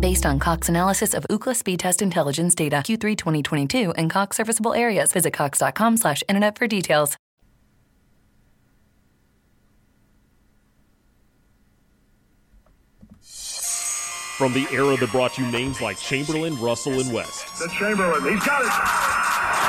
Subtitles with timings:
[0.00, 4.72] Based on Cox analysis of Ookla speed test intelligence data Q3 2022 and Cox serviceable
[4.72, 7.16] areas, visit cox.com slash internet for details.
[14.38, 17.58] From the era that brought you names like Chamberlain, Russell, and West.
[17.58, 18.70] The Chamberlain, he's got it.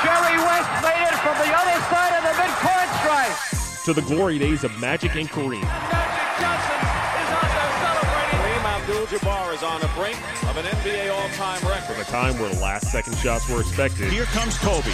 [0.06, 3.84] Jerry West made it from the other side of the midcourt stripe.
[3.84, 5.62] To the glory days of Magic and Kareem.
[5.62, 6.79] Magic Johnson
[8.90, 10.18] Abdul-Jabbar is on the brink
[10.50, 11.94] of an NBA all-time record.
[11.94, 14.10] From a time where last-second shots were expected.
[14.10, 14.90] Here comes Kobe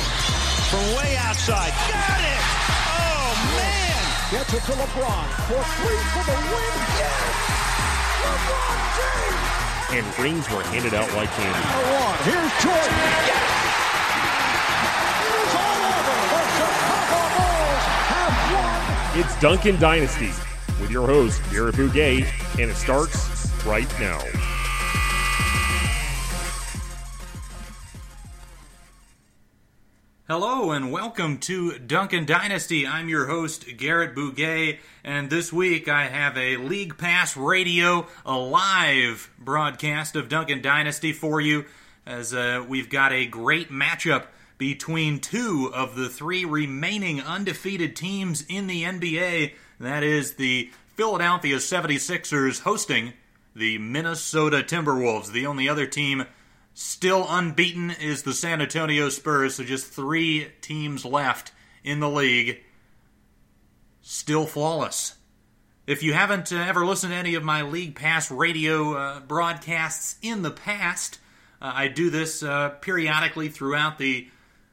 [0.68, 1.72] from way outside.
[1.88, 2.42] Got it!
[2.92, 3.96] Oh man!
[4.36, 6.76] Gets it to LeBron for three for the win.
[7.00, 7.24] Yes!
[8.20, 9.96] LeBron James.
[9.96, 11.56] And rings were handed out like candy.
[11.56, 12.20] One.
[12.28, 13.00] Here's Jordan.
[13.24, 13.48] Yes!
[15.24, 16.20] It's all over.
[16.36, 19.24] The Chicago Bulls have won.
[19.24, 20.32] It's Duncan Dynasty
[20.82, 22.26] with your host, Garrett Bouguet,
[22.60, 24.20] and it starts right now.
[30.28, 32.86] Hello and welcome to Duncan Dynasty.
[32.86, 38.36] I'm your host, Garrett Bouguet, and this week I have a League Pass Radio, a
[38.36, 41.64] live broadcast of Duncan Dynasty for you,
[42.04, 44.26] as uh, we've got a great matchup
[44.58, 49.54] between two of the three remaining undefeated teams in the NBA.
[49.80, 53.12] That is the Philadelphia 76ers hosting
[53.56, 56.26] the Minnesota Timberwolves, the only other team
[56.78, 61.52] Still unbeaten is the San Antonio Spurs, so just three teams left
[61.82, 62.62] in the league.
[64.02, 65.14] Still flawless.
[65.86, 70.16] If you haven't uh, ever listened to any of my League Pass radio uh, broadcasts
[70.20, 71.18] in the past,
[71.62, 74.28] uh, I do this uh, periodically throughout the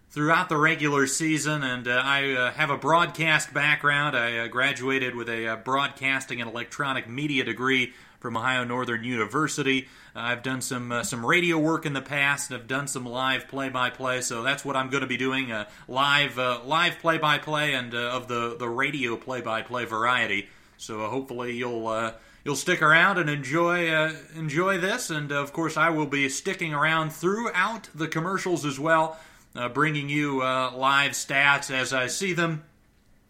[0.09, 4.17] throughout the regular season, and uh, I uh, have a broadcast background.
[4.17, 9.89] I graduated with a broadcasting and electronic media degree from Ohio Northern University.
[10.15, 12.53] Uh, I've done some uh, some radio work in the past.
[12.53, 16.37] I've done some live play-by-play, so that's what I'm going to be doing: uh, live
[16.65, 20.47] live play-by-play and of the the radio play-by-play variety.
[20.77, 22.13] So hopefully you'll
[22.45, 25.09] you'll stick around and enjoy uh, enjoy this.
[25.09, 29.19] And of course, I will be sticking around throughout the commercials as well,
[29.53, 32.63] uh, bringing you uh, live stats as I see them,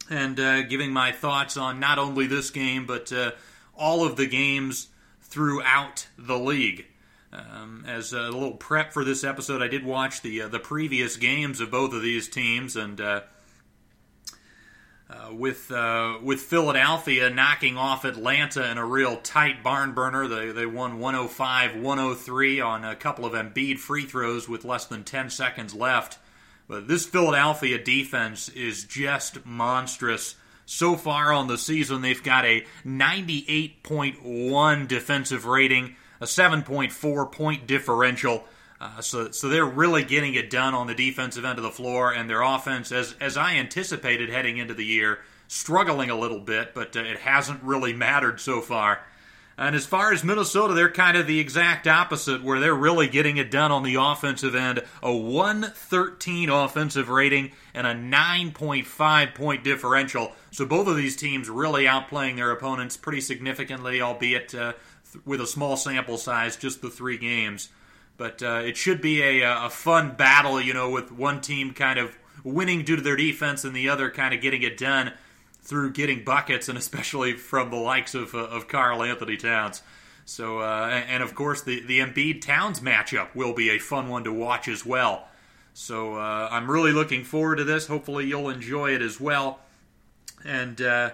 [0.08, 0.38] and
[0.70, 3.12] giving my thoughts on not only this game but
[3.84, 4.88] all of the games
[5.22, 6.86] throughout the league.
[7.34, 11.18] Um, as a little prep for this episode, I did watch the uh, the previous
[11.18, 13.22] games of both of these teams, and uh,
[15.10, 20.52] uh, with uh, with Philadelphia knocking off Atlanta in a real tight barn burner, they
[20.52, 25.74] they won 105-103 on a couple of Embiid free throws with less than 10 seconds
[25.74, 26.20] left.
[26.70, 30.36] But this Philadelphia defense is just monstrous
[30.66, 38.46] so far on the season, they've got a 98.1 defensive rating, a 7.4 point differential.
[38.80, 42.14] Uh, so, so they're really getting it done on the defensive end of the floor,
[42.14, 46.74] and their offense, as as I anticipated heading into the year, struggling a little bit,
[46.74, 49.02] but uh, it hasn't really mattered so far.
[49.58, 53.38] And as far as Minnesota, they're kind of the exact opposite, where they're really getting
[53.38, 54.82] it done on the offensive end.
[55.04, 60.32] A 113 offensive rating and a 9.5 point differential.
[60.52, 64.74] So both of these teams really outplaying their opponents pretty significantly, albeit uh,
[65.12, 67.70] th- with a small sample size, just the three games.
[68.18, 72.00] But uh, it should be a, a fun battle, you know, with one team kind
[72.00, 75.14] of winning due to their defense and the other kind of getting it done
[75.64, 79.82] through getting buckets, and especially from the likes of uh, of Karl-Anthony Towns.
[80.26, 84.24] So, uh, and of course, the the Embiid Towns matchup will be a fun one
[84.26, 85.28] to watch as well.
[85.74, 87.88] So, uh, I'm really looking forward to this.
[87.88, 89.60] Hopefully, you'll enjoy it as well.
[90.46, 91.12] And uh,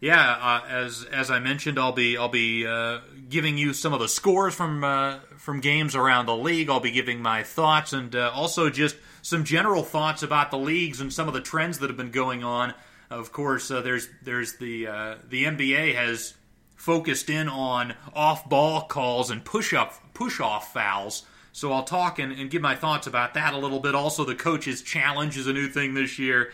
[0.00, 4.00] yeah, uh, as as I mentioned, I'll be I'll be uh, giving you some of
[4.00, 4.82] the scores from
[5.38, 6.68] from games around the league.
[6.68, 11.12] I'll be giving my thoughts and also just some general thoughts about the leagues and
[11.12, 12.74] some of the trends that have been going on.
[13.10, 16.34] Of course, uh, there's there's the uh, the NBA has
[16.74, 21.24] focused in on off ball calls and push up push off fouls.
[21.52, 23.94] So I'll talk and, and, give my thoughts about that a little bit.
[23.94, 26.52] Also, the coaches challenge is a new thing this year.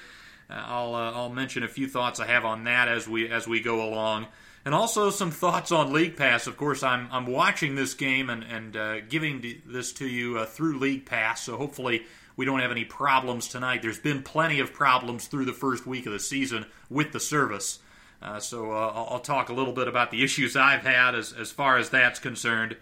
[0.49, 3.49] Uh, I'll uh, I'll mention a few thoughts I have on that as we as
[3.49, 4.27] we go along,
[4.65, 6.47] and also some thoughts on League Pass.
[6.47, 10.47] Of course, I'm I'm watching this game and and uh, giving this to you uh,
[10.47, 11.43] through League Pass.
[11.43, 12.05] So hopefully
[12.37, 13.83] we don't have any problems tonight.
[13.83, 17.79] There's been plenty of problems through the first week of the season with the service.
[18.23, 21.51] Uh, so uh, I'll talk a little bit about the issues I've had as, as
[21.51, 22.77] far as that's concerned.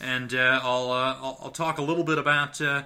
[0.00, 2.82] And uh, I'll, uh, I'll, I'll, talk a little bit about uh,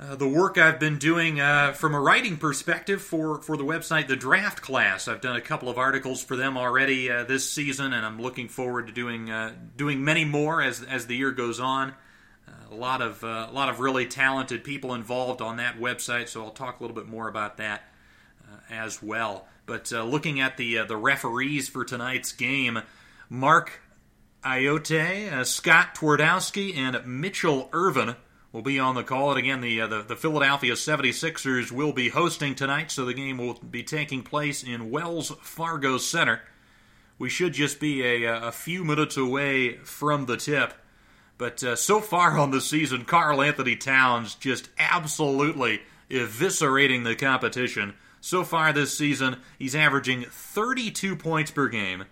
[0.00, 1.36] uh, the work I've been doing
[1.74, 5.08] from a writing perspective for, for the website The Draft Class.
[5.08, 8.86] I've done a couple of articles for them already this season, and I'm looking forward
[8.86, 9.30] to doing
[9.76, 11.94] doing many more as, as the year goes on
[12.70, 16.28] a lot of uh, a lot of really talented people involved on that website.
[16.28, 17.82] So I'll talk a little bit more about that
[18.42, 19.46] uh, as well.
[19.66, 22.80] But uh, looking at the the referees for tonight's game,
[23.28, 23.80] Mark
[24.44, 28.16] uh, Scott Twardowski, and Mitchell Ervin
[28.52, 29.30] will be on the call.
[29.30, 33.38] And again, the, uh, the, the Philadelphia 76ers will be hosting tonight, so the game
[33.38, 36.40] will be taking place in Wells Fargo Center.
[37.18, 40.72] We should just be a, a few minutes away from the tip.
[41.38, 45.80] But uh, so far on the season, Karl-Anthony Towns just absolutely
[46.10, 47.94] eviscerating the competition.
[48.20, 52.04] So far this season, he's averaging 32 points per game,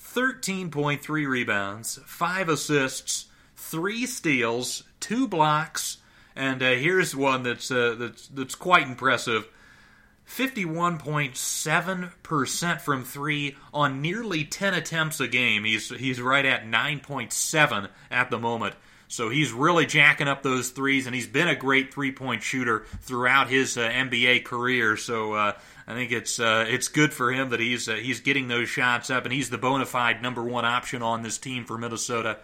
[0.00, 3.26] 13.3 rebounds, 5 assists,
[3.56, 5.96] 3 steals, 2 blocks,
[6.34, 9.48] and uh, here's one that's, uh, that's, that's quite impressive
[10.28, 15.62] 51.7% from three on nearly 10 attempts a game.
[15.64, 18.74] He's, he's right at 9.7 at the moment.
[19.08, 22.86] So he's really jacking up those threes, and he's been a great three point shooter
[23.02, 24.96] throughout his uh, NBA career.
[24.96, 25.52] So uh,
[25.86, 29.08] I think it's uh, it's good for him that he's uh, he's getting those shots
[29.08, 32.38] up, and he's the bona fide number one option on this team for Minnesota.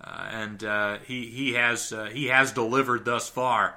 [0.00, 3.74] Uh, and uh, he he has he has delivered thus far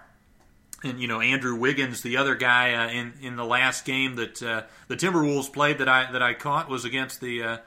[0.83, 4.41] and you know Andrew Wiggins, the other guy uh, in in the last game that
[4.41, 7.57] uh, the Timberwolves played that I that I caught was against the uh,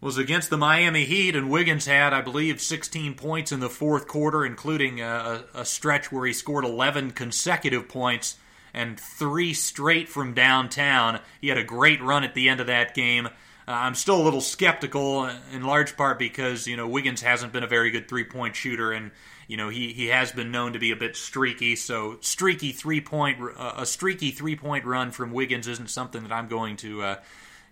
[0.00, 4.06] was against the Miami Heat, and Wiggins had I believe 16 points in the fourth
[4.06, 8.36] quarter, including a, a stretch where he scored 11 consecutive points
[8.72, 11.20] and three straight from downtown.
[11.40, 13.26] He had a great run at the end of that game.
[13.26, 17.62] Uh, I'm still a little skeptical, in large part because you know Wiggins hasn't been
[17.62, 19.10] a very good three point shooter, and
[19.50, 21.74] you know he, he has been known to be a bit streaky.
[21.74, 26.30] So streaky three point uh, a streaky three point run from Wiggins isn't something that
[26.30, 27.16] I'm going to uh,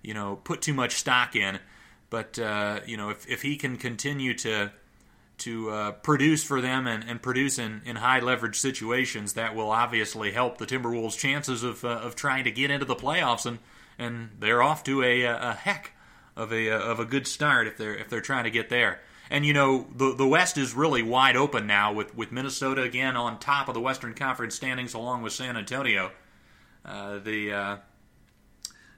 [0.02, 1.60] you know put too much stock in.
[2.10, 4.72] But uh, you know if if he can continue to
[5.38, 9.70] to uh, produce for them and, and produce in, in high leverage situations, that will
[9.70, 13.60] obviously help the Timberwolves' chances of uh, of trying to get into the playoffs and
[14.00, 15.92] and they're off to a, a heck
[16.34, 18.98] of a of a good start if they're if they're trying to get there.
[19.30, 23.16] And you know the the West is really wide open now with with Minnesota again
[23.16, 26.12] on top of the Western Conference standings along with San Antonio.
[26.84, 27.76] Uh, the, uh,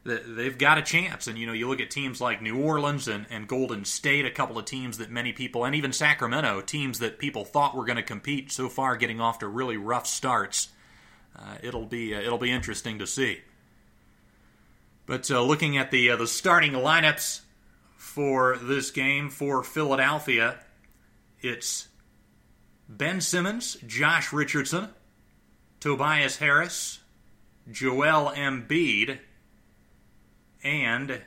[0.04, 3.08] the they've got a chance, and you know you look at teams like New Orleans
[3.08, 7.00] and, and Golden State, a couple of teams that many people, and even Sacramento, teams
[7.00, 10.68] that people thought were going to compete so far, getting off to really rough starts.
[11.36, 13.40] Uh, it'll be uh, it'll be interesting to see.
[15.06, 17.40] But uh, looking at the uh, the starting lineups
[18.10, 20.58] for this game for Philadelphia.
[21.40, 21.86] It's
[22.88, 24.88] Ben Simmons, Josh Richardson,
[25.78, 26.98] Tobias Harris,
[27.70, 29.18] Joel Embiid,
[30.64, 31.22] and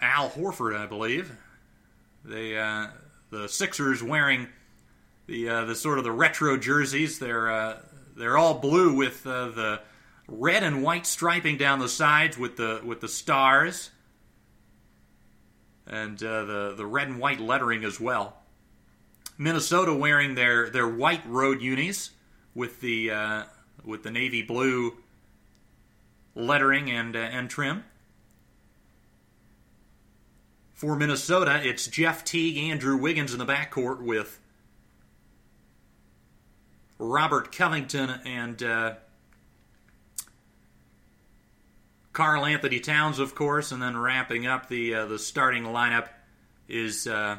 [0.00, 1.30] Al Horford, I believe.
[2.24, 2.88] They uh,
[3.30, 4.48] the Sixers wearing
[5.28, 7.20] the uh, the sort of the retro jerseys.
[7.20, 7.78] They're uh,
[8.16, 9.80] they're all blue with uh, the
[10.30, 13.90] red and white striping down the sides with the with the stars,
[15.86, 18.36] and uh, the the red and white lettering as well.
[19.36, 22.10] Minnesota wearing their their white road unis
[22.54, 23.42] with the uh,
[23.84, 24.96] with the navy blue
[26.34, 27.84] lettering and uh, and trim.
[30.74, 34.40] For Minnesota, it's Jeff Teague, Andrew Wiggins in the backcourt with
[36.98, 38.62] Robert Covington and
[42.10, 46.08] uh, Karl-Anthony Towns, of course, and then wrapping up the uh, the starting lineup
[46.68, 47.36] is uh,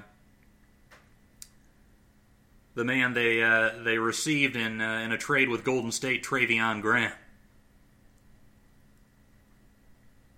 [2.75, 6.81] the man they uh, they received in uh, in a trade with Golden State, Treveon
[6.81, 7.13] Graham.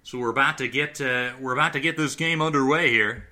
[0.03, 3.29] So we're about to get uh, we're about to get this game underway here.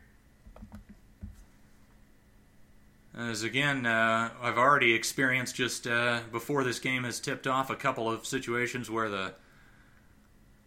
[3.17, 5.83] As again, uh, I've already experienced just
[6.31, 9.33] before this game has tipped off a couple of situations where the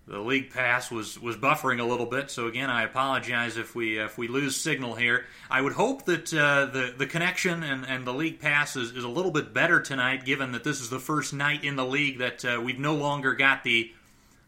[0.07, 2.31] the league pass was, was buffering a little bit.
[2.31, 5.25] So again, I apologize if we if we lose signal here.
[5.51, 9.05] I would hope that uh, the the connection and, and the league pass is, is
[9.05, 12.19] a little bit better tonight, given that this is the first night in the league
[12.19, 13.93] that uh, we've no longer got the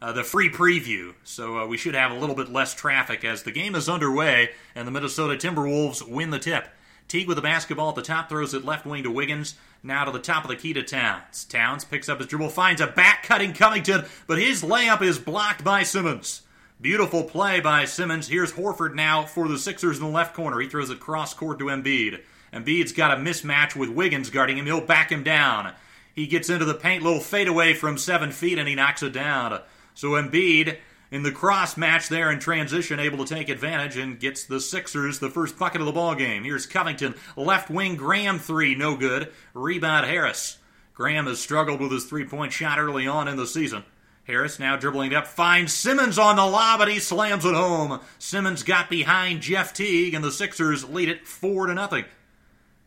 [0.03, 1.15] uh, the free preview.
[1.25, 4.51] So uh, we should have a little bit less traffic as the game is underway
[4.75, 6.69] and the Minnesota Timberwolves win the tip.
[7.09, 9.55] Teague with the basketball at the top, throws it left wing to Wiggins.
[9.83, 11.45] Now to the top of the key to Towns.
[11.45, 15.63] Towns picks up his dribble, finds a back cutting Covington, but his layup is blocked
[15.63, 16.43] by Simmons.
[16.81, 18.29] Beautiful play by Simmons.
[18.29, 20.59] Here's Horford now for the Sixers in the left corner.
[20.59, 22.21] He throws it cross court to Embiid.
[22.53, 24.67] Embiid's got a mismatch with Wiggins guarding him.
[24.67, 25.73] He'll back him down.
[26.15, 29.61] He gets into the paint, little fadeaway from seven feet, and he knocks it down.
[29.95, 30.79] So Embiid
[31.11, 35.19] in the cross match there in transition, able to take advantage and gets the Sixers
[35.19, 36.45] the first bucket of the ball game.
[36.45, 39.33] Here's Covington, left wing Graham three, no good.
[39.55, 40.59] Rebound Harris.
[40.95, 43.85] Graham has struggled with his three point shot early on in the season.
[44.25, 48.01] Harris now dribbling up, finds Simmons on the lob, and he slams it home.
[48.19, 52.05] Simmons got behind Jeff Teague, and the Sixers lead it four to nothing.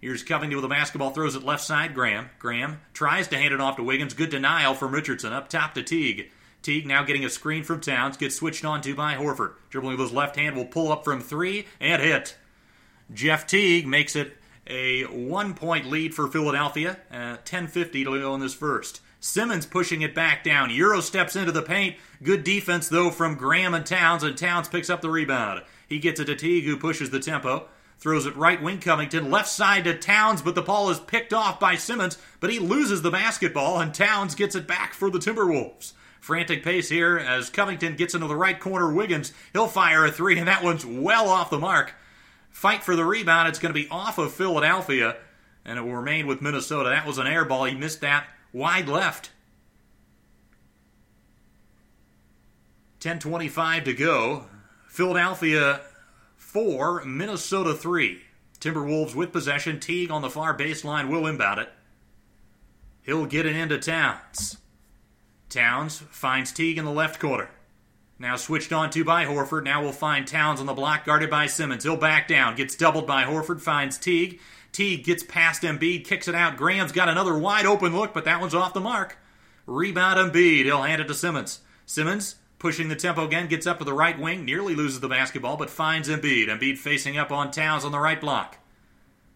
[0.01, 1.93] Here's Covington with the basketball, throws it left side.
[1.93, 2.29] Graham.
[2.39, 4.13] Graham tries to hand it off to Wiggins.
[4.13, 5.31] Good denial from Richardson.
[5.31, 6.29] Up top to Teague.
[6.61, 9.53] Teague now getting a screen from Towns, gets switched on to by Horford.
[9.69, 12.37] Dribbling with his left hand will pull up from three and hit.
[13.13, 14.37] Jeff Teague makes it
[14.67, 16.97] a one point lead for Philadelphia.
[17.11, 19.01] Uh, 10.50 to go in this first.
[19.19, 20.69] Simmons pushing it back down.
[20.69, 21.97] Euro steps into the paint.
[22.23, 25.63] Good defense, though, from Graham and Towns, and Towns picks up the rebound.
[25.87, 27.67] He gets it to Teague, who pushes the tempo.
[27.97, 31.59] Throws it right wing Covington, left side to Towns, but the ball is picked off
[31.59, 35.91] by Simmons, but he loses the basketball, and Towns gets it back for the Timberwolves.
[36.19, 38.91] Frantic pace here as Covington gets into the right corner.
[38.91, 41.93] Wiggins, he'll fire a three, and that one's well off the mark.
[42.49, 43.47] Fight for the rebound.
[43.47, 45.17] It's going to be off of Philadelphia,
[45.63, 46.89] and it will remain with Minnesota.
[46.89, 47.65] That was an air ball.
[47.65, 49.31] He missed that wide left.
[52.99, 54.45] 10.25 to go.
[54.87, 55.81] Philadelphia
[56.35, 58.21] 4, Minnesota 3.
[58.59, 59.79] Timberwolves with possession.
[59.79, 61.69] Teague on the far baseline will inbound it.
[63.03, 64.57] He'll get it into Towns.
[65.49, 67.49] Towns finds Teague in the left quarter.
[68.19, 69.63] Now switched on to by Horford.
[69.63, 71.83] Now we'll find Towns on the block, guarded by Simmons.
[71.83, 74.39] He'll back down, gets doubled by Horford, finds Teague.
[74.71, 76.57] Teague gets past Embiid, kicks it out.
[76.57, 79.17] Graham's got another wide open look, but that one's off the mark.
[79.65, 80.65] Rebound Embiid.
[80.65, 81.61] He'll hand it to Simmons.
[81.85, 85.57] Simmons pushing the tempo again, gets up to the right wing, nearly loses the basketball,
[85.57, 86.47] but finds Embiid.
[86.47, 88.57] Embiid facing up on Towns on the right block.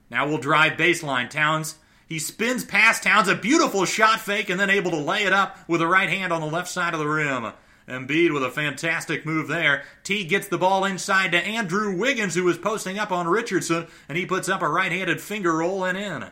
[0.09, 1.29] Now we'll drive baseline.
[1.29, 1.75] Towns
[2.13, 5.57] he spins past Towns, a beautiful shot fake, and then able to lay it up
[5.67, 7.53] with the right hand on the left side of the rim.
[7.87, 9.83] Embiid with a fantastic move there.
[10.03, 14.15] T gets the ball inside to Andrew Wiggins, who is posting up on Richardson, and
[14.15, 16.25] he puts up a right-handed finger roll and in.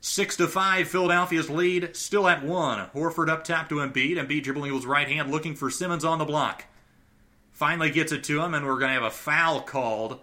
[0.00, 2.86] Six to five, Philadelphia's lead still at one.
[2.94, 4.18] Horford up top to Embiid.
[4.18, 6.66] Embiid dribbling with his right hand, looking for Simmons on the block.
[7.50, 10.20] Finally gets it to him, and we're going to have a foul called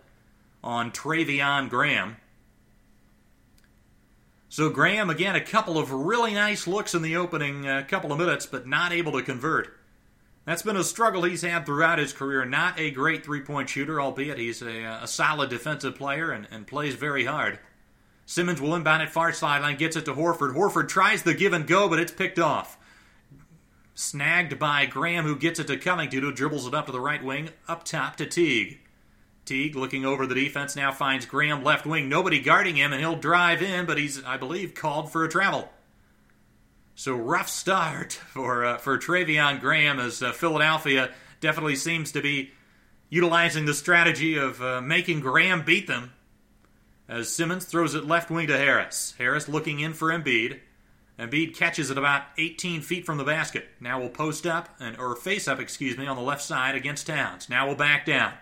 [0.63, 2.15] on Treveon Graham.
[4.51, 8.17] So Graham, again, a couple of really nice looks in the opening uh, couple of
[8.17, 9.79] minutes, but not able to convert.
[10.43, 12.43] That's been a struggle he's had throughout his career.
[12.45, 16.65] Not a great three point shooter, albeit he's a, a solid defensive player and, and,
[16.65, 17.59] plays very hard.
[18.25, 20.55] Simmons will inbound at far sideline, gets it to Horford.
[20.55, 22.79] Horford tries the give and go, but it's picked off.
[23.93, 27.23] Snagged by Graham, who gets it to Covington, who dribbles it up to the right
[27.23, 28.79] wing, up top to Teague.
[29.49, 32.07] Teague looking over the defense now finds Graham left wing.
[32.07, 35.69] Nobody guarding him, and he'll drive in, but he's, I believe, called for a travel.
[36.93, 42.51] So rough start for uh, for Treveon Graham as uh, Philadelphia definitely seems to be
[43.09, 46.13] utilizing the strategy of uh, making Graham beat them.
[47.07, 49.15] As Simmons throws it left wing to Harris.
[49.17, 50.59] Harris looking in for Embiid.
[51.17, 53.67] Embiid catches it about 18 feet from the basket.
[53.79, 57.07] Now we'll post up and or face up, excuse me, on the left side against
[57.07, 57.49] Towns.
[57.49, 58.33] Now we'll back down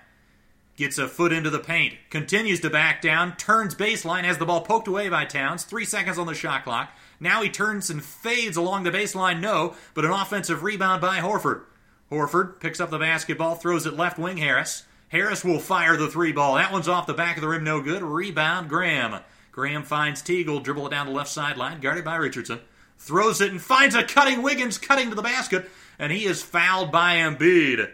[0.77, 4.61] gets a foot into the paint, continues to back down, turns baseline, has the ball
[4.61, 6.91] poked away by Towns, three seconds on the shot clock.
[7.19, 11.63] Now he turns and fades along the baseline, no, but an offensive rebound by Horford.
[12.11, 14.83] Horford picks up the basketball, throws it left wing Harris.
[15.09, 16.55] Harris will fire the three ball.
[16.55, 18.03] That one's off the back of the rim, no good.
[18.03, 19.21] Rebound Graham.
[19.51, 22.59] Graham finds Teague, dribble it down the left sideline, guarded by Richardson.
[22.99, 26.91] Throws it and finds a cutting Wiggins cutting to the basket, and he is fouled
[26.91, 27.89] by Embiid.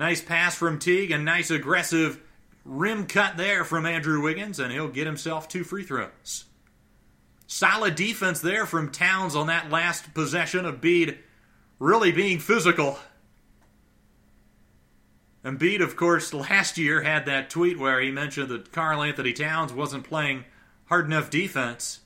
[0.00, 2.22] Nice pass from Teague and nice aggressive
[2.64, 6.46] rim cut there from Andrew Wiggins, and he'll get himself two free throws.
[7.46, 11.18] Solid defense there from Towns on that last possession of Embiid
[11.78, 12.98] really being physical.
[15.44, 19.34] And Embiid, of course, last year had that tweet where he mentioned that Karl Anthony
[19.34, 20.46] Towns wasn't playing
[20.86, 22.00] hard enough defense,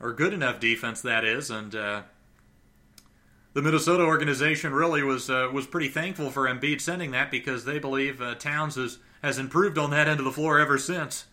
[0.00, 2.02] or good enough defense, that is, and uh,
[3.54, 7.78] the Minnesota organization really was uh, was pretty thankful for Embiid sending that because they
[7.78, 11.26] believe uh, Towns has, has improved on that end of the floor ever since.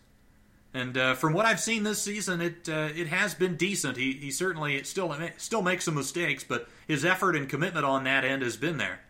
[0.72, 3.96] And uh, from what I've seen this season, it uh, it has been decent.
[3.96, 8.24] He he certainly still still makes some mistakes, but his effort and commitment on that
[8.24, 9.00] end has been there.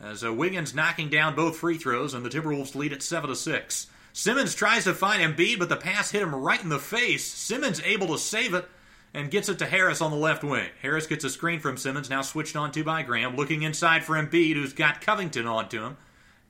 [0.00, 3.36] As uh, Wiggins knocking down both free throws, and the Timberwolves lead at seven to
[3.36, 3.88] six.
[4.12, 7.24] Simmons tries to find Embiid, but the pass hit him right in the face.
[7.24, 8.68] Simmons able to save it
[9.14, 10.68] and gets it to Harris on the left wing.
[10.82, 14.16] Harris gets a screen from Simmons, now switched on to by Graham, looking inside for
[14.16, 15.96] Embiid, who's got Covington onto him.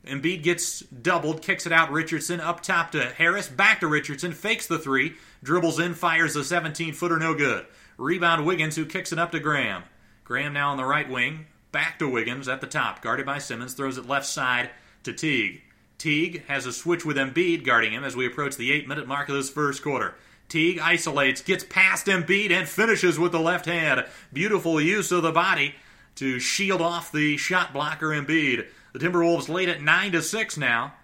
[0.06, 1.92] Embiid gets doubled, kicks it out.
[1.92, 6.44] Richardson up top to Harris, back to Richardson, fakes the three, dribbles in, fires a
[6.44, 7.66] 17 footer, no good.
[7.96, 9.84] Rebound Wiggins, who kicks it up to Graham.
[10.24, 13.74] Graham now on the right wing, back to Wiggins at the top, guarded by Simmons,
[13.74, 14.70] throws it left side
[15.04, 15.62] to Teague.
[15.98, 19.28] Teague has a switch with Embiid guarding him as we approach the eight minute mark
[19.28, 20.14] of this first quarter.
[20.48, 24.04] Teague isolates, gets past Embiid, and finishes with the left hand.
[24.32, 25.74] Beautiful use of the body
[26.16, 28.66] to shield off the shot blocker Embiid.
[28.92, 30.94] The Timberwolves lead at 9 to 6 now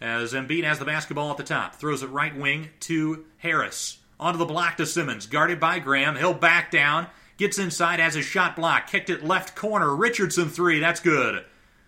[0.00, 1.74] as Embiid has the basketball at the top.
[1.74, 3.98] Throws it right wing to Harris.
[4.18, 5.26] Onto the block to Simmons.
[5.26, 6.16] Guarded by Graham.
[6.16, 7.08] He'll back down.
[7.36, 8.86] Gets inside, has a shot block.
[8.86, 9.94] Kicked it left corner.
[9.94, 10.80] Richardson three.
[10.80, 11.44] That's good.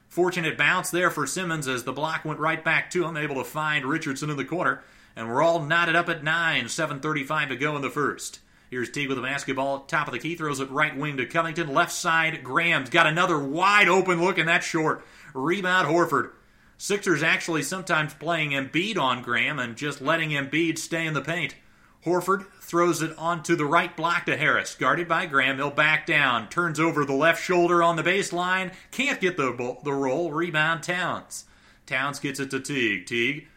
[0.08, 3.44] Fortunate bounce there for Simmons as the block went right back to him, able to
[3.44, 4.82] find Richardson in the corner.
[5.18, 8.38] And we're all knotted up at 9, 7.35 to go in the first.
[8.70, 11.74] Here's Teague with the basketball, top of the key, throws it right wing to Covington,
[11.74, 15.04] left side, Graham's got another wide open look, and that's short.
[15.34, 16.30] Rebound, Horford.
[16.76, 21.56] Sixers actually sometimes playing Embiid on Graham and just letting Embiid stay in the paint.
[22.04, 24.76] Horford throws it onto the right block to Harris.
[24.76, 26.48] Guarded by Graham, he'll back down.
[26.48, 28.72] Turns over the left shoulder on the baseline.
[28.92, 30.30] Can't get the, the roll.
[30.30, 31.46] Rebound Towns.
[31.86, 33.06] Towns gets it to Teague.
[33.06, 33.48] Teague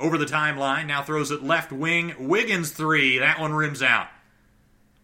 [0.00, 0.86] over the timeline.
[0.86, 2.14] Now throws it left wing.
[2.18, 3.18] Wiggins three.
[3.18, 4.08] That one rims out.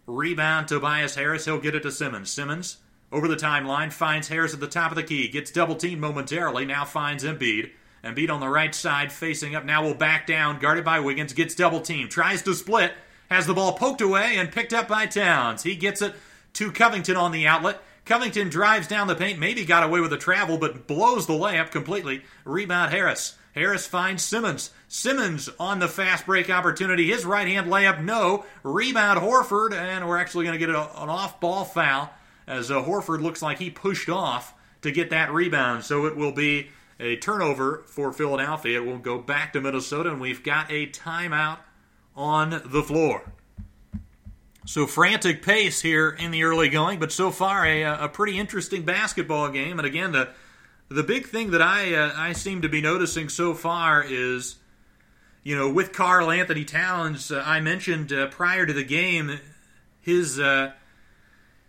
[0.07, 1.45] Rebound Tobias Harris.
[1.45, 2.31] He'll get it to Simmons.
[2.31, 2.79] Simmons
[3.13, 5.29] over the timeline finds Harris at the top of the key.
[5.29, 6.65] Gets double teamed momentarily.
[6.65, 7.71] Now finds Embiid.
[8.03, 9.65] Embiid on the right side facing up.
[9.65, 10.59] Now will back down.
[10.59, 11.33] Guarded by Wiggins.
[11.33, 12.11] Gets double teamed.
[12.11, 12.93] Tries to split
[13.31, 15.63] has the ball poked away and picked up by Towns.
[15.63, 16.15] He gets it
[16.55, 17.83] to Covington on the outlet.
[18.05, 21.73] Covington drives down the paint, maybe got away with the travel, but blows the layup
[21.73, 22.23] completely.
[22.45, 23.37] Rebound Harris.
[23.55, 24.71] Harris finds Simmons.
[24.89, 27.11] Simmons on the fast break opportunity.
[27.11, 28.45] His right hand layup, no.
[28.63, 32.11] Rebound Horford, and we're actually going to get an off ball foul
[32.47, 35.85] as uh, Horford looks like he pushed off to get that rebound.
[35.85, 36.69] So it will be
[37.01, 38.81] a turnover for Philadelphia.
[38.81, 41.59] It will go back to Minnesota, and we've got a timeout
[42.15, 43.33] on the floor.
[44.65, 48.83] So frantic pace here in the early going, but so far a, a pretty interesting
[48.83, 49.79] basketball game.
[49.79, 50.31] And again, the
[50.89, 54.57] the big thing that I uh, I seem to be noticing so far is,
[55.47, 59.39] you know, with Karl Anthony Towns, uh, I mentioned uh, prior to the game
[60.01, 60.73] his uh,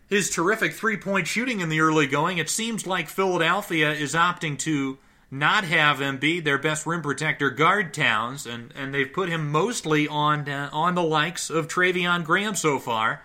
[0.09, 2.39] his terrific three point shooting in the early going.
[2.39, 4.97] It seems like Philadelphia is opting to
[5.29, 10.07] not have Embiid, their best rim protector, guard Towns, and, and they've put him mostly
[10.07, 13.21] on uh, on the likes of Treveon Graham so far.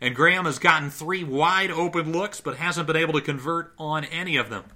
[0.00, 4.04] And Graham has gotten three wide open looks, but hasn't been able to convert on
[4.04, 4.66] any of them.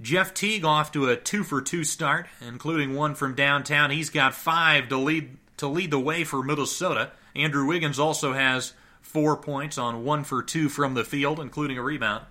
[0.00, 3.90] Jeff Teague off to a two for two start, including one from downtown.
[3.90, 7.12] He's got five to lead to lead the way for Minnesota.
[7.34, 11.82] Andrew Wiggins also has four points on one for two from the field, including a
[11.82, 12.24] rebound.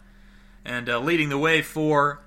[0.65, 2.21] And uh, leading the way for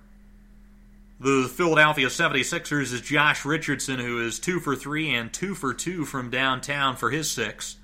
[1.18, 6.04] the Philadelphia 76ers is Josh Richardson, who is 2 for 3 and 2 for 2
[6.04, 7.76] from downtown for his six.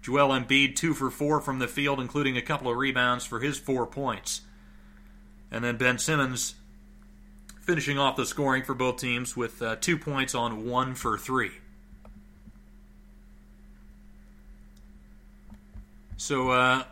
[0.00, 3.58] Joel Embiid, 2 for 4 from the field, including a couple of rebounds for his
[3.58, 4.42] four points.
[5.50, 6.54] And then Ben Simmons
[7.68, 11.50] finishing off the scoring for both teams with uh, two points on 1 for 3.
[16.16, 16.84] So, uh,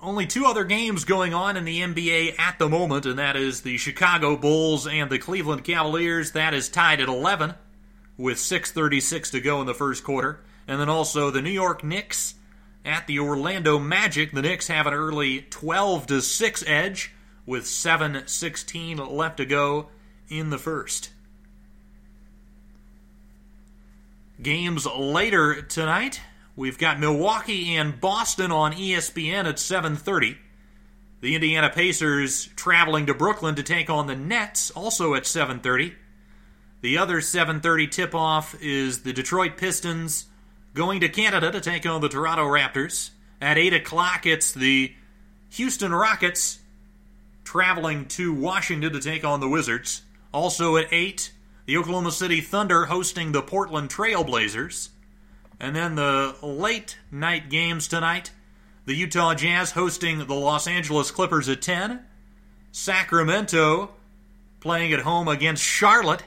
[0.00, 3.60] only two other games going on in the NBA at the moment, and that is
[3.60, 6.32] the Chicago Bulls and the Cleveland Cavaliers.
[6.32, 7.52] That is tied at 11
[8.16, 10.40] with 6.36 to go in the first quarter.
[10.66, 12.36] And then also the New York Knicks
[12.86, 14.32] at the Orlando Magic.
[14.32, 17.12] The Knicks have an early 12 to 6 edge
[17.44, 19.90] with 7.16 left to go
[20.28, 21.10] in the first.
[24.42, 26.20] Games later tonight.
[26.54, 30.38] We've got Milwaukee and Boston on ESPN at 7:30.
[31.20, 35.94] The Indiana Pacers traveling to Brooklyn to take on the Nets also at 7:30.
[36.82, 40.26] The other 7:30 tip-off is the Detroit Pistons
[40.74, 43.10] going to Canada to take on the Toronto Raptors.
[43.40, 44.94] At 8 o'clock, it's the
[45.50, 46.58] Houston Rockets
[47.44, 50.02] traveling to Washington to take on the Wizards.
[50.32, 51.32] Also at 8,
[51.66, 54.90] the Oklahoma City Thunder hosting the Portland Trailblazers.
[55.58, 58.30] And then the late night games tonight
[58.86, 62.00] the Utah Jazz hosting the Los Angeles Clippers at 10.
[62.70, 63.90] Sacramento
[64.60, 66.22] playing at home against Charlotte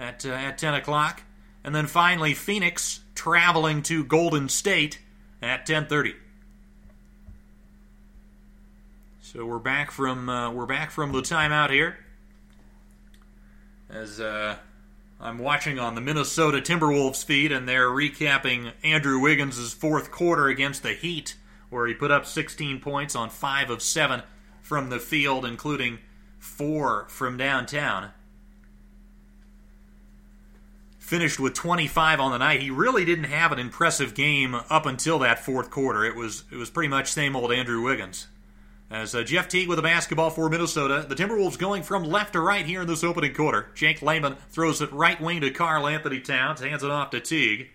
[0.00, 1.22] at, uh, at 10 o'clock.
[1.62, 4.98] And then finally, Phoenix traveling to Golden State
[5.42, 6.14] at 10:30.
[9.22, 12.03] So we're back from uh, we're back from the timeout here.
[13.88, 14.56] As uh,
[15.20, 20.82] I'm watching on the Minnesota Timberwolves feed, and they're recapping Andrew Wiggins' fourth quarter against
[20.82, 21.36] the Heat,
[21.70, 24.22] where he put up 16 points on five of seven
[24.62, 25.98] from the field, including
[26.38, 28.10] four from downtown.
[30.98, 32.62] Finished with 25 on the night.
[32.62, 36.04] He really didn't have an impressive game up until that fourth quarter.
[36.04, 38.26] It was it was pretty much same old Andrew Wiggins.
[38.94, 42.40] As uh, Jeff Teague with a basketball for Minnesota, the Timberwolves going from left to
[42.40, 43.66] right here in this opening quarter.
[43.74, 47.70] Jake Layman throws it right wing to Karl Anthony Towns, hands it off to Teague.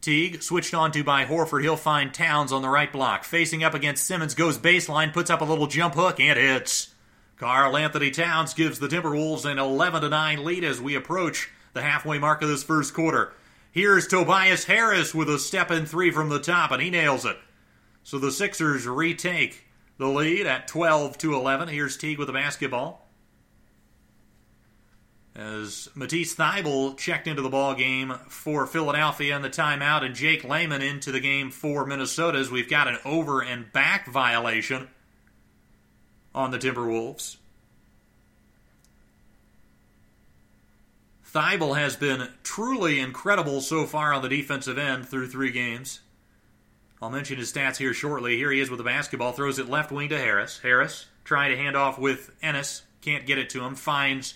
[0.00, 1.60] Teague switched on to by Horford.
[1.60, 3.24] He'll find Towns on the right block.
[3.24, 6.94] Facing up against Simmons, goes baseline, puts up a little jump hook, and hits.
[7.36, 12.18] Karl Anthony Towns gives the Timberwolves an 11 9 lead as we approach the halfway
[12.18, 13.34] mark of this first quarter.
[13.70, 17.36] Here's Tobias Harris with a step in three from the top, and he nails it.
[18.02, 19.64] So the Sixers retake
[19.98, 21.68] the lead at 12 to 11.
[21.68, 23.04] Here's Teague with the basketball.
[25.36, 30.44] As Matisse Thybulle checked into the ball game for Philadelphia in the timeout, and Jake
[30.44, 34.88] Layman into the game for Minnesota, as we've got an over and back violation
[36.34, 37.36] on the Timberwolves.
[41.34, 45.98] Thybulle has been truly incredible so far on the defensive end through three games.
[47.02, 48.36] I'll mention his stats here shortly.
[48.36, 50.60] Here he is with the basketball, throws it left wing to Harris.
[50.60, 54.34] Harris trying to hand off with Ennis, can't get it to him, finds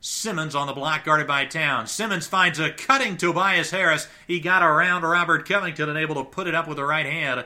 [0.00, 1.90] Simmons on the block guarded by Towns.
[1.90, 4.08] Simmons finds a cutting Tobias Harris.
[4.26, 7.44] He got around Robert Covington and able to put it up with the right hand.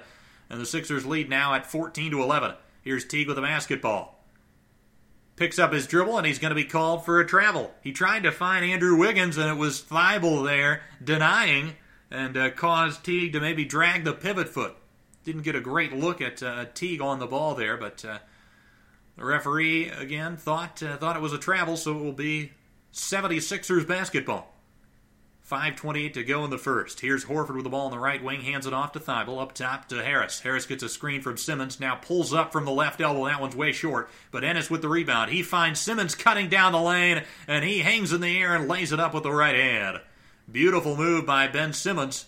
[0.48, 2.54] And the Sixers lead now at 14 to 11.
[2.82, 4.24] Here's Teague with the basketball.
[5.36, 7.74] Picks up his dribble and he's going to be called for a travel.
[7.82, 11.72] He tried to find Andrew Wiggins and it was Thybulle there denying
[12.10, 14.76] and uh, caused Teague to maybe drag the pivot foot.
[15.24, 18.18] Didn't get a great look at uh, Teague on the ball there, but uh,
[19.16, 22.52] the referee again thought uh, thought it was a travel, so it will be
[22.92, 24.54] 76ers basketball.
[25.50, 27.00] 5.28 to go in the first.
[27.00, 29.52] Here's Horford with the ball on the right wing, hands it off to Thybulle, up
[29.52, 30.40] top to Harris.
[30.40, 33.26] Harris gets a screen from Simmons, now pulls up from the left elbow.
[33.26, 35.30] That one's way short, but Ennis with the rebound.
[35.30, 38.90] He finds Simmons cutting down the lane, and he hangs in the air and lays
[38.90, 40.00] it up with the right hand.
[40.50, 42.26] Beautiful move by Ben Simmons.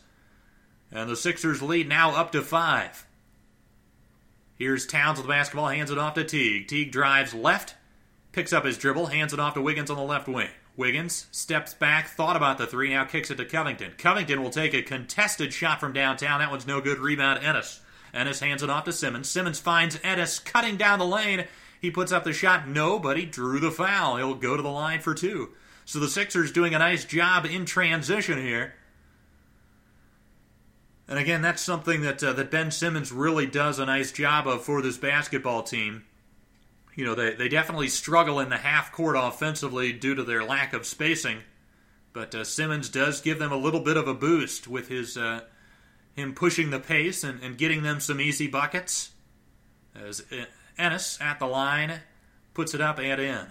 [0.90, 3.06] And the Sixers lead now up to five.
[4.58, 6.68] Here's Towns with the basketball, hands it off to Teague.
[6.68, 7.74] Teague drives left,
[8.32, 10.48] picks up his dribble, hands it off to Wiggins on the left wing.
[10.76, 13.92] Wiggins steps back, thought about the three, now kicks it to Covington.
[13.98, 16.40] Covington will take a contested shot from downtown.
[16.40, 16.98] That one's no good.
[16.98, 17.80] Rebound, Ennis.
[18.14, 19.28] Ennis hands it off to Simmons.
[19.28, 21.44] Simmons finds Ennis cutting down the lane.
[21.80, 22.68] He puts up the shot.
[22.68, 24.16] No, but he drew the foul.
[24.16, 25.50] He'll go to the line for two.
[25.84, 28.74] So the Sixers doing a nice job in transition here.
[31.08, 34.64] And again, that's something that uh, that Ben Simmons really does a nice job of
[34.64, 36.04] for this basketball team
[36.96, 40.72] you know, they, they definitely struggle in the half court offensively due to their lack
[40.72, 41.38] of spacing.
[42.14, 45.42] But uh, Simmons does give them a little bit of a boost with his uh,
[46.14, 49.10] him pushing the pace and, and getting them some easy buckets.
[49.94, 50.24] As
[50.78, 52.00] Ennis at the line
[52.54, 53.46] puts it up and in.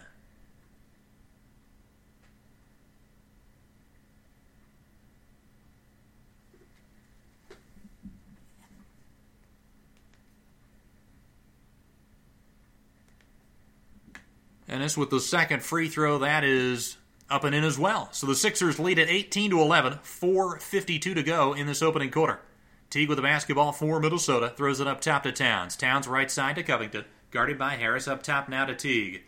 [14.68, 16.18] Ennis with the second free throw.
[16.18, 16.98] That is
[17.30, 18.10] up and in as well.
[18.12, 22.42] So the Sixers lead at 18 to 11, 4:52 to go in this opening quarter.
[22.90, 25.76] Teague with the basketball for Minnesota throws it up top to Towns.
[25.76, 29.22] Towns right side to Covington, guarded by Harris up top now to Teague.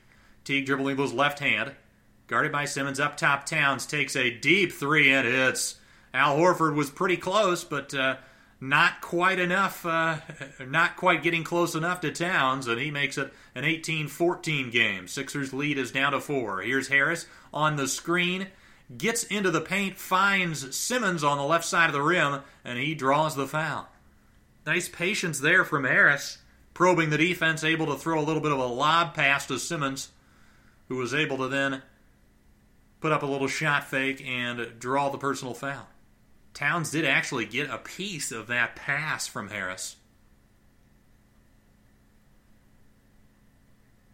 [0.45, 1.73] Teague dribbling his left hand,
[2.27, 3.45] guarded by Simmons up top.
[3.45, 5.75] Towns takes a deep three and hits.
[6.13, 8.15] Al Horford was pretty close, but uh,
[8.61, 10.19] not quite enough, uh,
[10.65, 15.09] not quite getting close enough to Towns, and he makes it an 18 14 game.
[15.09, 16.61] Sixers lead is down to four.
[16.61, 18.47] Here's Harris on the screen,
[18.97, 22.95] gets into the paint, finds Simmons on the left side of the rim, and he
[22.95, 23.89] draws the foul.
[24.65, 26.37] Nice patience there from Harris,
[26.77, 30.11] probing the defense, able to throw a little bit of a lob pass to Simmons,
[30.89, 31.81] who was able to then
[32.99, 35.87] put up a little shot fake and draw the personal foul.
[36.53, 39.95] Towns did actually get a piece of that pass from Harris.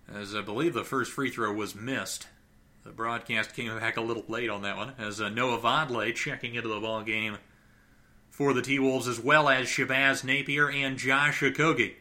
[0.08, 2.28] As I believe the first free throw was missed.
[2.86, 6.56] The broadcast came back a little late on that one, as uh, Noah Vonleh checking
[6.56, 7.40] into the ball game
[8.30, 11.96] for the T Wolves, as well as Shabazz Napier and Josh Okogie.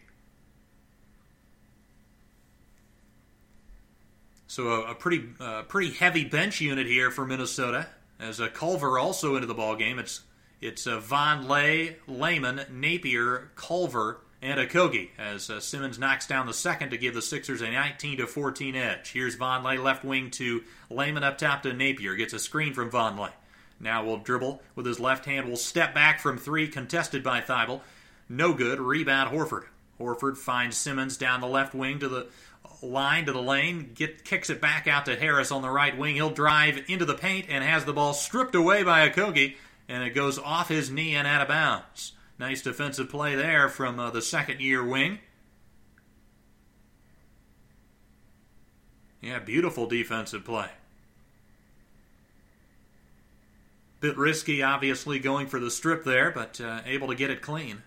[4.52, 7.86] So a, a pretty uh, pretty heavy bench unit here for Minnesota.
[8.20, 9.98] As a Culver also into the ball game.
[9.98, 10.20] It's
[10.60, 16.90] it's uh, Vonleh, Layman, Napier, Culver, and Okogie as uh, Simmons knocks down the second
[16.90, 19.12] to give the Sixers a 19 to 14 edge.
[19.12, 22.14] Here's Von Vonleh left wing to Layman up top to Napier.
[22.14, 23.32] Gets a screen from Von Vonleh.
[23.80, 25.48] Now will dribble with his left hand.
[25.48, 27.80] Will step back from three, contested by Thybulle.
[28.28, 28.80] No good.
[28.80, 29.64] Rebound Horford.
[29.98, 32.26] Horford finds Simmons down the left wing to the
[32.82, 36.16] line to the lane, get kicks it back out to Harris on the right wing.
[36.16, 39.56] He'll drive into the paint and has the ball stripped away by Okogie,
[39.88, 42.12] and it goes off his knee and out of bounds.
[42.38, 45.20] Nice defensive play there from uh, the second year wing.
[49.20, 50.68] Yeah, beautiful defensive play.
[54.00, 57.82] Bit risky, obviously, going for the strip there, but uh, able to get it clean.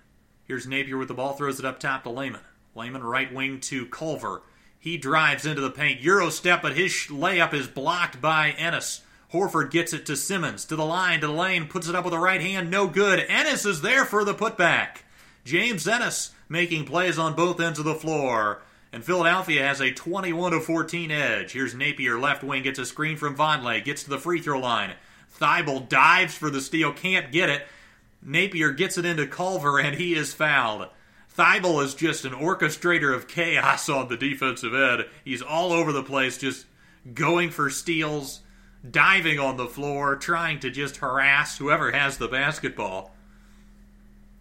[0.46, 2.40] Here's Napier with the ball, throws it up top to Layman.
[2.74, 4.42] Layman right wing to Culver.
[4.80, 6.02] He drives into the paint.
[6.02, 9.02] Euro step, but his layup is blocked by Ennis.
[9.34, 12.14] Horford gets it to Simmons, to the line, to the lane, puts it up with
[12.14, 13.20] the right hand, no good.
[13.28, 15.00] Ennis is there for the putback.
[15.44, 18.62] James Ennis making plays on both ends of the floor.
[18.94, 21.52] And Philadelphia has a 21 to 14 edge.
[21.52, 24.94] Here's Napier, left wing, gets a screen from Vonleh, gets to the free throw line.
[25.38, 27.68] Thybulle dives for the steal, can't get it.
[28.22, 30.88] Napier gets it into Culver, and he is fouled.
[31.38, 35.06] Thybulle is just an orchestrator of chaos on the defensive end.
[35.24, 36.66] He's all over the place, just
[37.14, 38.42] going for steals,
[38.90, 43.14] diving on the floor, trying to just harass whoever has the basketball.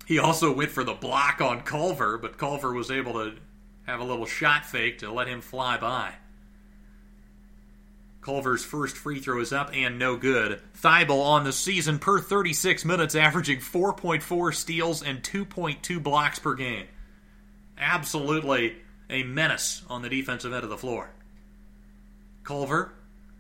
[0.07, 3.37] He also went for the block on Culver, but Culver was able to
[3.87, 6.15] have a little shot fake to let him fly by.
[8.25, 10.61] Culver's first free throw is up and no good.
[10.81, 16.87] Thybulle on the season per 36 minutes, averaging 4.4 steals and 2.2 blocks per game.
[17.77, 18.77] Absolutely
[19.11, 21.11] a menace on the defensive end of the floor.
[22.45, 22.93] Culver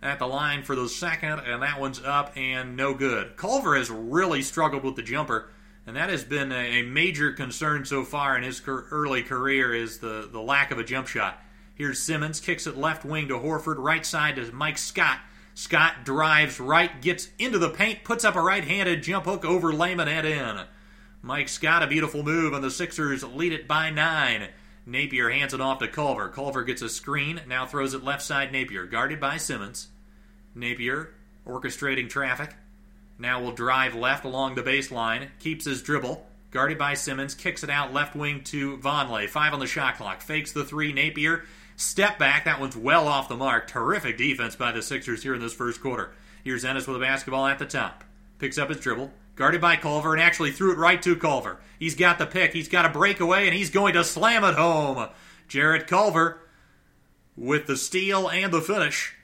[0.02, 3.38] at the line for the second, and that one's up and no good.
[3.38, 5.48] Culver has really struggled with the jumper,
[5.86, 10.28] and that has been a major concern so far in his early career is the,
[10.30, 11.40] the lack of a jump shot.
[11.74, 15.18] Here's Simmons, kicks it left wing to Horford, right side to Mike Scott.
[15.54, 19.72] Scott drives right, gets into the paint, puts up a right handed jump hook over
[19.72, 20.60] Layman and in.
[21.20, 24.48] Mike Scott, a beautiful move, and the Sixers lead it by nine.
[24.87, 26.28] Napier hands it off to Culver.
[26.28, 29.88] Culver gets a screen, now throws it left side Napier, guarded by Simmons.
[30.54, 31.14] Napier
[31.46, 32.54] orchestrating traffic.
[33.18, 37.70] Now will drive left along the baseline, keeps his dribble, guarded by Simmons, kicks it
[37.70, 39.28] out left wing to Vonleh.
[39.28, 40.92] Five on the shot clock, fakes the three.
[40.92, 41.44] Napier
[41.76, 43.66] Step back, that one's well off the mark.
[43.66, 46.12] Terrific defense by the Sixers here in this first quarter.
[46.44, 48.04] Here's Ennis with a basketball at the top.
[48.38, 51.58] Picks up his dribble, guarded by Culver, and actually threw it right to Culver.
[51.78, 55.08] He's got the pick, he's got a breakaway, and he's going to slam it home.
[55.48, 56.40] Jarrett Culver
[57.37, 59.14] with the steal and the finish.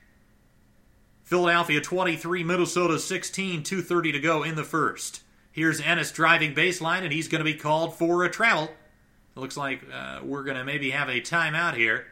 [1.22, 5.22] Philadelphia 23, Minnesota 16, 2.30 to go in the first.
[5.52, 8.64] Here's Ennis driving baseline, and he's going to be called for a travel.
[8.64, 12.06] It looks like uh, we're going to maybe have a timeout here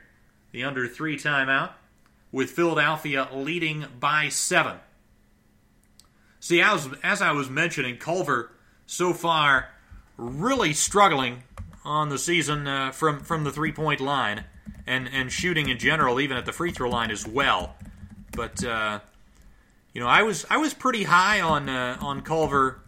[0.53, 1.73] the under three timeout,
[2.33, 4.77] with Philadelphia leading by seven.
[6.41, 8.53] See, as, as I was mentioning, Culver
[8.87, 9.71] so far
[10.17, 11.43] really struggling
[11.85, 14.45] on the season uh, from from the three point line
[14.87, 17.77] and and shooting in general, even at the free throw line as well.
[18.33, 19.01] But uh,
[19.93, 22.81] you know, I was I was pretty high on uh, on Culver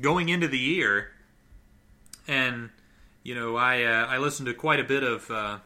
[0.00, 1.10] going into the year,
[2.28, 2.70] and
[3.22, 5.58] you know, I uh, I listened to quite a bit of uh,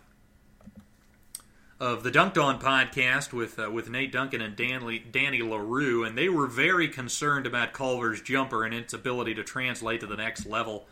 [1.81, 6.19] of the Dunked On podcast with uh, with Nate Duncan and Danny, Danny Leroux, and
[6.19, 10.45] they were very concerned about Culver's jumper and its ability to translate to the next
[10.45, 10.87] level.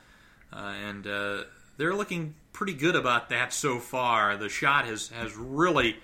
[0.53, 1.45] Uh, and uh,
[1.77, 4.37] they're looking pretty good about that so far.
[4.37, 5.97] The shot has has really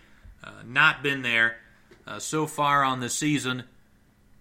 [0.43, 1.59] uh, not been there
[2.07, 3.65] uh, so far on the season.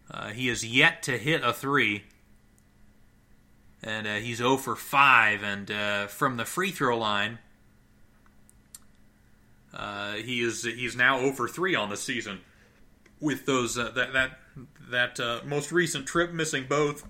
[0.10, 2.04] Uh, he has yet to hit a three.
[3.84, 5.42] And he's 0 for 5.
[5.42, 7.40] And from the free throw line,
[9.74, 12.40] uh, he is he's now over three on the season
[13.20, 14.40] with those uh, that that
[14.90, 17.08] that uh, most recent trip missing both.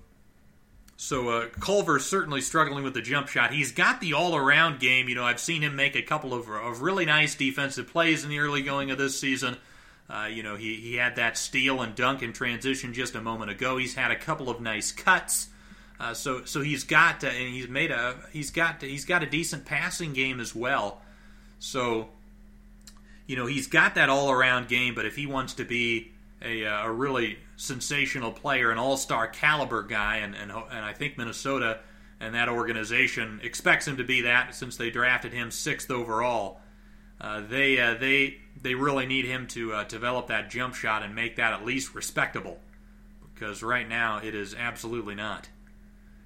[0.96, 3.52] So uh, Culver's certainly struggling with the jump shot.
[3.52, 5.08] He's got the all-around game.
[5.08, 8.30] You know, I've seen him make a couple of, of really nice defensive plays in
[8.30, 9.56] the early going of this season.
[10.08, 13.50] Uh, you know, he, he had that steal and dunk in transition just a moment
[13.50, 13.78] ago.
[13.78, 15.48] He's had a couple of nice cuts.
[15.98, 19.26] Uh, so so he's got uh, and he's made a he's got he's got a
[19.26, 21.00] decent passing game as well.
[21.58, 22.10] So
[23.26, 24.94] you know he's got that all around game.
[24.94, 29.26] But if he wants to be a, uh, a really sensational player, an all star
[29.26, 31.80] caliber guy, and, and and I think Minnesota
[32.20, 36.60] and that organization expects him to be that since they drafted him sixth overall.
[37.20, 41.14] Uh, they uh, they they really need him to uh, develop that jump shot and
[41.14, 42.58] make that at least respectable,
[43.34, 45.48] because right now it is absolutely not.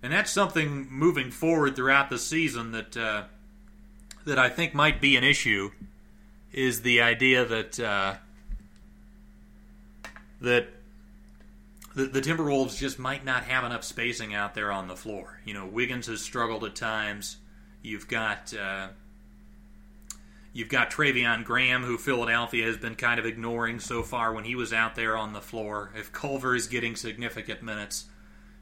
[0.03, 3.25] And that's something moving forward throughout the season that uh,
[4.25, 5.71] that I think might be an issue.
[6.57, 8.15] Is the idea that uh,
[10.41, 10.69] that
[11.95, 15.39] the, the Timberwolves just might not have enough spacing out there on the floor.
[15.45, 17.37] You know, Wiggins has struggled at times.
[17.83, 18.89] You've got uh,
[20.55, 24.55] you've got Treveon Graham, who Philadelphia has been kind of ignoring so far when he
[24.55, 25.91] was out there on the floor.
[25.95, 28.07] If Culver is getting significant minutes,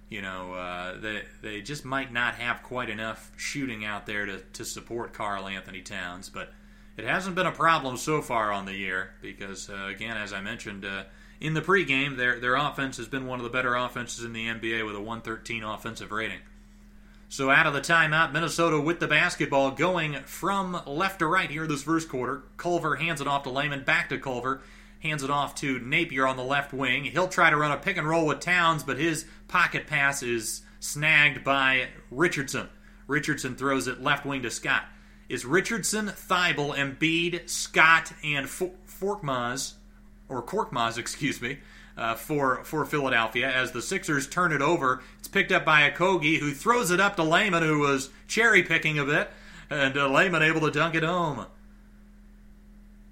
[0.09, 4.41] you know, uh, they they just might not have quite enough shooting out there to
[4.55, 6.53] to support Karl Anthony Towns, but.
[6.97, 10.41] It hasn't been a problem so far on the year because, uh, again, as I
[10.41, 11.05] mentioned, uh,
[11.41, 14.47] in the pregame, their their offense has been one of the better offenses in the
[14.47, 16.39] NBA with a 113 offensive rating.
[17.29, 21.67] So out of the timeout, Minnesota with the basketball going from left to right here
[21.67, 22.45] this first quarter.
[22.57, 24.63] Culver hands it off to Layman, back to Culver,
[25.01, 27.05] hands it off to Napier on the left wing.
[27.05, 30.63] He'll try to run a pick and roll with Towns, but his pocket pass is
[30.79, 32.69] snagged by Richardson.
[33.09, 34.85] Richardson throws it left wing to Scott.
[35.29, 39.75] Is Richardson, Thybulle, Embiid, Scott, and Forkmaz
[40.29, 41.59] or Korkmaz, excuse me,
[41.97, 45.03] uh, for for Philadelphia as the Sixers turn it over.
[45.19, 48.99] It's picked up by Okogie, who throws it up to Layman, who was cherry picking
[48.99, 49.31] a bit,
[49.71, 51.47] and uh, Layman able to dunk it home.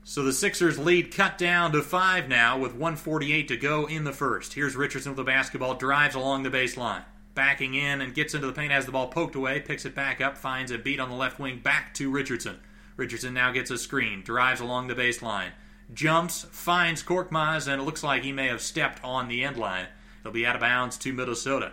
[0.04, 4.12] So the Sixers lead cut down to five now with 148 to go in the
[4.12, 4.54] first.
[4.54, 8.52] Here's Richardson with the basketball, drives along the baseline, backing in and gets into the
[8.52, 11.38] paint, has the ball poked away, picks it back up, finds Embiid on the left
[11.38, 12.58] wing, back to Richardson.
[12.96, 15.50] Richardson now gets a screen, drives along the baseline,
[15.94, 19.86] jumps, finds Korkmaz, and it looks like he may have stepped on the end line.
[20.22, 21.72] He'll be out of bounds to Minnesota.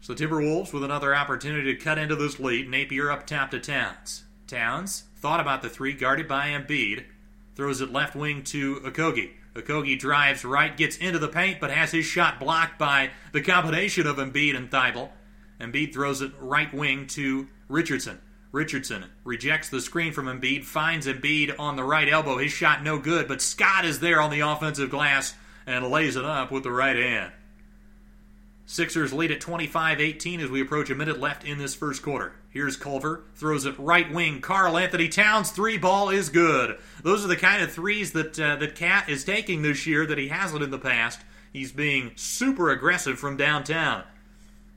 [0.00, 2.68] So the Timberwolves with another opportunity to cut into this lead.
[2.68, 4.24] Napier up top to Towns.
[4.48, 7.04] Towns thought about the three, guarded by Embiid.
[7.54, 9.30] Throws it left wing to Okogie.
[9.54, 14.06] Okogie drives right, gets into the paint, but has his shot blocked by the combination
[14.06, 15.10] of Embiid and Thybulle.
[15.60, 18.20] Embiid throws it right wing to Richardson.
[18.50, 22.38] Richardson rejects the screen from Embiid, finds Embiid on the right elbow.
[22.38, 25.34] His shot no good, but Scott is there on the offensive glass
[25.66, 27.32] and lays it up with the right hand.
[28.64, 32.32] Sixers lead at 25 18 as we approach a minute left in this first quarter.
[32.48, 34.40] Here's Culver, throws it right wing.
[34.40, 36.78] Karl Anthony Towns three ball is good.
[37.02, 40.18] Those are the kind of threes that uh, that Cat is taking this year that
[40.18, 41.20] he hasn't in the past.
[41.52, 44.04] He's being super aggressive from downtown.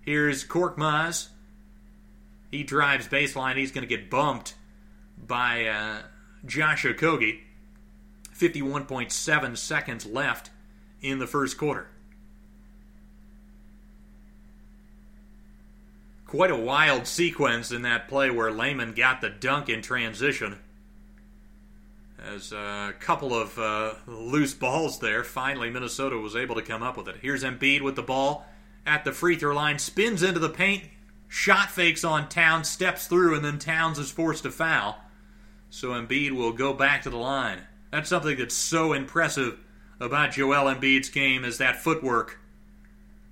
[0.01, 1.29] Here's Korkmaz,
[2.51, 3.57] he drives baseline.
[3.57, 4.55] He's going to get bumped
[5.17, 5.97] by uh,
[6.45, 7.39] Josh Okogie.
[8.37, 10.49] 51.7 seconds left
[11.01, 11.87] in the first quarter.
[16.35, 20.59] Quite a wild sequence in that play where Layman got the dunk in transition.
[22.21, 26.97] As a couple of uh, loose balls there, finally Minnesota was able to come up
[26.97, 27.15] with it.
[27.21, 28.45] Here's Embiid with the ball
[28.85, 30.83] at the free throw line, spins into the paint,
[31.29, 34.99] shot fakes on Towns, steps through, and then Towns is forced to foul.
[35.69, 37.61] So Embiid will go back to the line.
[37.91, 39.57] That's something that's so impressive
[40.01, 42.41] about Joel Embiid's game is that footwork.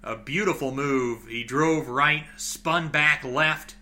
[0.04, 1.28] A beautiful move.
[1.28, 3.76] He drove right, spun back left,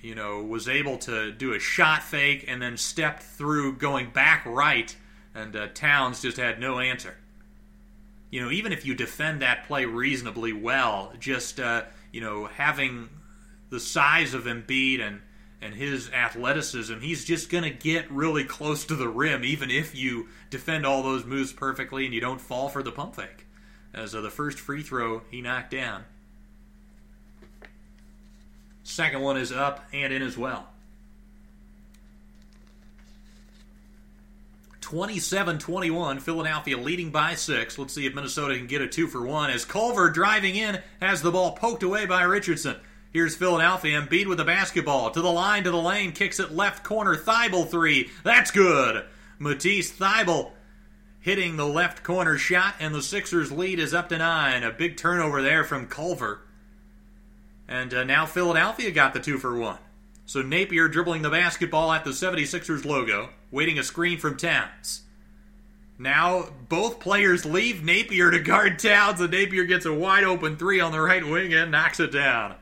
[0.00, 4.46] you know, was able to do a shot fake and then stepped through going back
[4.46, 4.94] right,
[5.34, 7.16] and uh, Towns just had no answer.
[8.30, 13.08] You know, even if you defend that play reasonably well, just uh, you know, having
[13.70, 15.22] the size of Embiid and
[15.60, 19.94] and his athleticism, he's just going to get really close to the rim, even if
[19.94, 23.45] you defend all those moves perfectly and you don't fall for the pump fake.
[23.96, 26.04] As uh, the first free throw he knocked down.
[28.84, 30.68] Second one is up and in as well.
[34.86, 37.76] 27 21, Philadelphia leading by six.
[37.76, 41.22] Let's see if Minnesota can get a two for one as Culver driving in has
[41.22, 42.76] the ball poked away by Richardson.
[43.12, 45.10] Here's Philadelphia, Embiid with the basketball.
[45.10, 48.10] To the line, to the lane, kicks it left corner, Thybulle three.
[48.22, 49.04] That's good.
[49.40, 50.52] Matisse Thybulle
[51.26, 54.62] hitting the left corner shot, and the Sixers' lead is up to nine.
[54.62, 56.38] A big turnover there from Culver.
[57.66, 59.80] And uh, now Philadelphia got the two for one.
[60.24, 65.02] So Napier dribbling the basketball at the 76ers logo, waiting a screen from Towns.
[65.98, 70.78] Now both players leave Napier to guard Towns, and Napier gets a wide open three
[70.78, 72.54] on the right wing and knocks it down.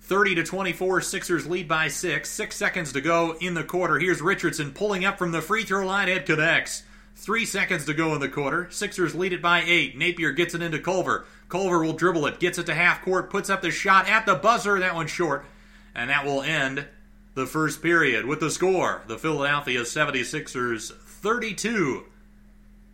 [0.00, 2.30] 30 to 24, Sixers lead by six.
[2.30, 3.98] Six seconds to go in the quarter.
[3.98, 6.08] Here's Richardson pulling up from the free throw line.
[6.08, 6.84] It connects.
[7.16, 8.68] Three seconds to go in the quarter.
[8.70, 9.96] Sixers lead it by eight.
[9.96, 11.24] Napier gets it into Culver.
[11.48, 14.34] Culver will dribble it, gets it to half court, puts up the shot at the
[14.34, 14.78] buzzer.
[14.78, 15.46] That one's short.
[15.94, 16.86] And that will end
[17.34, 22.04] the first period with the score the Philadelphia 76ers 32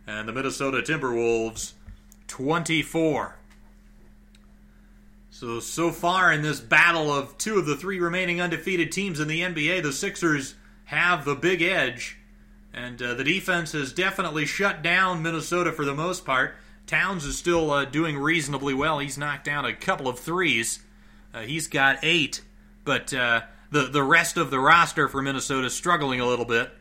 [0.07, 1.73] and the Minnesota Timberwolves
[2.27, 3.35] 24.
[5.31, 9.27] So, so far in this battle of two of the three remaining undefeated teams in
[9.27, 10.55] the NBA, the Sixers
[10.85, 12.17] have the big edge.
[12.73, 16.55] And uh, the defense has definitely shut down Minnesota for the most part.
[16.87, 18.99] Towns is still uh, doing reasonably well.
[18.99, 20.79] He's knocked down a couple of threes.
[21.33, 22.41] Uh, he's got eight.
[22.83, 26.71] But uh, the, the rest of the roster for Minnesota is struggling a little bit.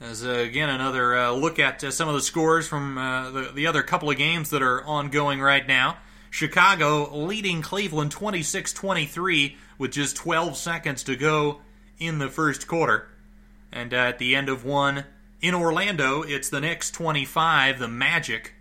[0.00, 3.82] As uh, again another uh, look at some of the scores from the, the other
[3.82, 5.98] couple of games that are ongoing right now.
[6.30, 11.60] Chicago leading Cleveland 26 23 with just 12 seconds to go
[11.98, 13.08] in the first quarter.
[13.72, 15.04] And at the end of one
[15.40, 18.54] in Orlando, it's the Knicks 25, the Magic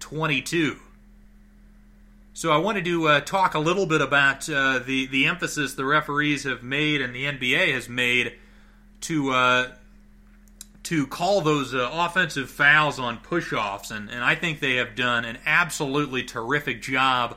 [0.00, 0.78] 22.
[2.34, 5.84] So I wanted to uh, talk a little bit about uh, the the emphasis the
[5.84, 8.38] referees have made and the NBA has made
[9.02, 9.30] to
[10.84, 15.24] to call those uh, offensive fouls on push-offs, and, and I think they have done
[15.24, 17.36] an absolutely terrific job,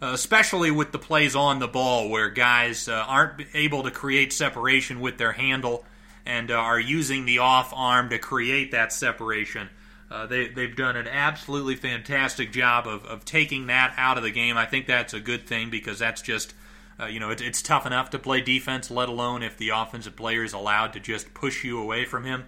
[0.00, 4.32] uh, especially with the plays on the ball where guys uh, aren't able to create
[4.32, 5.84] separation with their handle
[6.24, 9.68] and uh, are using the off arm to create that separation.
[10.10, 14.30] Uh, they, they've done an absolutely fantastic job of, of taking that out of the
[14.30, 14.56] game.
[14.56, 16.54] I think that's a good thing because that's just
[17.00, 20.16] uh, you know, it, it's tough enough to play defense, let alone if the offensive
[20.16, 22.44] player is allowed to just push you away from him.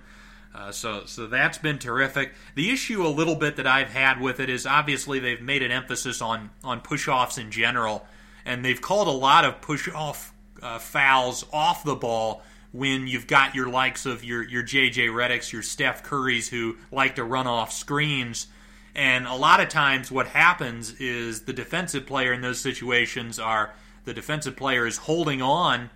[0.55, 2.33] Uh, so, so that's been terrific.
[2.57, 5.71] The issue a little bit that I've had with it is obviously they've made an
[5.71, 8.05] emphasis on on push offs in general,
[8.45, 12.43] and they've called a lot of push off uh, fouls off the ball
[12.73, 17.17] when you've got your likes of your your JJ Redicks, your Steph Currys who like
[17.17, 18.49] to run off screens.
[18.93, 23.73] And a lot of times, what happens is the defensive player in those situations are
[24.05, 25.91] the defensive player is holding on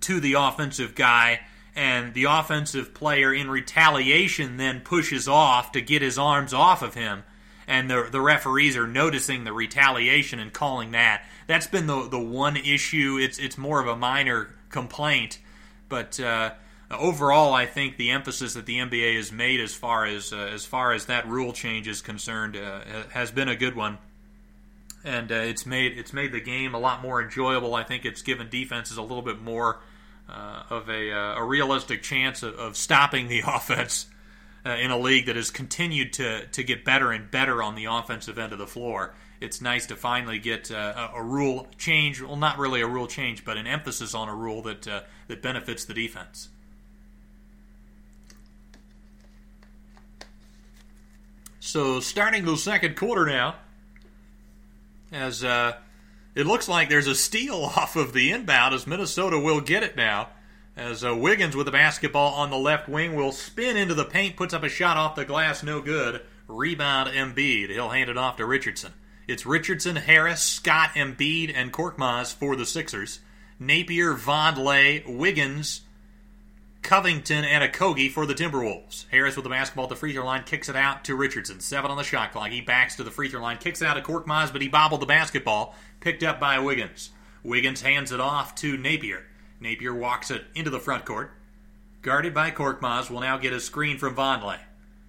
[0.00, 1.40] to the offensive guy
[1.76, 6.94] and the offensive player in retaliation then pushes off to get his arms off of
[6.94, 7.22] him
[7.68, 11.24] and the the referees are noticing the retaliation and calling that.
[11.46, 13.18] That's been the the one issue.
[13.20, 15.38] It's it's more of a minor complaint
[15.88, 16.52] but uh,
[16.90, 20.64] overall I think the emphasis that the NBA has made as far as uh, as
[20.64, 23.98] far as that rule change is concerned uh, has been a good one.
[25.04, 27.74] And uh, it's made it's made the game a lot more enjoyable.
[27.74, 29.80] I think it's given defenses a little bit more
[30.28, 34.06] uh, of a, uh, a, realistic chance of, of stopping the offense
[34.64, 37.84] uh, in a league that has continued to, to get better and better on the
[37.84, 39.14] offensive end of the floor.
[39.40, 42.20] It's nice to finally get uh, a, a, rule change.
[42.20, 44.82] Well, not really a rule change, but an emphasis on a rule that
[45.28, 46.48] that benefits the defense.
[51.66, 53.56] So, starting the second quarter now,
[55.10, 55.72] as uh,
[56.36, 59.96] it looks like there's a steal off of the inbound as Minnesota will get it
[59.96, 60.28] now.
[60.76, 64.36] As uh, Wiggins with the basketball on the left wing will spin into the paint,
[64.36, 66.20] puts up a shot off the glass, no good.
[66.46, 67.70] Rebound Embiid.
[67.70, 68.92] He'll hand it off to Richardson.
[69.26, 73.20] It's Richardson, Harris, Scott, Embiid, and Korkmaz for the Sixers.
[73.58, 75.80] Napier, Vonleh, Wiggins,
[76.86, 79.06] Covington, and Okogie for the Timberwolves.
[79.10, 81.58] Harris with the basketball at the free throw line kicks it out to Richardson.
[81.58, 82.50] Seven on the shot clock.
[82.50, 85.02] He backs to the free throw line, kicks it out to Korkmaz, but he bobbled
[85.02, 87.10] the basketball picked up by Wiggins.
[87.42, 89.24] Wiggins hands it off to Napier.
[89.58, 91.32] Napier walks it into the front court.
[92.02, 94.60] Guarded by Korkmaz, will now get a screen from Vonleh.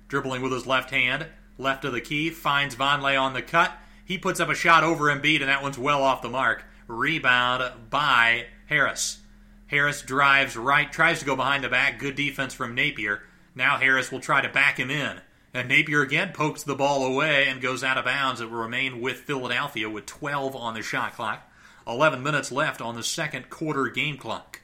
[0.08, 1.28] Dribbling with his left hand,
[1.60, 3.72] left of the key, finds Vonleh on the cut.
[4.04, 6.64] He puts up a shot over Embiid, and that one's well off the mark.
[6.88, 9.20] Rebound by Harris.
[9.68, 12.00] Harris drives right, tries to go behind the back.
[12.00, 13.24] Good defense from Napier.
[13.54, 15.22] Now Harris will try to back him in.
[15.54, 18.42] And Napier again pokes the ball away and goes out of bounds.
[18.42, 21.50] It will remain with Philadelphia with 12 on the shot clock.
[21.88, 24.62] 11 minutes left on the second quarter game clock.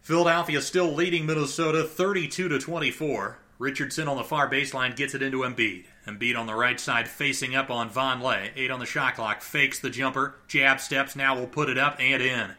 [0.00, 3.38] Philadelphia still leading Minnesota 32 to 24.
[3.58, 5.84] Richardson on the far baseline gets it into Embiid.
[6.06, 8.50] Embiid on the right side facing up on Vonleh.
[8.56, 9.42] Eight on the shot clock.
[9.42, 10.36] Fakes the jumper.
[10.48, 11.14] Jab steps.
[11.14, 12.54] Now will put it up and in.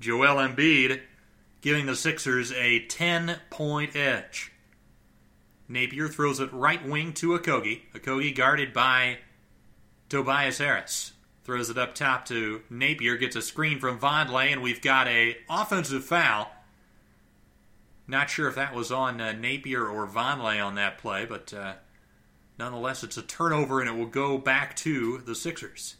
[0.00, 1.00] Joel Embiid
[1.60, 4.52] giving the Sixers a 10 point edge.
[5.68, 7.82] Napier throws it right wing to Okogie.
[7.94, 9.18] Okogie guarded by
[10.08, 11.12] Tobias Harris.
[11.44, 15.36] Throws it up top to Napier, gets a screen from Vonleh, and we've got a
[15.48, 16.50] offensive foul.
[18.08, 21.74] Not sure if that was on uh, Napier or Vonleh on that play, but uh,
[22.58, 25.96] nonetheless, it's a turnover, and it will go back to the Sixers.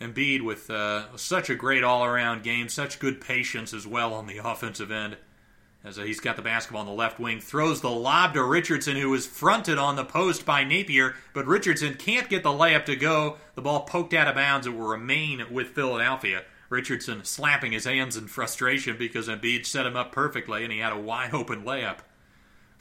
[0.00, 4.38] Embiid with uh, such a great all-around game, such good patience as well on the
[4.38, 5.16] offensive end.
[5.84, 8.96] As uh, he's got the basketball on the left wing, throws the lob to Richardson,
[8.96, 12.96] who is fronted on the post by Napier, but Richardson can't get the layup to
[12.96, 13.36] go.
[13.54, 14.66] The ball poked out of bounds.
[14.66, 16.42] It will remain with Philadelphia.
[16.70, 20.92] Richardson slapping his hands in frustration because Embiid set him up perfectly and he had
[20.92, 21.98] a wide open layup.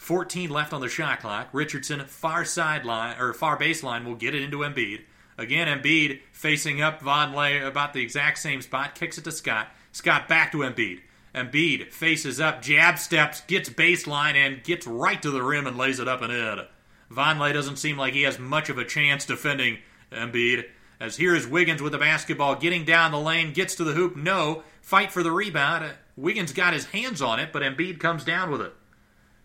[0.03, 1.47] 14 left on the shot clock.
[1.53, 5.01] Richardson far sideline or far baseline will get it into Embiid.
[5.37, 9.69] Again, Embiid facing up Vonleh about the exact same spot, kicks it to Scott.
[9.93, 10.99] Scott back to Embiid.
[11.33, 15.99] Embiid faces up, jab steps, gets baseline, and gets right to the rim and lays
[15.99, 16.65] it up and in.
[17.09, 19.77] Vonleh doesn't seem like he has much of a chance defending
[20.11, 20.65] Embiid.
[20.99, 24.17] As here is Wiggins with the basketball, getting down the lane, gets to the hoop.
[24.17, 25.93] No, fight for the rebound.
[26.17, 28.73] Wiggins got his hands on it, but Embiid comes down with it.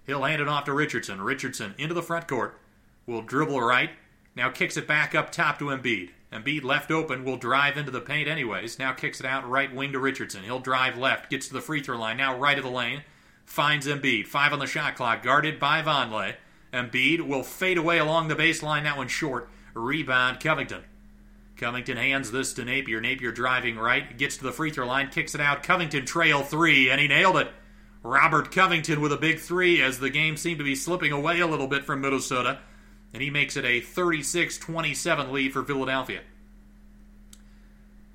[0.08, 1.20] He'll hand it off to Richardson.
[1.20, 2.58] Richardson into the front court.
[3.06, 3.90] Will dribble right.
[4.34, 6.10] Now kicks it back up top to Embiid.
[6.32, 8.78] Embiid left open, will drive into the paint anyways.
[8.78, 10.44] Now kicks it out right wing to Richardson.
[10.44, 12.16] He'll drive left, gets to the free throw line.
[12.16, 13.02] Now right of the lane,
[13.44, 14.26] finds Embiid.
[14.26, 16.36] Five on the shot clock, guarded by Vonleh.
[16.72, 18.84] Embiid will fade away along the baseline.
[18.84, 19.50] That one short.
[19.74, 20.84] Rebound Covington.
[21.58, 23.02] Covington hands this to Napier.
[23.02, 25.62] Napier driving right, gets to the free throw line, kicks it out.
[25.62, 27.50] Covington trail three, and he nailed it.
[28.02, 31.46] Robert Covington with a big three as the game seemed to be slipping away a
[31.46, 32.60] little bit from Minnesota
[33.12, 36.20] and he makes it a 36 27 lead for Philadelphia.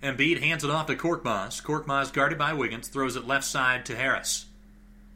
[0.02, 1.64] Embiid hands it off to Korkmaz.
[1.64, 4.46] Korkmaz, guarded by Wiggins, throws it left side to Harris.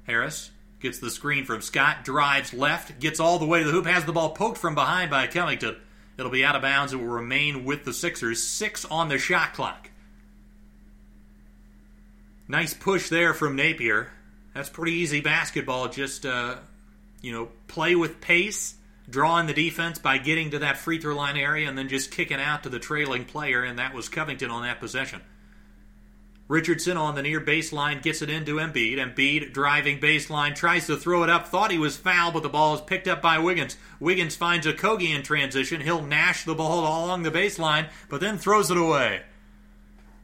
[0.04, 3.86] Harris gets the screen from Scott, drives left, gets all the way to the hoop,
[3.86, 5.76] has the ball poked from behind by Covington.
[6.18, 6.94] It'll be out of bounds.
[6.94, 8.42] It will remain with the Sixers.
[8.42, 9.92] Six on the shot clock.
[12.48, 14.12] Nice push there from Napier.
[14.58, 15.88] That's pretty easy basketball.
[15.88, 16.56] Just, uh,
[17.22, 18.74] you know, play with pace
[19.08, 22.40] drawing the defense by getting to that free throw line area and then just kicking
[22.40, 25.22] out to the trailing player, and that was Covington on that possession.
[26.48, 28.98] Richardson on the near baseline gets it into Embiid.
[28.98, 32.74] Embiid driving baseline, tries to throw it up, thought he was fouled, but the ball
[32.74, 33.78] is picked up by Wiggins.
[34.00, 35.82] Wiggins finds Okogie in transition.
[35.82, 39.22] He'll nash the ball along the baseline, but then throws it away.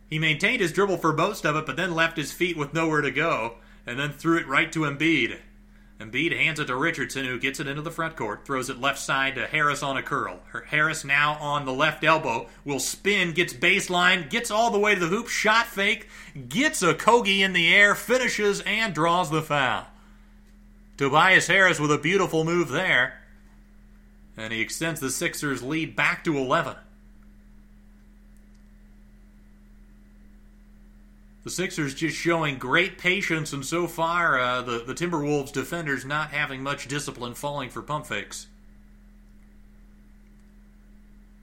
[0.10, 3.02] He maintained his dribble for most of it, but then left his feet with nowhere
[3.02, 5.40] to go, and then threw it right to Embiid.
[6.00, 9.00] Embiid hands it to Richardson, who gets it into the front court, throws it left
[9.00, 10.40] side to Harris on a curl.
[10.68, 15.00] Harris now on the left elbow will spin, gets baseline, gets all the way to
[15.00, 16.08] the hoop, shot fake,
[16.50, 19.88] gets Okogie in the air, finishes, and draws the foul.
[20.98, 23.22] Tobias Harris with a beautiful move there,
[24.36, 26.76] and he extends the Sixers' lead back to 11.
[31.44, 36.30] The Sixers just showing great patience, and so far, uh, the, the Timberwolves defenders not
[36.30, 38.48] having much discipline, falling for pump fakes.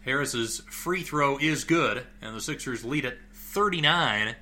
[0.05, 4.37] Harris's free throw is good, and the Sixers lead it 39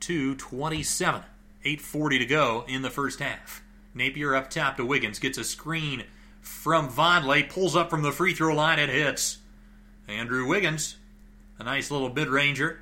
[0.00, 1.22] to 27.
[1.64, 3.62] 8.40 to go in the first half.
[3.94, 6.04] Napier up top to Wiggins, gets a screen
[6.40, 9.38] from Vonleh, pulls up from the free throw line, and hits.
[10.08, 10.96] Andrew Wiggins,
[11.58, 12.80] a nice little mid ranger,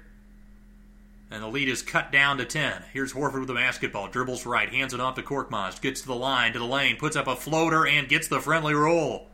[1.31, 2.85] and the lead is cut down to 10.
[2.93, 4.09] Here's Horford with the basketball.
[4.09, 5.81] Dribbles right, hands it off to Korkmaz.
[5.81, 8.75] Gets to the line, to the lane, puts up a floater, and gets the friendly
[8.75, 9.29] roll.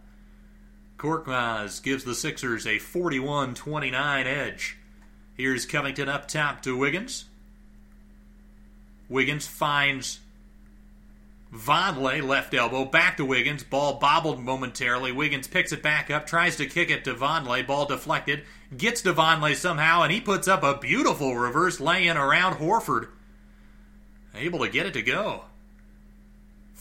[0.99, 4.77] Korkmaz gives the Sixers a 41 29 edge.
[5.37, 7.27] Here's Covington up top to Wiggins.
[9.09, 10.21] Wiggins finds
[11.55, 13.63] Vonleh, left elbow, back to Wiggins.
[13.63, 15.13] Ball bobbled momentarily.
[15.13, 17.67] Wiggins picks it back up, tries to kick it to Vonleh.
[17.67, 18.43] Ball deflected
[18.77, 23.09] gets to Vonleh somehow, and he puts up a beautiful reverse lay-in around Horford.
[24.35, 25.45] Able to get it to go.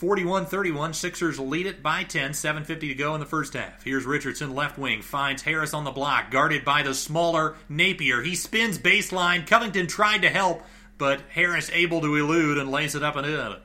[0.02, 3.84] 41-31, Sixers lead it by 10, 7.50 to go in the first half.
[3.84, 8.24] Here's Richardson, left wing, finds Harris on the block, guarded by the smaller Napier.
[8.24, 9.46] He spins baseline.
[9.46, 10.64] Covington tried to help,
[10.98, 13.56] but Harris able to elude and lays it up and in.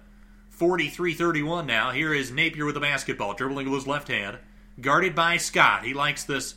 [0.58, 1.90] 43-31 now.
[1.90, 4.38] Here is Napier with the basketball, dribbling with his left hand.
[4.80, 5.84] Guarded by Scott.
[5.84, 6.54] He likes this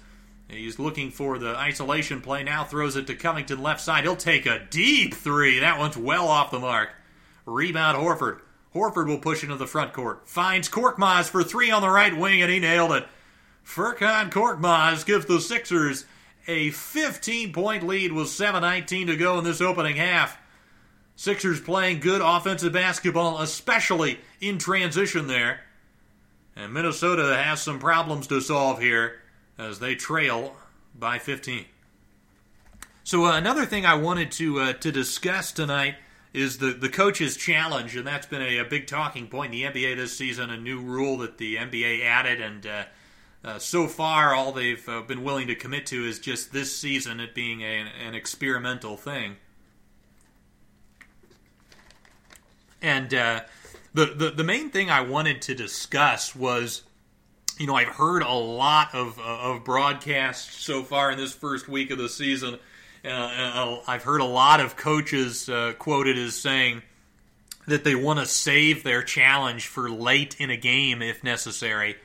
[0.52, 2.44] He's looking for the isolation play.
[2.44, 4.04] Now throws it to Covington left side.
[4.04, 5.60] He'll take a deep three.
[5.60, 6.90] That one's well off the mark.
[7.46, 8.42] Rebound Horford.
[8.76, 10.28] Horford will push into the front court.
[10.28, 13.08] Finds Korkmaz for three on the right wing, and he nailed it.
[13.66, 16.06] Furkan Korkmaz gives the Sixers
[16.48, 20.38] a 15 point lead with 7.19 to go in this opening half.
[21.22, 25.60] Sixers playing good offensive basketball, especially in transition there.
[26.56, 29.22] And Minnesota has some problems to solve here
[29.56, 30.56] as they trail
[30.98, 31.66] by 15.
[33.04, 35.94] So uh, another thing I wanted to uh, to discuss tonight
[36.34, 39.80] is the the coaches challenge, and that's been a, a, big talking point in the
[39.80, 40.50] NBA this season.
[40.50, 42.84] A new rule that the NBA added, and uh,
[43.44, 47.20] uh, so far all they've uh, been willing to commit to is just this season
[47.20, 49.36] it being a, an experimental thing.
[52.82, 53.42] And uh,
[53.94, 56.84] the, the the main thing I wanted to discuss was
[57.62, 61.68] you know, I've heard a lot of uh, of broadcasts so far in this first
[61.68, 62.58] week of the season.
[63.06, 66.82] Uh, uh I've heard a lot of coaches uh, quoted as saying
[67.68, 71.98] that they want to save their challenge for late in a game if necessary,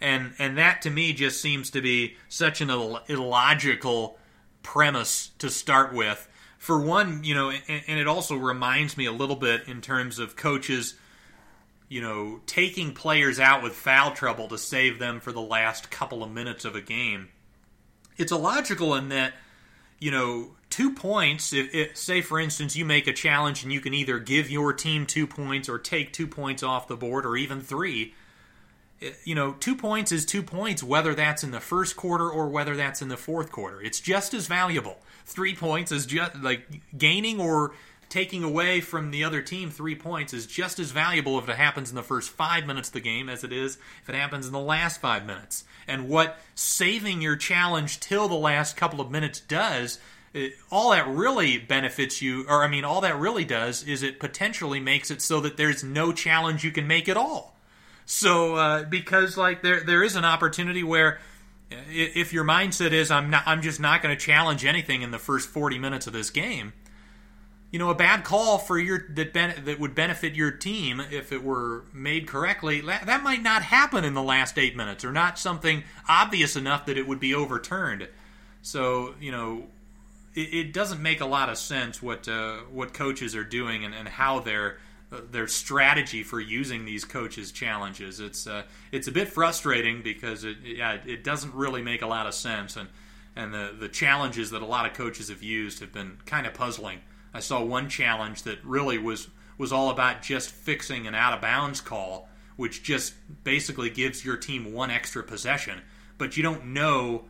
[0.00, 4.18] and and that to me just seems to be such an Ill- illogical
[4.64, 6.27] premise to start with.
[6.58, 10.18] For one, you know, and, and it also reminds me a little bit in terms
[10.18, 10.94] of coaches
[11.88, 16.22] you know, taking players out with foul trouble to save them for the last couple
[16.22, 17.28] of minutes of a game.
[18.16, 19.32] It's illogical in that,
[19.98, 23.80] you know, two points, if, if, say for instance you make a challenge and you
[23.80, 27.36] can either give your team two points or take two points off the board or
[27.36, 28.14] even three,
[29.00, 32.48] eh, you know, two points is two points, whether that's in the first quarter or
[32.48, 33.80] whether that's in the fourth quarter.
[33.80, 34.98] It's just as valuable.
[35.28, 36.66] Three points is just like
[36.96, 37.72] gaining or
[38.08, 41.90] taking away from the other team three points is just as valuable if it happens
[41.90, 44.52] in the first five minutes of the game as it is if it happens in
[44.52, 45.64] the last five minutes.
[45.86, 49.98] And what saving your challenge till the last couple of minutes does,
[50.32, 54.18] it, all that really benefits you, or I mean, all that really does is it
[54.18, 57.54] potentially makes it so that there's no challenge you can make at all.
[58.06, 61.18] So, uh, because like there there is an opportunity where
[61.70, 65.18] if your mindset is I'm not I'm just not going to challenge anything in the
[65.18, 66.72] first 40 minutes of this game,
[67.70, 71.32] you know, a bad call for your that ben, that would benefit your team if
[71.32, 75.38] it were made correctly, that might not happen in the last eight minutes, or not
[75.38, 78.08] something obvious enough that it would be overturned.
[78.62, 79.64] So, you know,
[80.34, 83.94] it, it doesn't make a lot of sense what uh, what coaches are doing and,
[83.94, 84.74] and how their uh,
[85.10, 88.20] their strategy for using these coaches challenges.
[88.20, 92.26] It's uh, it's a bit frustrating because it yeah, it doesn't really make a lot
[92.26, 92.88] of sense, and
[93.34, 96.54] and the the challenges that a lot of coaches have used have been kind of
[96.54, 97.00] puzzling.
[97.32, 101.40] I saw one challenge that really was was all about just fixing an out of
[101.40, 105.80] bounds call, which just basically gives your team one extra possession,
[106.16, 107.24] but you don't know,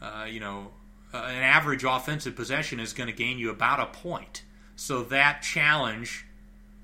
[0.00, 0.72] uh, you know,
[1.12, 4.42] uh, an average offensive possession is going to gain you about a point.
[4.76, 6.26] So that challenge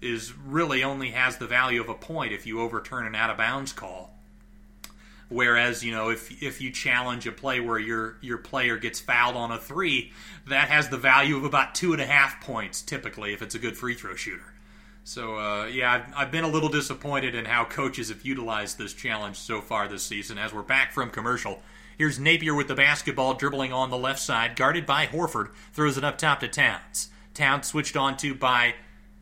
[0.04, 3.36] is really only has the value of a point if you overturn an out of
[3.36, 4.14] bounds call.
[5.28, 9.36] Whereas, you know, if if you challenge a play where your your player gets fouled
[9.36, 10.12] on a three,
[10.46, 13.58] that has the value of about two and a half points typically if it's a
[13.58, 14.54] good free throw shooter.
[15.04, 18.94] So uh, yeah, I've, I've, been a little disappointed in how coaches have utilized this
[18.94, 20.38] challenge so far this season.
[20.38, 21.60] As we're back from commercial,
[21.98, 26.04] here's Napier with the basketball dribbling on the left side, guarded by Horford, throws it
[26.04, 27.10] up top to Towns.
[27.34, 28.74] Towns switched on to by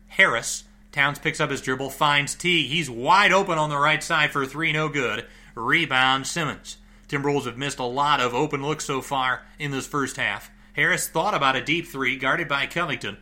[0.07, 0.63] Harris.
[0.93, 2.67] Towns picks up his dribble, finds T.
[2.67, 5.25] He's wide open on the right side for three, no good.
[5.55, 6.77] Rebound Simmons.
[7.09, 10.51] Timberwolves have missed a lot of open looks so far in this first half.
[10.73, 13.17] Harris thought about a deep three, guarded by Covington.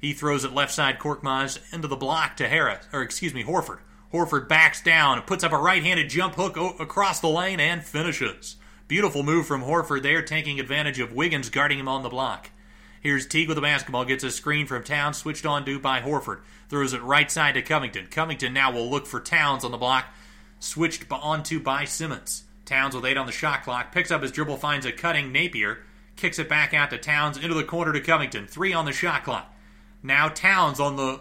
[0.00, 3.80] He throws it left side Korkmaz into the block to Harris, or excuse me, Horford.
[4.12, 8.56] Horford backs down, puts up a right-handed jump hook across the lane, and finishes.
[8.86, 12.50] Beautiful move from Horford there, taking advantage of Wiggins guarding him on the block.
[13.00, 16.40] Here's Teague with the basketball, gets a screen from Towns, switched on to by Horford.
[16.68, 18.08] Throws it right side to Covington.
[18.08, 20.06] Covington now will look for Towns on the block,
[20.58, 22.44] switched onto by Simmons.
[22.64, 25.78] Towns with eight on the shot clock, picks up his dribble, finds a cutting Napier,
[26.16, 28.46] kicks it back out to Towns, into the corner to Covington.
[28.46, 29.54] Three on the shot clock.
[30.02, 31.20] Now Towns on the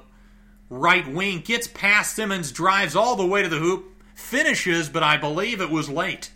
[0.70, 5.18] right wing gets past Simmons, drives all the way to the hoop, finishes, but I
[5.18, 6.32] believe it was late.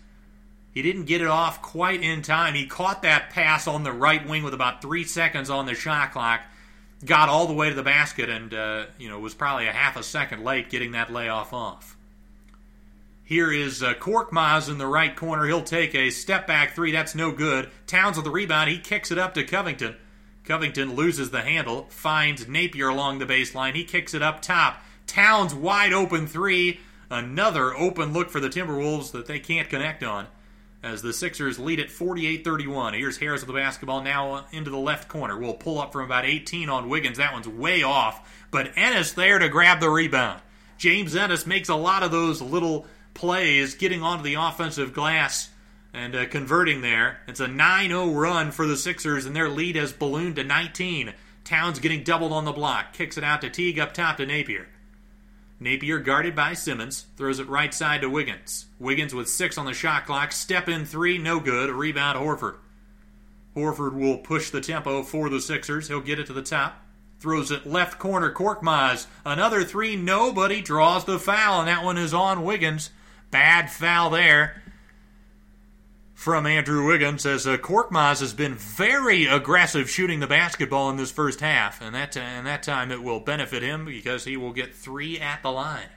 [0.74, 2.54] He didn't get it off quite in time.
[2.54, 6.14] He caught that pass on the right wing with about three seconds on the shot
[6.14, 6.42] clock,
[7.04, 9.98] got all the way to the basket, and uh, you know was probably a half
[9.98, 11.98] a second late getting that layoff off.
[13.24, 15.46] Here is uh, in the right corner.
[15.46, 16.92] He'll take a step back three.
[16.92, 17.70] That's no good.
[17.88, 18.70] Towns with the rebound.
[18.70, 19.96] He kicks it up to Covington.
[20.44, 23.74] Covington loses the handle, finds Napier along the baseline.
[23.74, 24.82] He kicks it up top.
[25.08, 26.80] Towns wide open three.
[27.10, 30.28] Another open look for the Timberwolves that they can't connect on.
[30.84, 32.94] As the Sixers lead at 48 31.
[32.96, 35.38] Here's Harris with the basketball now into the left corner.
[35.38, 37.18] We'll pull up from about 18 on Wiggins.
[37.18, 38.46] That one's way off.
[38.50, 40.42] But Ennis there to grab the rebound.
[40.78, 45.50] James Ennis makes a lot of those little plays, getting onto the offensive glass
[45.94, 47.20] and uh, converting there.
[47.28, 51.14] It's a 9 0 run for the Sixers, and their lead has ballooned to 19.
[51.44, 54.68] Towns getting doubled on the block, kicks it out to Teague up top to Napier.
[55.62, 58.66] Napier guarded by Simmons, throws it right side to Wiggins.
[58.80, 61.70] Wiggins with six on the shot clock, step in three, no good.
[61.70, 62.56] Rebound, Horford.
[63.56, 65.88] Horford will push the tempo for the Sixers.
[65.88, 66.84] He'll get it to the top.
[67.20, 69.06] Throws it left corner, Korkmaz.
[69.24, 72.90] Another three, nobody draws the foul, and that one is on Wiggins.
[73.30, 74.64] Bad foul there
[76.22, 81.10] from Andrew Wiggins as uh, Korkmaz has been very aggressive shooting the basketball in this
[81.10, 84.54] first half, and that, uh, and that time it will benefit him because he will
[84.54, 85.90] get three at the line.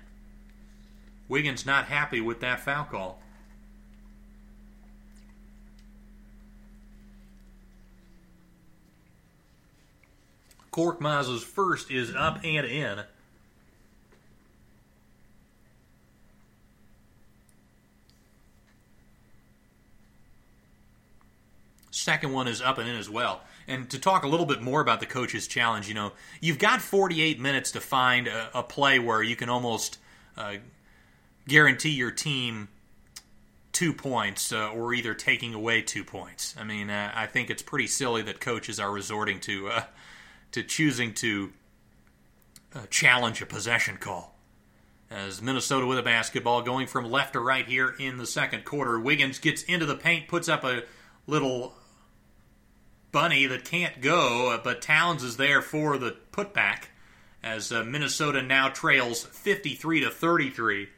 [1.29, 3.21] Wiggins not happy with that foul call.
[10.73, 13.01] Korkmaz's first is up and in.
[22.05, 23.41] Second one is up and in as well.
[23.67, 26.83] And to talk a little bit more about the coach's challenge, you know, you've got
[26.83, 29.97] 48 minutes to find a, a play where you can almost
[30.37, 30.57] uh,
[31.49, 32.69] guarantee your team
[33.73, 36.55] two points uh, or either taking away two points.
[36.61, 39.83] I mean, uh, I think it's pretty silly that coaches are resorting to uh,
[40.53, 41.55] to choosing to
[42.75, 44.37] uh, challenge a possession call.
[45.11, 49.01] As Minnesota with a basketball going from left to right here in the second quarter,
[49.01, 50.83] Wiggins gets into the paint, puts up a
[51.27, 51.73] little
[53.15, 56.87] bunny that can't go, uh, but Towns is there for the putback
[57.45, 60.89] as uh, Minnesota now trails 53 to 33.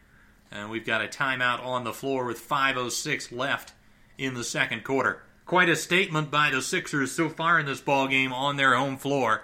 [0.51, 3.75] And we've got a timeout on the floor with 5:06 left
[4.17, 5.23] in the second quarter.
[5.45, 8.97] Quite a statement by the Sixers so far in this ball game on their home
[8.97, 9.43] floor,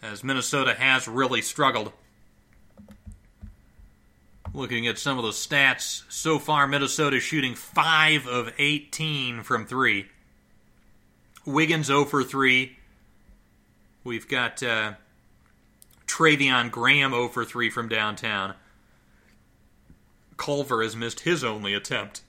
[0.00, 1.92] as Minnesota has really struggled.
[4.52, 10.06] Looking at some of the stats so far, Minnesota shooting 5 of 18 from 3.
[11.44, 12.76] Wiggins 0 for 3.
[14.02, 14.94] We've got uh,
[16.06, 18.54] Treveon Graham 0 for 3 from downtown.
[20.36, 22.22] Culver has missed his only attempt.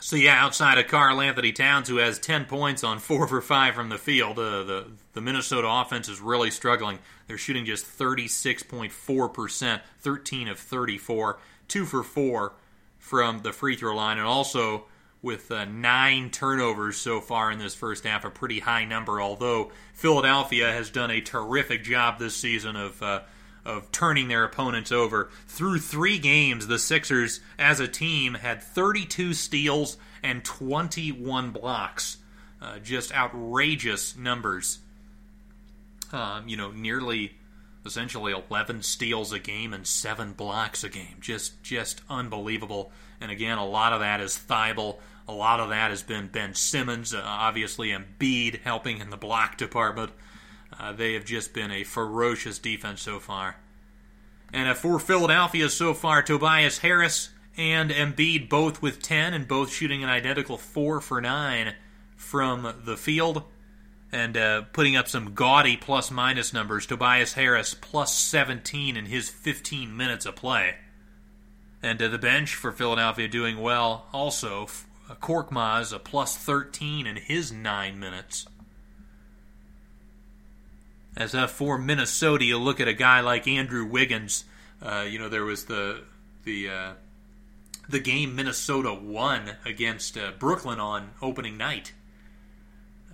[0.00, 3.74] So yeah, outside of Karl Anthony Towns, who has 10 points on 4 for 5
[3.74, 6.98] from the field, uh, the, the Minnesota offense is really struggling.
[7.26, 11.38] They're shooting just 36.4%, 13 of 34,
[11.68, 12.52] 2 for 4
[12.98, 14.84] from the free throw line, and also
[15.26, 19.20] with uh, nine turnovers so far in this first half, a pretty high number.
[19.20, 23.20] Although Philadelphia has done a terrific job this season of uh,
[23.66, 25.28] of turning their opponents over.
[25.48, 32.18] Through three games, the Sixers, as a team, had 32 steals and 21 blocks.
[32.62, 34.78] Uh, just outrageous numbers.
[36.12, 37.32] Um, you know, nearly,
[37.84, 41.16] essentially 11 steals a game and seven blocks a game.
[41.20, 42.92] Just, just unbelievable.
[43.20, 44.98] And again, a lot of that is Thybulle.
[45.28, 49.56] A lot of that has been Ben Simmons, uh, obviously Embiid helping in the block
[49.56, 50.12] department.
[50.78, 53.56] Uh, they have just been a ferocious defense so far.
[54.52, 59.72] And uh, for Philadelphia so far, Tobias Harris and Embiid both with 10 and both
[59.72, 61.74] shooting an identical 4 for 9
[62.14, 63.42] from the field.
[64.12, 66.86] And uh, putting up some gaudy plus minus numbers.
[66.86, 70.76] Tobias Harris plus 17 in his 15 minutes of play.
[71.82, 74.68] And uh, the bench for Philadelphia doing well also.
[75.14, 78.46] Korkmaz a plus 13 in his 9 minutes.
[81.16, 84.44] As uh, for Minnesota, you look at a guy like Andrew Wiggins.
[84.82, 86.02] Uh, you know there was the
[86.44, 86.92] the uh,
[87.88, 91.94] the game Minnesota won against uh, Brooklyn on opening night.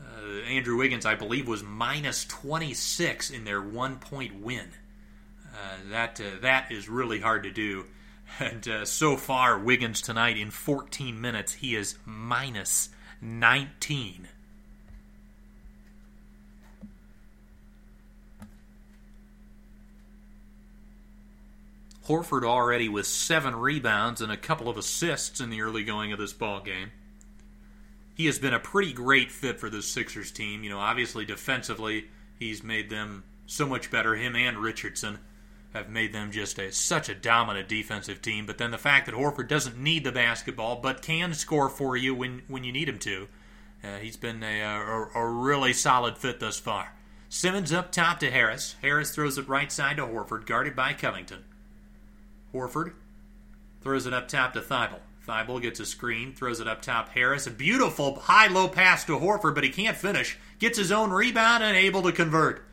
[0.01, 4.71] Uh, Andrew Wiggins, I believe, was minus 26 in their one point win.
[5.55, 7.85] Uh, that that is really hard to do.
[8.39, 12.89] And uh, so far, Wiggins tonight in 14 minutes, he is minus
[13.21, 14.29] 19.
[22.07, 26.19] Horford already with seven rebounds and a couple of assists in the early going of
[26.19, 26.91] this ball game.
[28.15, 30.65] He has been a pretty great fit for this Sixers team.
[30.65, 32.09] You know, obviously defensively,
[32.39, 34.17] he's made them so much better.
[34.17, 35.21] Him and Richardson
[35.73, 38.47] have made them just a, such a dominant defensive team.
[38.47, 42.15] But then the fact that Horford doesn't need the basketball, but can score for you
[42.15, 43.29] when when you need him to,
[43.83, 46.93] uh, he's been a, a, a really solid fit thus far.
[47.29, 48.77] Simmons up top to Harris.
[48.83, 51.45] Harris throws it right side to Horford, guarded by Covington.
[52.53, 52.93] Horford
[53.81, 55.01] throws it up top to Thybulle.
[55.27, 57.11] Thybulle gets a screen, throws it up top.
[57.11, 60.37] Harris, a beautiful high low pass to Horford, but he can't finish.
[60.59, 62.67] Gets his own rebound and able to convert.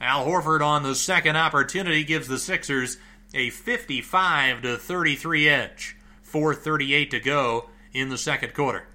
[0.00, 2.96] Al Horford on the second opportunity gives the Sixers
[3.34, 5.96] a 55 to 33 edge.
[6.22, 8.86] 4:38 to go in the second quarter.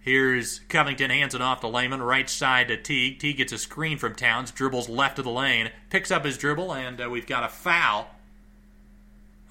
[0.00, 3.20] Here's Covington hands it off to Layman, right side to Teague.
[3.20, 6.74] Teague gets a screen from Towns, dribbles left of the lane, picks up his dribble,
[6.74, 8.08] and uh, we've got a foul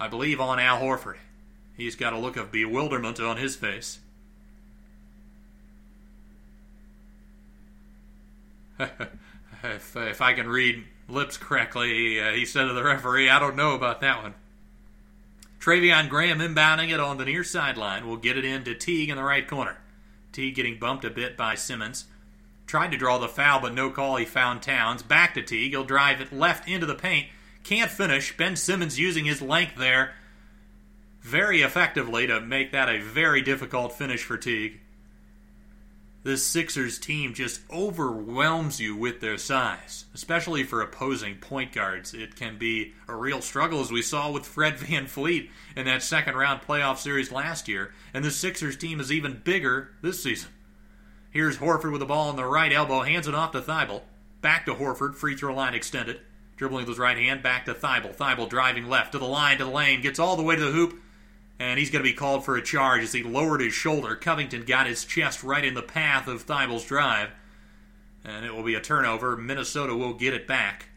[0.01, 1.17] I believe, on Al Horford.
[1.77, 3.99] He's got a look of bewilderment on his face.
[9.63, 13.55] if, if I can read lips correctly, uh, he said to the referee, I don't
[13.55, 14.33] know about that one.
[15.59, 19.23] Treveon Graham inbounding it on the near sideline will get it into Teague in the
[19.23, 19.77] right corner.
[20.31, 22.05] Teague getting bumped a bit by Simmons.
[22.65, 24.15] Tried to draw the foul, but no call.
[24.15, 25.03] He found Towns.
[25.03, 25.71] Back to Teague.
[25.71, 27.27] He'll drive it left into the paint.
[27.63, 28.35] Can't finish.
[28.35, 30.13] Ben Simmons using his length there
[31.21, 34.79] very effectively to make that a very difficult finish for Teague.
[36.23, 42.13] This Sixers team just overwhelms you with their size, especially for opposing point guards.
[42.13, 46.03] It can be a real struggle, as we saw with Fred Van VanVleet in that
[46.03, 47.91] second round playoff series last year.
[48.13, 50.51] And the Sixers team is even bigger this season.
[51.31, 54.03] Here's Horford with the ball on the right elbow, hands it off to Thybulle.
[54.41, 56.19] Back to Horford, free throw line extended.
[56.55, 58.15] Dribbling with his right hand, back to Thybulle.
[58.15, 60.71] Thybulle driving left to the line, to the lane, gets all the way to the
[60.71, 61.01] hoop,
[61.61, 64.15] and he's going to be called for a charge as he lowered his shoulder.
[64.15, 67.29] Covington got his chest right in the path of Thybulle's drive,
[68.25, 69.37] and it will be a turnover.
[69.37, 70.87] Minnesota will get it back.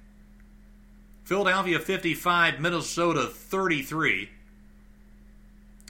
[1.22, 4.30] Philadelphia 55, Minnesota 33.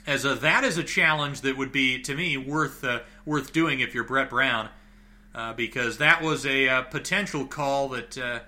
[0.05, 3.79] As a, that is a challenge that would be to me worth uh, worth doing
[3.79, 4.67] if you're Brett Brown,
[5.33, 8.39] uh, because that was a uh, potential call that uh,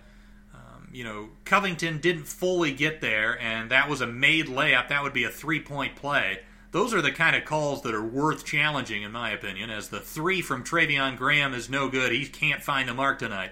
[0.98, 4.88] you know, Covington didn't fully get there, and that was a made layup.
[4.88, 6.40] That would be a three point play.
[6.72, 10.00] Those are the kind of calls that are worth challenging, in my opinion, as the
[10.00, 12.12] three from Treveon Graham is no good.
[12.12, 13.52] He can't find the mark tonight.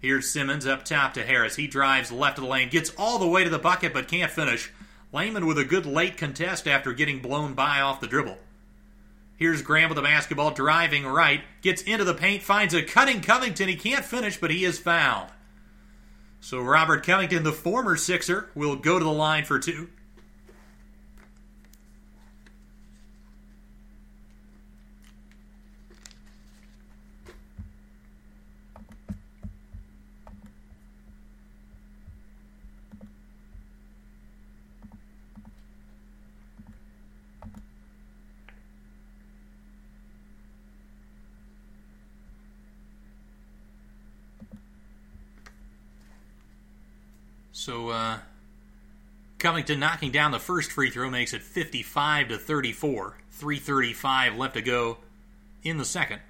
[0.00, 1.56] Here's Simmons up top to Harris.
[1.56, 4.30] He drives left of the lane, gets all the way to the bucket, but can't
[4.30, 4.70] finish.
[5.14, 8.36] Layman with a good late contest after getting blown by off the dribble.
[9.38, 13.70] Here's Graham with the basketball, driving right, gets into the paint, finds a cutting Covington.
[13.70, 15.30] He can't finish, but he is fouled.
[16.44, 19.88] So Robert Covington, the former Sixer, will go to the line for two.
[47.62, 48.18] So uh,
[49.38, 53.18] Covington knocking down the first free throw makes it 55 to 34.
[53.38, 54.98] 3:35 left to go
[55.62, 56.20] in the second.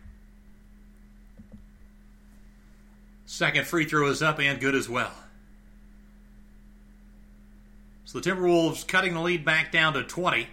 [3.24, 5.14] Second free throw is up and good as well.
[8.04, 10.48] So the Timberwolves cutting the lead back down to 20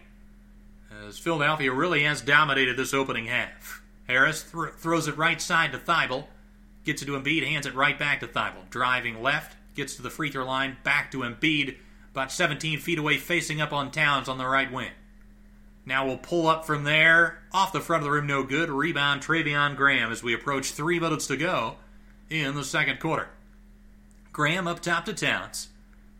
[1.05, 3.82] as Philadelphia really has dominated this opening half.
[4.07, 6.27] Harris th- throws it right side to Thybulle,
[6.86, 10.09] gets it to Embiid, hands it right back to Thybulle, driving left, gets to the
[10.09, 11.77] free throw line, back to Embiid,
[12.11, 14.91] about 17 feet away, facing up on Towns on the right wing.
[15.86, 18.69] Now we'll pull up from there, off the front of the rim, no good.
[18.69, 21.77] Rebound Treveon Graham as we approach three minutes to go
[22.30, 23.30] in the second quarter.
[24.32, 25.69] Graham up top to Towns.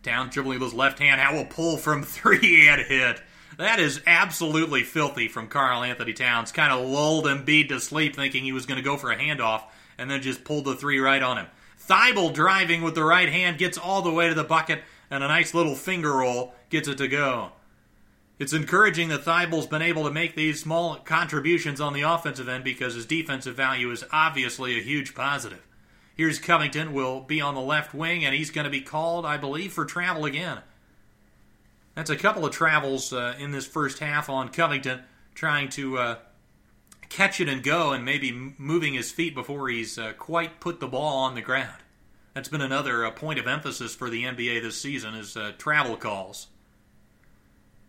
[0.02, 1.22] Towns dribbling with his left hand.
[1.22, 3.22] How will pull from three and hit.
[3.58, 6.52] That is absolutely filthy from Karl-Anthony Towns.
[6.52, 9.64] Kind of lulled Embiid to sleep, thinking he was going to go for a handoff,
[9.98, 11.48] and then just pulled the three right on him.
[11.90, 15.28] Thybulle driving with the right hand gets all the way to the bucket, and a
[15.28, 17.54] nice little finger roll gets it to go.
[18.38, 22.64] It's encouraging that Thybulle's been able to make these small contributions on the offensive end
[22.64, 25.66] because his defensive value is obviously a huge positive.
[26.16, 29.38] Here's Covington, will be on the left wing, and he's going to be called, I
[29.38, 30.60] believe, for travel again.
[31.96, 35.02] That's a couple of travels uh, in this first half on Covington,
[35.34, 36.16] trying to uh,
[37.10, 40.88] catch it and go and maybe moving his feet before he's uh, quite put the
[40.88, 41.82] ball on the ground.
[42.34, 45.98] That's been another uh, point of emphasis for the NBA this season is uh, travel
[45.98, 46.48] calls.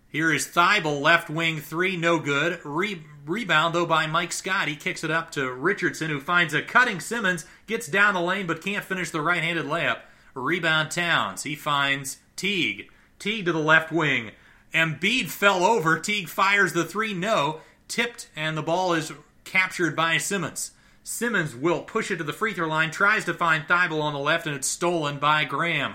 [0.09, 2.59] Here is Thybulle, left wing three, no good.
[2.65, 4.67] Re- rebound, though, by Mike Scott.
[4.67, 8.49] He kicks it up to Richardson, who finds a cutting Simmons, gets down the lane,
[8.49, 10.01] but can't finish the right handed layup.
[10.35, 11.45] Rebound Towns.
[11.45, 12.91] He finds Teague.
[13.21, 14.33] Teague to the left wing.
[14.75, 15.99] Embiid fell over.
[15.99, 17.61] Teague fires the three, no
[17.91, 19.13] tipped, and the ball is
[19.45, 20.71] captured by Simmons.
[21.03, 24.19] Simmons will push it to the free throw line, tries to find Thybulle on the
[24.19, 25.95] left, and it's stolen by Graham.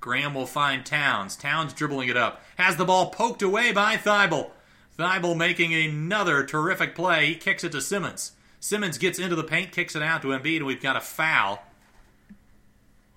[0.00, 1.36] Graham will find Towns.
[1.36, 2.42] Towns dribbling it up.
[2.56, 4.50] Has the ball poked away by Thybulle.
[4.98, 7.26] Thybulle making another terrific play.
[7.26, 8.32] He kicks it to Simmons.
[8.60, 11.62] Simmons gets into the paint, kicks it out to Embiid, and we've got a foul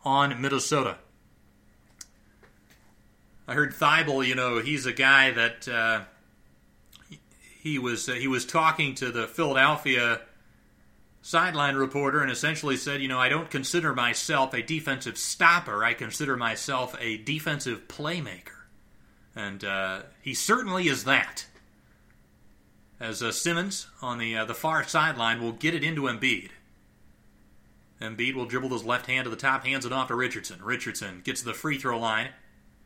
[0.04, 0.98] on Minnesota.
[3.48, 6.02] I heard Thybulle, you know, he's a guy that uh,
[7.66, 10.22] he was uh, he was talking to the Philadelphia
[11.24, 15.84] sideline reporter and essentially said, you know, I don't consider myself a defensive stopper.
[15.84, 18.68] I consider myself a defensive playmaker.
[19.36, 21.48] And uh, he certainly is that.
[23.00, 26.52] As uh, Simmons on the uh, the far sideline will get it into Embiid.
[28.00, 30.64] Embiid will dribble his left hand to the top, hands it off to Richardson.
[30.64, 32.30] Richardson gets to the free throw line,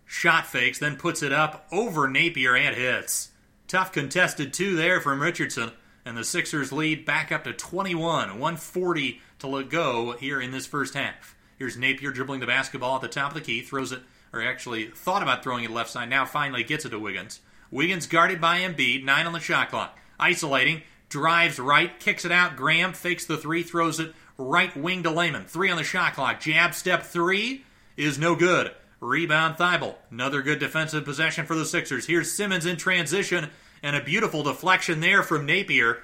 [0.05, 3.28] shot fakes, then puts it up over Napier and hits.
[3.69, 5.69] Tough contested two there from Richardson,
[6.03, 10.65] and the Sixers lead back up to 21, 140 to let go here in this
[10.65, 11.35] first half.
[11.59, 14.01] Here's Napier dribbling the basketball at the top of the key, throws it,
[14.33, 17.41] or actually thought about throwing it left side, now finally gets it to Wiggins.
[17.69, 19.99] Wiggins guarded by Embiid, nine on the shot clock.
[20.19, 22.55] Isolating, drives right, kicks it out.
[22.55, 25.45] Graham fakes the three, throws it right wing to Layman.
[25.45, 26.39] Three on the shot clock.
[26.39, 27.65] Jab step three
[27.95, 28.71] is no good.
[28.99, 29.95] Rebound Thybulle.
[30.11, 32.05] Another good defensive possession for the Sixers.
[32.05, 33.49] Here's Simmons in transition
[33.81, 35.99] and a beautiful deflection there from Napier.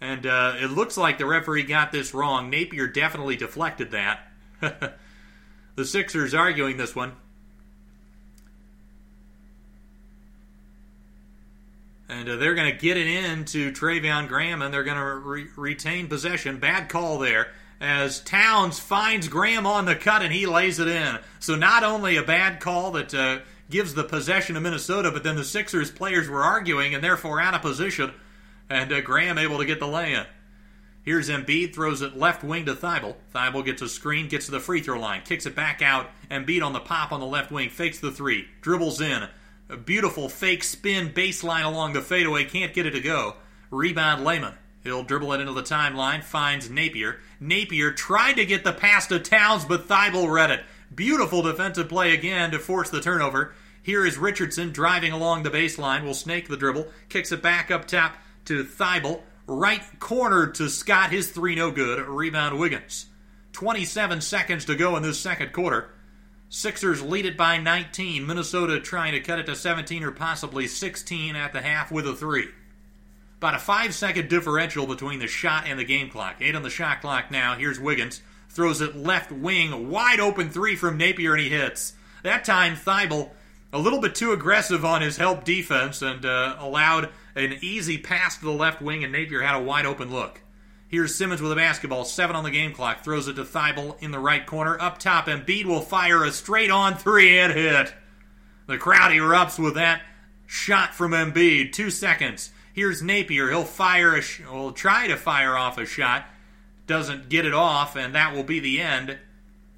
[0.00, 2.50] And uh, it looks like the referee got this wrong.
[2.50, 4.28] Napier definitely deflected that.
[5.76, 7.12] the Sixers arguing this one.
[12.08, 15.14] And uh, they're going to get it in to Treveon Graham, and they're going to
[15.14, 16.58] re- retain possession.
[16.58, 17.48] Bad call there
[17.84, 21.18] as Towns finds Graham on the cut and he lays it in.
[21.38, 25.36] So not only a bad call that uh, gives the possession to Minnesota, but then
[25.36, 28.12] the Sixers players were arguing and therefore out of position,
[28.70, 30.24] and uh, Graham able to get the lay-in.
[31.02, 33.16] Here's Embiid, throws it left wing to Thybulle.
[33.34, 36.08] Thybulle gets a screen, gets to the free throw line, kicks it back out.
[36.30, 39.28] Embiid on the pop on the left wing, fakes the three, dribbles in.
[39.68, 43.36] A beautiful fake spin baseline along the fadeaway, can't get it to go.
[43.70, 44.54] Rebound Layman.
[44.82, 47.18] He'll dribble it into the timeline, finds Napier.
[47.44, 50.64] Napier tried to get the pass to Towns, but Thybulle read it.
[50.94, 53.52] Beautiful defensive play again to force the turnover.
[53.82, 57.86] Here is Richardson driving along the baseline, will snake the dribble, kicks it back up
[57.86, 58.16] top
[58.46, 59.20] to Thybulle.
[59.46, 62.00] Right corner to Scott, his three no good.
[62.00, 63.06] Rebound Wiggins.
[63.52, 65.90] 27 seconds to go in this second quarter.
[66.48, 68.26] Sixers lead it by 19.
[68.26, 72.14] Minnesota trying to cut it to 17 or possibly 16 at the half with a
[72.14, 72.48] three.
[73.44, 76.36] About a five second differential between the shot and the game clock.
[76.40, 77.54] Eight on the shot clock now.
[77.56, 78.22] Here's Wiggins.
[78.48, 79.90] Throws it left wing.
[79.90, 81.92] Wide open three from Napier and he hits.
[82.22, 83.32] That time, Thybulle
[83.70, 88.38] a little bit too aggressive on his help defense and uh, allowed an easy pass
[88.38, 90.40] to the left wing, and Napier had a wide open look.
[90.88, 94.10] Here's Simmons with a basketball, seven on the game clock, throws it to Thybulle in
[94.10, 94.80] the right corner.
[94.80, 97.92] Up top, Embiid will fire a straight on three and hit.
[98.68, 100.00] The crowd erupts with that
[100.46, 101.72] shot from Embiid.
[101.72, 102.50] Two seconds.
[102.74, 103.50] Here's Napier.
[103.50, 106.26] He'll fire a, sh- will try to fire off a shot.
[106.88, 109.16] Doesn't get it off, and that will be the end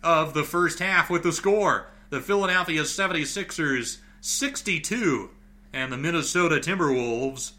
[0.02, 1.88] of the first half with the score.
[2.08, 5.28] The Philadelphia 76ers 62
[5.74, 7.52] and the Minnesota Timberwolves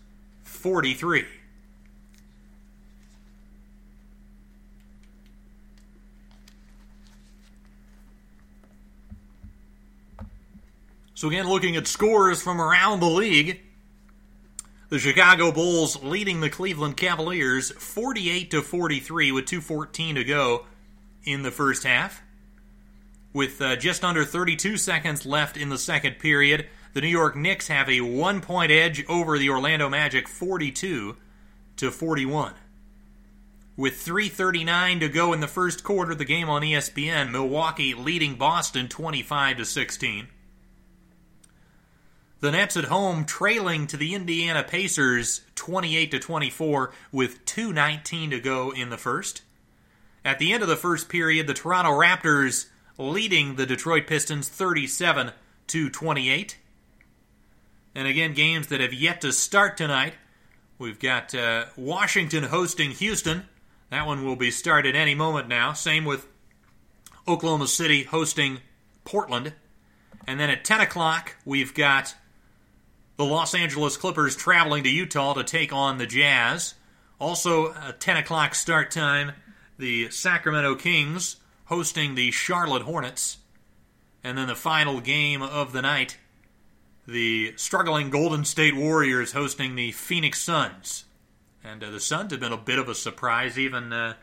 [0.44, 1.26] 43.
[11.14, 13.62] So again, looking at scores from around the league,
[14.90, 20.66] the Chicago Bulls leading the Cleveland Cavaliers 48 to 43 with 2:14 to go
[21.24, 22.22] in the first half.
[23.34, 27.68] With uh, just under 32 seconds left in the second period, the New York Knicks
[27.68, 31.18] have a one-point edge over the Orlando Magic 42
[31.76, 32.54] to 41.
[33.76, 38.88] With 3:39 to go in the first quarter, the game on ESPN, Milwaukee leading Boston
[38.88, 40.30] 25 to 16.
[42.40, 48.40] The Nets at home trailing to the Indiana Pacers 28 to 24 with 2:19 to
[48.40, 49.42] go in the first.
[50.24, 52.68] At the end of the first period, the Toronto Raptors
[53.00, 55.32] leading the Detroit Pistons 37
[55.68, 56.58] to 28.
[57.96, 60.14] And again, games that have yet to start tonight.
[60.78, 63.48] We've got uh, Washington hosting Houston.
[63.90, 65.74] That one will be started any moment now.
[65.74, 66.28] Same with
[67.28, 68.60] Oklahoma City hosting
[69.06, 69.54] Portland.
[70.28, 72.14] And then at 10 o'clock, we've got
[73.18, 76.76] the Los Angeles Clippers traveling to Utah to take on the Jazz.
[77.20, 79.32] Also, a 10 o'clock start time,
[79.78, 83.38] the Sacramento Kings hosting the Charlotte Hornets.
[84.24, 86.18] And then the final game of the night,
[87.08, 91.06] the struggling Golden State Warriors hosting the Phoenix Suns.
[91.64, 94.14] And uh, the Suns have been a bit of a surprise, even uh,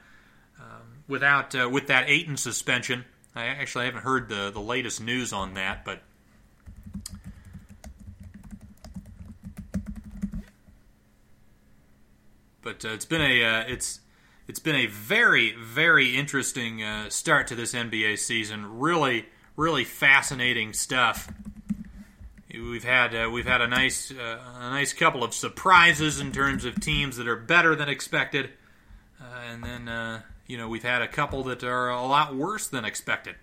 [0.58, 3.04] um, without uh, with that Ayton suspension.
[3.34, 6.02] I actually haven't heard the, the latest news on that, but
[12.64, 14.00] but uh, it's been a uh, it's
[14.48, 18.80] it's been a very very interesting uh, start to this NBA season.
[18.80, 21.32] Really really fascinating stuff.
[22.50, 26.64] We've had uh, we've had a nice uh, a nice couple of surprises in terms
[26.64, 28.50] of teams that are better than expected,
[29.20, 32.84] uh, and then you know we've had a couple that are a lot worse than
[32.84, 33.36] expected.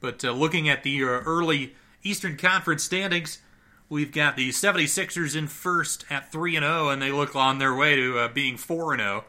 [0.00, 3.38] But looking at the early Eastern Conference standings,
[3.94, 7.72] we've got the 76ers in first at 3 and 0 and they look on their
[7.72, 9.24] way to uh, being 4 and 0.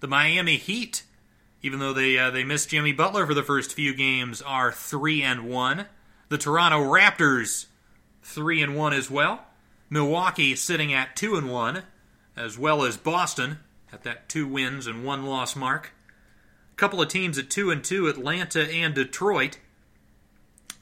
[0.00, 1.02] The Miami Heat,
[1.60, 5.22] even though they uh, they missed Jimmy Butler for the first few games, are 3
[5.22, 5.84] and 1.
[6.30, 7.66] The Toronto Raptors
[8.22, 9.44] 3 and 1 as well.
[9.90, 11.82] Milwaukee sitting at 2 and 1
[12.36, 13.58] as well as Boston
[13.92, 15.92] at that 2 wins and 1 loss mark.
[16.72, 19.58] A couple of teams at 2 and 2, Atlanta and Detroit.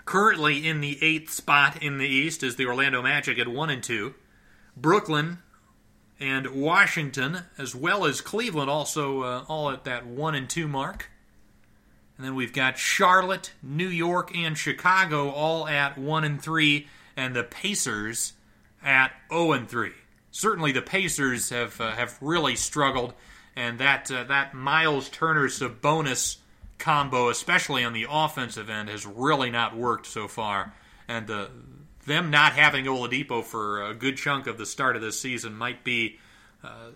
[0.04, 3.82] Currently in the eighth spot in the East is the Orlando Magic at 1 and
[3.82, 4.14] 2.
[4.76, 5.38] Brooklyn
[6.20, 11.10] and Washington, as well as Cleveland, also uh, all at that 1 and 2 mark.
[12.16, 16.86] And then we've got Charlotte, New York, and Chicago all at 1 and 3,
[17.16, 18.34] and the Pacers
[18.82, 19.90] at 0 and 3.
[20.30, 23.14] Certainly the Pacers have uh, have really struggled,
[23.56, 26.38] and that uh, that Myles Turner Sabonis
[26.84, 30.74] combo, especially on the offensive end, has really not worked so far.
[31.08, 31.46] And uh,
[32.06, 35.82] them not having Oladipo for a good chunk of the start of this season might
[35.82, 36.18] be,
[36.62, 36.90] uh,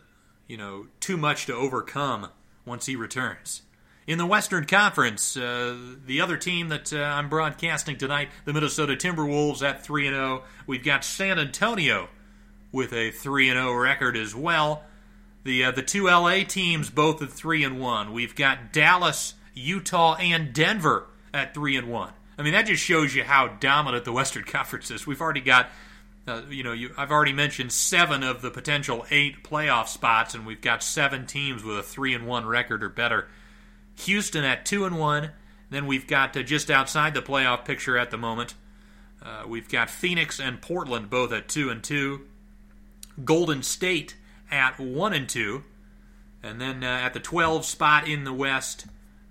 [0.46, 2.28] you know, too much to overcome
[2.66, 3.62] once he returns.
[4.06, 8.94] In the Western Conference, uh, the other team that uh, I'm broadcasting tonight, the Minnesota
[8.94, 10.44] Timberwolves at 3 0.
[10.66, 12.08] We've got San Antonio
[12.72, 14.84] with a 3 0 record as well.
[15.44, 18.12] The uh, the two LA teams both at 3 and 1.
[18.12, 22.12] We've got Dallas Utah, and Denver at three and one.
[22.38, 25.06] I mean, that just shows you how dominant the Western Conference is.
[25.06, 25.68] We've already got,
[26.26, 30.46] uh, you know, you, I've already mentioned seven of the potential eight playoff spots, and
[30.46, 33.28] we've got seven teams with a three and one record or better.
[33.96, 35.30] Houston at two and one.
[35.70, 38.54] Then we've got uh, just outside the playoff picture at the moment.
[39.22, 42.22] Uh, we've got Phoenix and Portland both at two and two.
[43.24, 44.14] Golden State
[44.50, 45.64] at one and two,
[46.42, 48.86] and then uh, at the 12 spot in the West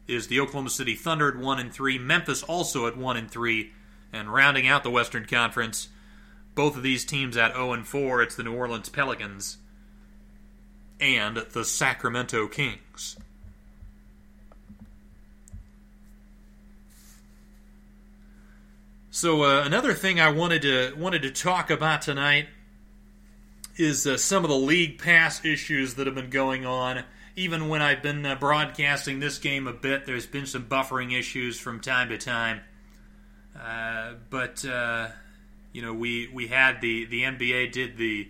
[0.07, 3.71] is the Oklahoma City Thunder at 1 and 3, Memphis also at 1 and 3,
[4.13, 5.89] and rounding out the Western Conference,
[6.55, 9.57] both of these teams at 0 and 4, it's the New Orleans Pelicans
[10.99, 13.17] and the Sacramento Kings.
[19.11, 22.47] So uh, another thing I wanted to wanted to talk about tonight
[23.75, 27.03] is uh, some of the league pass issues that have been going on
[27.37, 31.59] even when I've been uh, broadcasting this game a bit, there's been some buffering issues
[31.59, 32.61] from time to time.
[33.57, 35.09] Uh, but uh,
[35.71, 38.27] you know, we we had the the NBA did the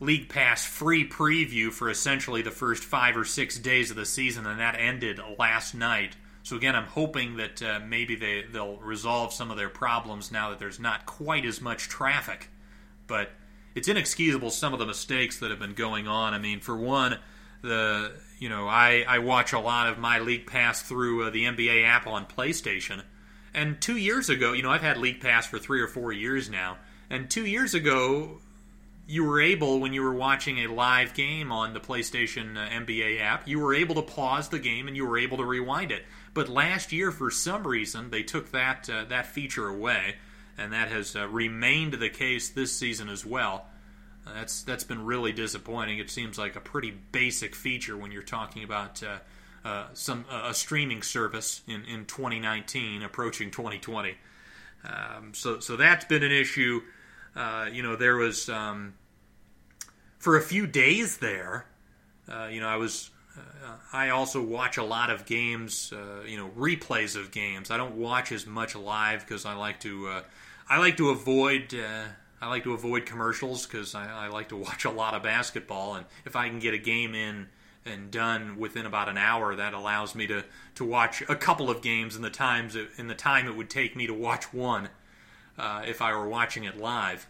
[0.00, 4.46] League Pass free preview for essentially the first five or six days of the season,
[4.46, 6.16] and that ended last night.
[6.42, 10.48] So again, I'm hoping that uh, maybe they they'll resolve some of their problems now
[10.50, 12.48] that there's not quite as much traffic.
[13.06, 13.30] But
[13.74, 16.32] it's inexcusable some of the mistakes that have been going on.
[16.32, 17.18] I mean, for one
[17.64, 21.44] the you know I, I watch a lot of my league pass through uh, the
[21.44, 23.02] NBA app on PlayStation.
[23.52, 26.50] And two years ago, you know, I've had League Pass for three or four years
[26.50, 26.76] now.
[27.08, 28.40] And two years ago,
[29.06, 33.20] you were able, when you were watching a live game on the PlayStation uh, NBA
[33.20, 36.04] app, you were able to pause the game and you were able to rewind it.
[36.32, 40.16] But last year, for some reason, they took that uh, that feature away,
[40.58, 43.66] and that has uh, remained the case this season as well.
[44.26, 45.98] Uh, that's that's been really disappointing.
[45.98, 49.18] It seems like a pretty basic feature when you're talking about uh,
[49.64, 54.14] uh, some a streaming service in, in 2019 approaching 2020.
[54.84, 56.82] Um, so so that's been an issue.
[57.36, 58.94] Uh, you know, there was um,
[60.18, 61.66] for a few days there.
[62.30, 63.10] Uh, you know, I was.
[63.36, 65.92] Uh, I also watch a lot of games.
[66.26, 67.70] you know, replays of games.
[67.70, 70.22] I don't watch as much live because I like to.
[70.68, 71.74] I like to avoid
[72.44, 75.94] I like to avoid commercials because I, I, like to watch a lot of basketball,
[75.94, 77.48] and if I can get a game in
[77.86, 80.44] and done within about an hour, that allows me to,
[80.74, 83.96] to watch a couple of games in the times in the time it would take
[83.96, 84.90] me to watch one
[85.58, 87.26] uh, if I were watching it live.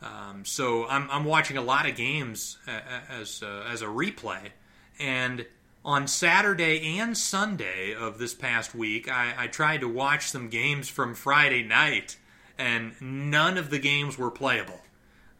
[0.00, 4.52] Um, so I'm, I'm watching a lot of games as uh, as a replay,
[4.98, 5.44] and
[5.84, 10.88] on Saturday and Sunday of this past week, I, I tried to watch some games
[10.88, 12.16] from Friday night
[12.60, 14.80] and none of the games were playable.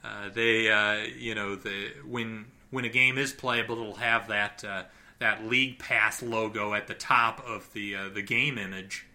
[0.02, 4.64] Uh, they, uh, you know, the when when a game is playable, it'll have that
[4.64, 4.84] uh,
[5.18, 9.06] that League Pass logo at the top of the uh, the game image,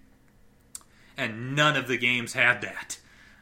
[1.18, 3.00] and none of the games had that.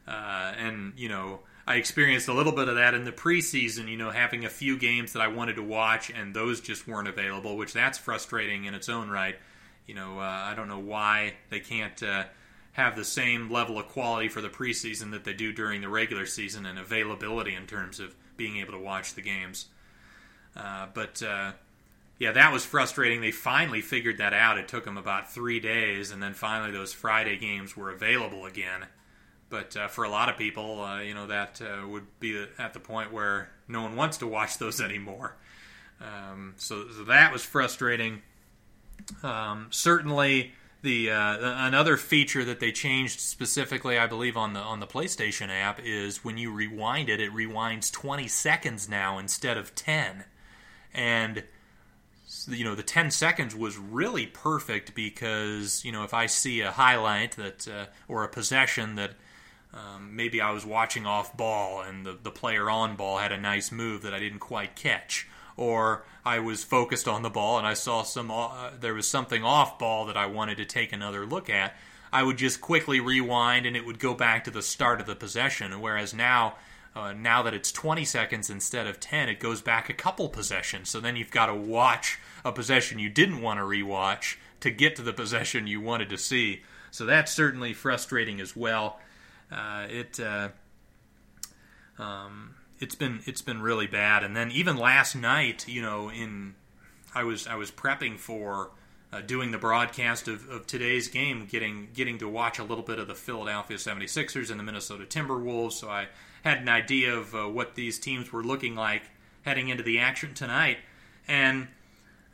[0.08, 3.90] Uh, and you know, I experienced a little bit of that in the preseason.
[3.90, 7.10] You know, having a few games that I wanted to watch, and those just weren't
[7.10, 9.36] available, which that's frustrating in its own right.
[9.88, 12.02] You know, uh, I don't know why they can't
[12.74, 16.26] have the same level of quality for the preseason that they do during the regular
[16.26, 19.68] season and availability in terms of being able to watch the games.
[20.56, 21.52] Uh, but uh,
[22.20, 23.22] yeah, that was frustrating.
[23.22, 24.58] They finally figured that out.
[24.58, 28.86] It took them about three days, and then finally those Friday games were available again.
[29.50, 32.74] but uh, for a lot of people, uh, you know, that uh, would be at
[32.74, 35.36] the point where no one wants to watch those anymore.
[36.02, 38.22] Um, so, so, that was frustrating.
[39.22, 44.80] Um, certainly, the uh, another feature that they changed specifically, I believe, on the on
[44.82, 49.74] the PlayStation app is when you rewind it, it rewinds 20 seconds now instead of
[49.74, 50.26] 10,
[50.94, 51.44] and
[52.50, 56.72] you know the 10 seconds was really perfect because you know if I see a
[56.72, 59.12] highlight that uh, or a possession that
[59.74, 63.40] um, maybe I was watching off ball and the, the player on ball had a
[63.40, 65.28] nice move that I didn't quite catch.
[65.56, 69.44] Or I was focused on the ball and I saw some, uh, there was something
[69.44, 71.76] off ball that I wanted to take another look at.
[72.12, 75.16] I would just quickly rewind and it would go back to the start of the
[75.16, 75.80] possession.
[75.82, 76.56] Whereas now,
[76.96, 80.90] uh, now that it's 20 seconds instead of 10, it goes back a couple possessions.
[80.90, 84.96] So then you've got to watch a possession you didn't want to rewatch to get
[84.96, 86.62] to the possession you wanted to see.
[86.92, 89.00] So that's certainly frustrating as well.
[89.52, 90.50] Uh, it uh,
[91.98, 94.24] um, it's been it's been really bad.
[94.24, 96.56] And then even last night, you know, in
[97.16, 98.72] I was I was prepping for
[99.12, 103.00] uh, doing the broadcast of, of today's game, getting getting to watch a little bit
[103.00, 105.74] of the Philadelphia 76ers and the Minnesota Timberwolves.
[105.74, 106.08] So I
[106.44, 109.04] had an idea of uh, what these teams were looking like
[109.44, 110.78] heading into the action tonight.
[111.26, 111.70] And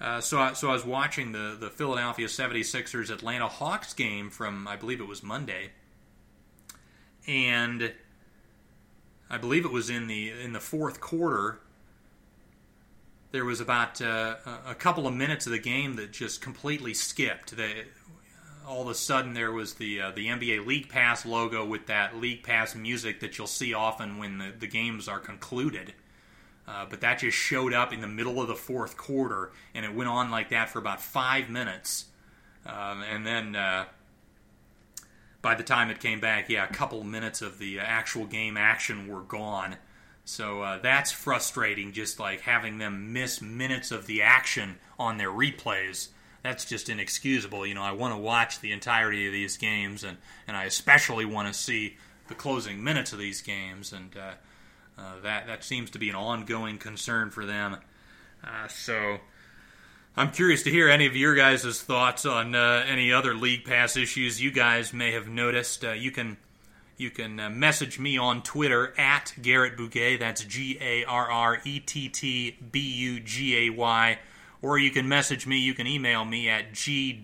[0.01, 4.67] uh, so, I, so I was watching the, the Philadelphia 76ers Atlanta Hawks game from,
[4.67, 5.71] I believe it was Monday
[7.27, 7.91] and
[9.29, 11.59] I believe it was in the in the fourth quarter.
[13.31, 17.55] There was about uh, a couple of minutes of the game that just completely skipped.
[17.55, 17.83] They,
[18.67, 22.17] all of a sudden, there was the uh, the NBA League Pass logo with that
[22.17, 25.93] League Pass music that you'll see often when the, the games are concluded.
[26.67, 29.93] Uh, but that just showed up in the middle of the fourth quarter, and it
[29.93, 32.05] went on like that for about five minutes.
[32.65, 33.85] Um, and then uh,
[35.41, 39.07] by the time it came back, yeah, a couple minutes of the actual game action
[39.07, 39.77] were gone.
[40.25, 45.29] So uh, that's frustrating, just like having them miss minutes of the action on their
[45.31, 46.09] replays.
[46.43, 47.65] That's just inexcusable.
[47.65, 50.17] You know, I want to watch the entirety of these games, and,
[50.47, 51.97] and I especially want to see
[52.27, 54.33] the closing minutes of these games, and uh,
[54.97, 57.77] uh, that that seems to be an ongoing concern for them.
[58.43, 59.17] Uh, so
[60.19, 63.95] I'm curious to hear any of your guys' thoughts on uh, any other league pass
[63.95, 65.85] issues you guys may have noticed.
[65.85, 66.35] Uh, you can
[66.97, 70.19] you can uh, message me on Twitter at Garrett Bugay.
[70.19, 74.19] That's G A R R E T T B U G A Y.
[74.61, 75.57] Or you can message me.
[75.57, 77.21] You can email me at g-bugay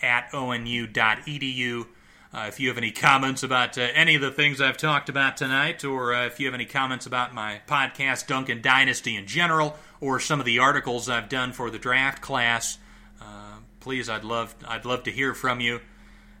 [0.00, 1.86] at onu.edu.
[2.32, 5.36] Uh, if you have any comments about uh, any of the things I've talked about
[5.36, 9.76] tonight, or uh, if you have any comments about my podcast, Duncan Dynasty in general,
[10.00, 12.78] or some of the articles I've done for the draft class,
[13.20, 15.80] uh, please, I'd love I'd love to hear from you.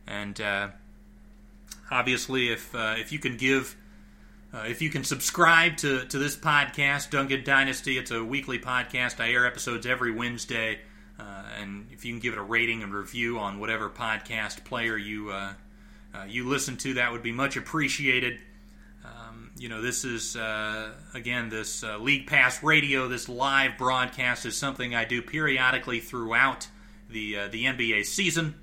[0.06, 0.68] And uh,
[1.90, 3.76] obviously, if uh, if you can give.
[4.52, 9.20] if you can subscribe to, to this podcast, Duncan Dynasty, it's a weekly podcast.
[9.20, 10.80] I air episodes every Wednesday.
[11.18, 15.32] and if you can give it a rating and review on whatever podcast player you
[16.14, 18.38] uh, you listen to, that would be much appreciated.
[19.04, 24.46] Um, you know, this is, uh, again, this uh, League Pass radio, this live broadcast
[24.46, 26.68] is something I do periodically throughout
[27.08, 28.54] the, uh, the NBA season.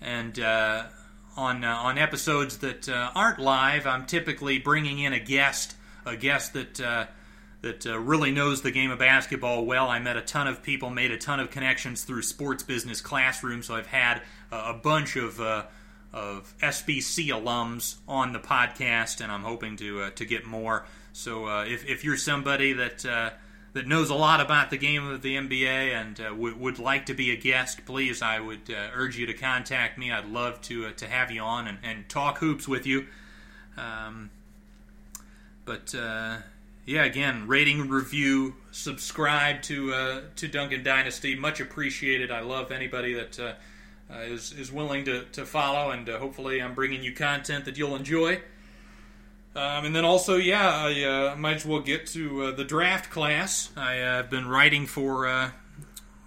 [0.00, 0.84] And uh,
[1.36, 5.74] on, on episodes that aren't live, I'm typically bringing in a guest,
[6.06, 6.80] a guest that
[7.62, 9.88] that uh, really knows the game of basketball well.
[9.88, 13.62] I met a ton of people, made a ton of connections through sports business classroom,
[13.62, 15.64] so I've had uh, a bunch of uh,
[16.12, 20.86] of SBC alums on the podcast, and I'm hoping to uh, to get more.
[21.12, 23.30] So uh, if, if you're somebody that uh,
[23.74, 27.06] that knows a lot about the game of the NBA and uh, w- would like
[27.06, 30.10] to be a guest, please, I would uh, urge you to contact me.
[30.10, 33.06] I'd love to uh, to have you on and, and talk hoops with you.
[33.76, 34.30] Um,
[35.64, 35.94] but
[36.86, 42.32] yeah, again, rating, review, subscribe to to Duncan Dynasty, much appreciated.
[42.32, 43.38] I love anybody that
[44.12, 47.76] uh, is, is willing to, to follow, and uh, hopefully I'm bringing you content that
[47.78, 48.40] you'll enjoy.
[49.54, 53.10] Um, and then also, yeah, I uh, might as well get to uh, the draft
[53.10, 53.70] class.
[53.76, 55.50] I have uh, been writing for uh,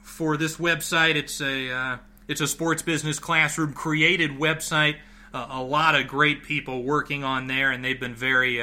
[0.02, 1.16] for this website.
[1.16, 4.98] It's a it's a sports business classroom created website.
[5.34, 8.62] a lot of great people working on there, and they've been very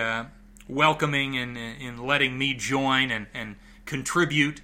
[0.69, 3.57] welcoming in, in letting me join and, and
[3.87, 4.61] contribute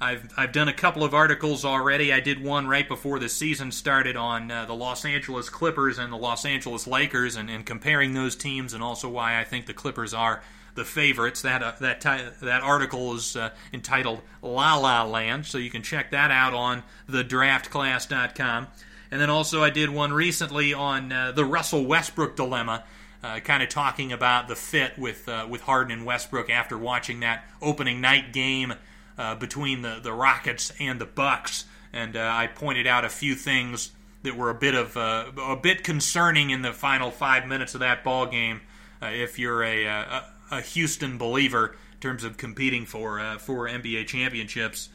[0.00, 2.12] I've I've done a couple of articles already.
[2.12, 6.12] I did one right before the season started on uh, the Los Angeles Clippers and
[6.12, 9.74] the Los Angeles Lakers, and, and comparing those teams, and also why I think the
[9.74, 10.42] Clippers are
[10.74, 11.42] the favorites.
[11.42, 16.10] That uh, that that article is uh, entitled "La La Land," so you can check
[16.10, 18.68] that out on thedraftclass.com.
[19.10, 22.82] And then also, I did one recently on uh, the Russell Westbrook dilemma,
[23.22, 27.20] uh, kind of talking about the fit with uh, with Harden and Westbrook after watching
[27.20, 28.74] that opening night game
[29.18, 31.64] uh, between the, the Rockets and the Bucks.
[31.92, 33.92] And uh, I pointed out a few things
[34.22, 37.80] that were a bit of uh, a bit concerning in the final five minutes of
[37.80, 38.62] that ball game.
[39.02, 44.88] if you're a, a, a Houston believer in terms of competing for for NBA championships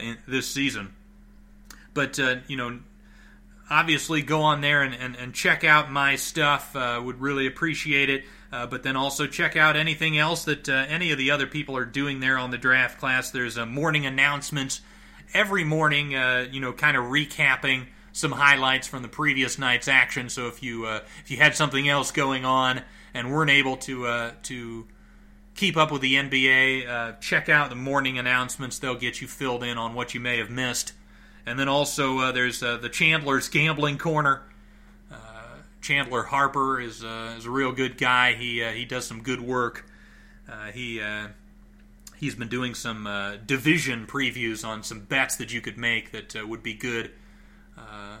[0.00, 0.94] in this season.
[1.94, 2.18] But
[2.48, 2.80] you know,
[3.72, 6.76] obviously go on there and, and, and check out my stuff.
[6.76, 8.24] Uh, would really appreciate it.
[8.52, 11.76] Uh, but then also check out anything else that uh, any of the other people
[11.76, 13.30] are doing there on the draft class.
[13.30, 14.82] There's a morning announcements
[15.32, 20.28] every morning, uh, you know, kind of recapping some highlights from the previous night's action.
[20.28, 22.82] So if you uh, if you had something else going on
[23.14, 24.86] and weren't able to uh, to
[25.54, 28.78] keep up with the NBA, check out the morning announcements.
[28.78, 30.92] They'll get you filled in on what you may have missed.
[31.46, 34.42] And then also uh, there's uh, the Chandler's Gambling Corner.
[35.82, 38.34] Uh, Chandler Harper is, uh, is a real good guy.
[38.34, 39.86] He uh, he does some good work.
[40.50, 41.28] Uh, he uh,
[42.16, 46.48] he's been doing some uh, division previews on some bets that you could make that
[46.48, 47.10] would be good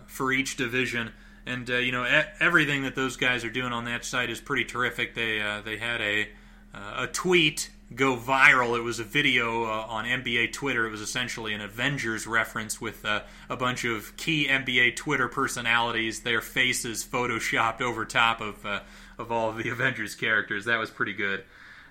[0.06, 1.12] for each division.
[1.46, 4.64] And you know e- everything that those guys are doing on that site is pretty
[4.64, 5.14] terrific.
[5.14, 6.28] They they had a
[6.74, 8.76] a tweet go viral.
[8.76, 10.86] It was a video uh, on NBA Twitter.
[10.86, 16.20] It was essentially an Avengers reference with uh, a bunch of key NBA Twitter personalities,
[16.20, 18.80] their faces photoshopped over top of uh,
[19.18, 20.64] of all of the Avengers characters.
[20.64, 21.44] That was pretty good.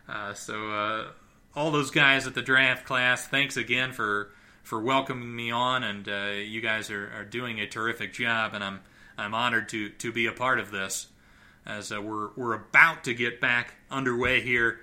[0.08, 1.08] Uh, so uh,
[1.56, 4.32] all those guys at the draft class, thanks again for
[4.64, 8.64] for welcoming me on, and uh, you guys are, are doing a terrific job, and
[8.64, 8.80] I'm
[9.18, 11.08] I'm honored to to be a part of this.
[11.64, 14.80] As we're we're about to get back underway here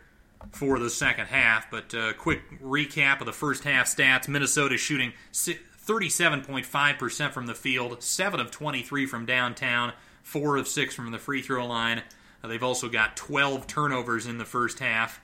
[0.52, 1.70] for the second half.
[1.70, 8.02] But uh, quick recap of the first half stats: Minnesota shooting 37.5% from the field,
[8.02, 9.93] seven of 23 from downtown,
[10.23, 12.02] four of six from the free throw line.
[12.43, 15.20] Uh, they've also got 12 turnovers in the first half.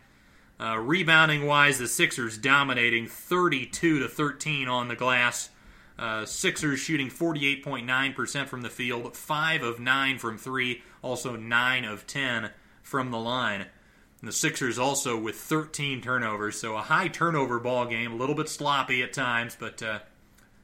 [0.58, 5.50] Uh, rebounding wise, the Sixers dominating 32 to 13 on the glass.
[5.98, 12.06] Uh, Sixers shooting 48.9% from the field, 5 of 9 from 3, also 9 of
[12.06, 12.50] 10
[12.82, 13.66] from the line.
[14.24, 18.34] And the Sixers also with 13 turnovers, so a high turnover ball game, a little
[18.34, 19.98] bit sloppy at times, but uh,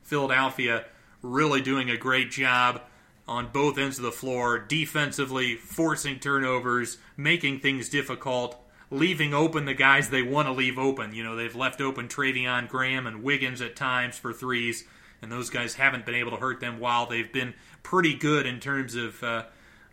[0.03, 0.87] Philadelphia
[1.21, 2.81] really doing a great job
[3.29, 8.57] on both ends of the floor, defensively forcing turnovers, making things difficult,
[8.91, 11.15] leaving open the guys they want to leave open.
[11.15, 14.85] You know, they've left open Treveon Graham and Wiggins at times for threes,
[15.21, 18.59] and those guys haven't been able to hurt them while they've been pretty good in
[18.59, 19.43] terms of uh,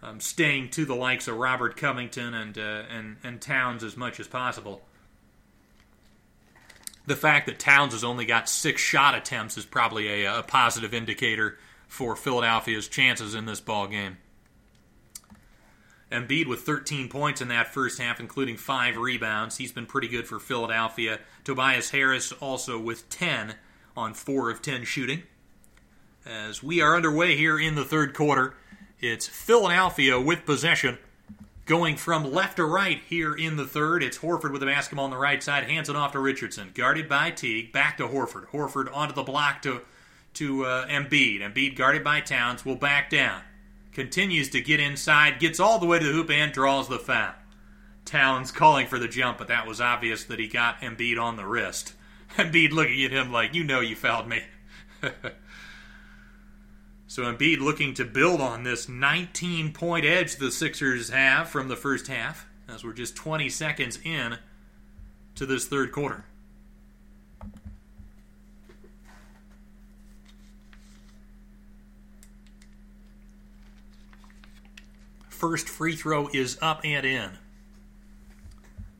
[0.01, 4.19] um, staying to the likes of Robert Covington and, uh, and, and Towns as much
[4.19, 4.81] as possible.
[7.05, 10.93] The fact that Towns has only got six shot attempts is probably a, a positive
[10.93, 11.57] indicator
[11.87, 14.17] for Philadelphia's chances in this ball game.
[16.11, 19.57] Embiid with 13 points in that first half, including five rebounds.
[19.57, 21.19] He's been pretty good for Philadelphia.
[21.43, 23.55] Tobias Harris also with 10
[23.95, 25.23] on 4 of 10 shooting.
[26.25, 28.53] As we are underway here in the third quarter,
[28.99, 30.97] it's Philadelphia with possession.
[31.65, 35.11] Going from left to right here in the third, it's Horford with the basketball on
[35.11, 38.47] the right side, hands it off to Richardson, guarded by Teague, back to Horford.
[38.47, 39.81] Horford onto the block to
[40.35, 41.41] to uh, Embiid.
[41.41, 43.41] Embiid guarded by Towns will back down,
[43.91, 47.33] continues to get inside, gets all the way to the hoop and draws the foul.
[48.05, 51.45] Towns calling for the jump, but that was obvious that he got Embiid on the
[51.45, 51.93] wrist.
[52.37, 54.43] Embiid looking at him like, "You know, you fouled me."
[57.09, 61.77] So Embiid looking to build on this 19 point edge the Sixers have from the
[61.77, 64.37] first half, as we're just 20 seconds in
[65.35, 66.25] to this third quarter.
[75.29, 77.37] First free throw is up and in.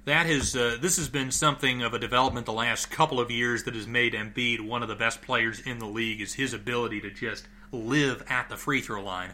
[0.05, 3.63] That has uh, this has been something of a development the last couple of years
[3.63, 6.21] that has made Embiid one of the best players in the league.
[6.21, 9.31] Is his ability to just live at the free throw line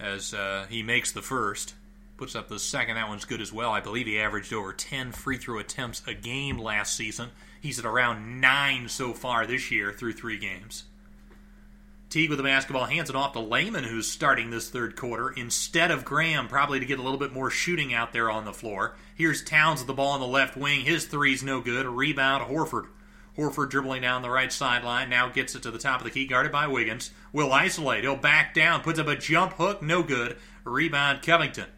[0.00, 1.74] as uh, he makes the first.
[2.16, 2.96] Puts up the second.
[2.96, 3.70] That one's good as well.
[3.70, 7.30] I believe he averaged over 10 free throw attempts a game last season.
[7.60, 10.84] He's at around nine so far this year through three games.
[12.10, 15.92] Teague with the basketball hands it off to Layman, who's starting this third quarter, instead
[15.92, 18.96] of Graham, probably to get a little bit more shooting out there on the floor.
[19.14, 20.80] Here's Towns with the ball on the left wing.
[20.80, 21.86] His three's no good.
[21.86, 22.88] Rebound, Horford.
[23.40, 26.26] Horford dribbling down the right sideline, now gets it to the top of the key,
[26.26, 27.10] guarded by Wiggins.
[27.32, 28.04] Will isolate.
[28.04, 30.36] He'll back down, puts up a jump hook, no good.
[30.64, 31.68] Rebound, Covington.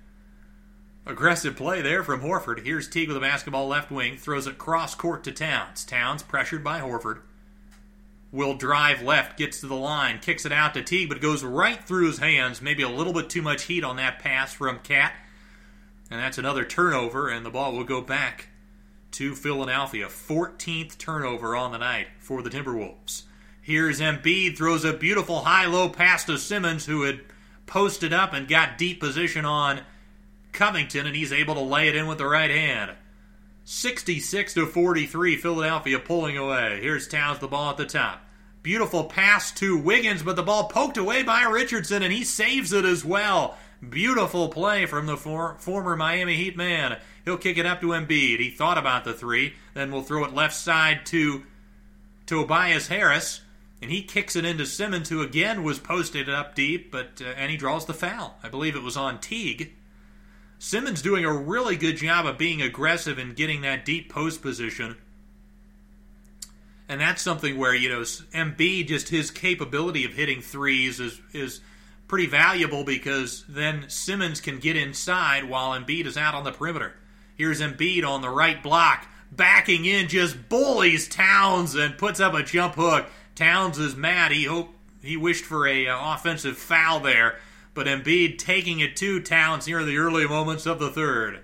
[1.07, 2.65] Aggressive play there from Horford.
[2.65, 5.85] Here's Teague with the basketball left wing, throws it cross court to Towns.
[5.85, 7.21] Towns pressured by Horford.
[8.33, 11.85] will drive left, gets to the line, kicks it out to Teague, but goes right
[11.85, 12.61] through his hands.
[12.61, 15.13] Maybe a little bit too much heat on that pass from Cat.
[16.11, 18.49] And that's another turnover, and the ball will go back
[19.13, 20.07] to Philadelphia.
[20.07, 23.23] 14th turnover on the night for the Timberwolves.
[23.61, 27.21] Here's Embiid, throws a beautiful high low pass to Simmons, who had
[27.67, 29.83] posted up and got deep position on
[30.53, 32.93] Covington, and he's able to lay it in with the right hand.
[33.65, 36.81] 66 to 43, Philadelphia pulling away.
[36.83, 38.21] Here's Towns, the ball at the top.
[38.63, 42.85] Beautiful pass to Wiggins, but the ball poked away by Richardson, and he saves it
[42.85, 43.57] as well.
[43.89, 46.99] Beautiful play from the for- former Miami Heat man.
[47.25, 48.39] He'll kick it up to Embiid.
[48.39, 51.45] He thought about the three, then we'll throw it left side to
[52.27, 53.41] Tobias Harris,
[53.81, 57.51] and he kicks it into Simmons, who again was posted up deep, but uh, and
[57.51, 58.39] he draws the foul.
[58.43, 59.73] I believe it was on Teague.
[60.59, 64.97] Simmons doing a really good job of being aggressive and getting that deep post position.
[66.89, 71.61] And that's something where, you know, Embiid, just his capability of hitting threes is, is
[72.13, 76.93] pretty valuable because then Simmons can get inside while Embiid is out on the perimeter.
[77.35, 82.43] Here's Embiid on the right block, backing in, just bullies Towns and puts up a
[82.43, 83.07] jump hook.
[83.35, 84.31] Towns is mad.
[84.31, 87.39] He hoped he wished for a uh, offensive foul there
[87.73, 91.41] but Embiid taking it to Towns near the early moments of the third.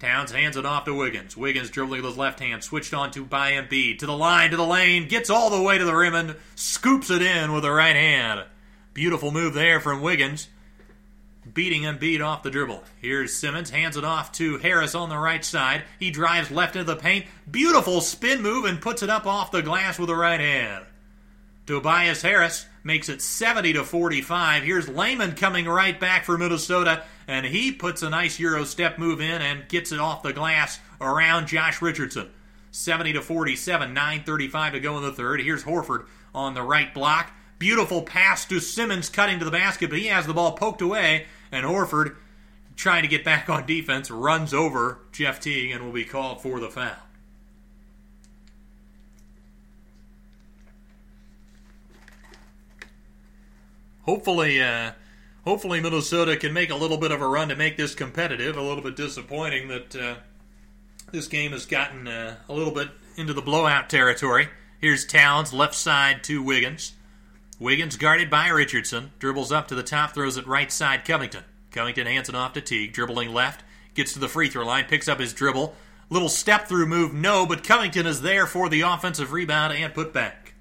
[0.00, 1.36] Towns hands it off to Wiggins.
[1.36, 3.98] Wiggins dribbling with his left hand, switched on to by Embiid.
[3.98, 7.10] To the line, to the lane, gets all the way to the rim and scoops
[7.10, 8.44] it in with the right hand.
[8.94, 10.48] Beautiful move there from Wiggins.
[11.52, 12.84] Beating Embiid off the dribble.
[13.02, 15.82] Here's Simmons, hands it off to Harris on the right side.
[15.98, 17.26] He drives left into the paint.
[17.50, 20.86] Beautiful spin move and puts it up off the glass with the right hand.
[21.66, 24.62] Tobias Harris makes it 70 to 45.
[24.62, 29.20] Here's Layman coming right back for Minnesota, and he puts a nice Euro step move
[29.20, 32.30] in and gets it off the glass around Josh Richardson.
[32.70, 35.40] 70 to 47, 9:35 to go in the third.
[35.40, 37.32] Here's Horford on the right block.
[37.64, 41.24] Beautiful pass to Simmons cutting to the basket, but he has the ball poked away,
[41.50, 42.14] and Horford
[42.76, 46.60] trying to get back on defense runs over Jeff Teague and will be called for
[46.60, 46.92] the foul.
[54.02, 54.92] hopefully, uh,
[55.46, 58.58] hopefully Minnesota can make a little bit of a run to make this competitive.
[58.58, 60.14] A little bit disappointing that uh,
[61.12, 64.50] this game has gotten uh, a little bit into the blowout territory.
[64.82, 66.92] Here's Towns left side to Wiggins.
[67.58, 71.44] Wiggins guarded by Richardson, dribbles up to the top, throws it right side Covington.
[71.70, 73.64] Covington hands it off to Teague, dribbling left,
[73.94, 75.74] gets to the free throw line, picks up his dribble.
[76.10, 80.12] Little step through move, no, but Covington is there for the offensive rebound and put
[80.12, 80.54] back.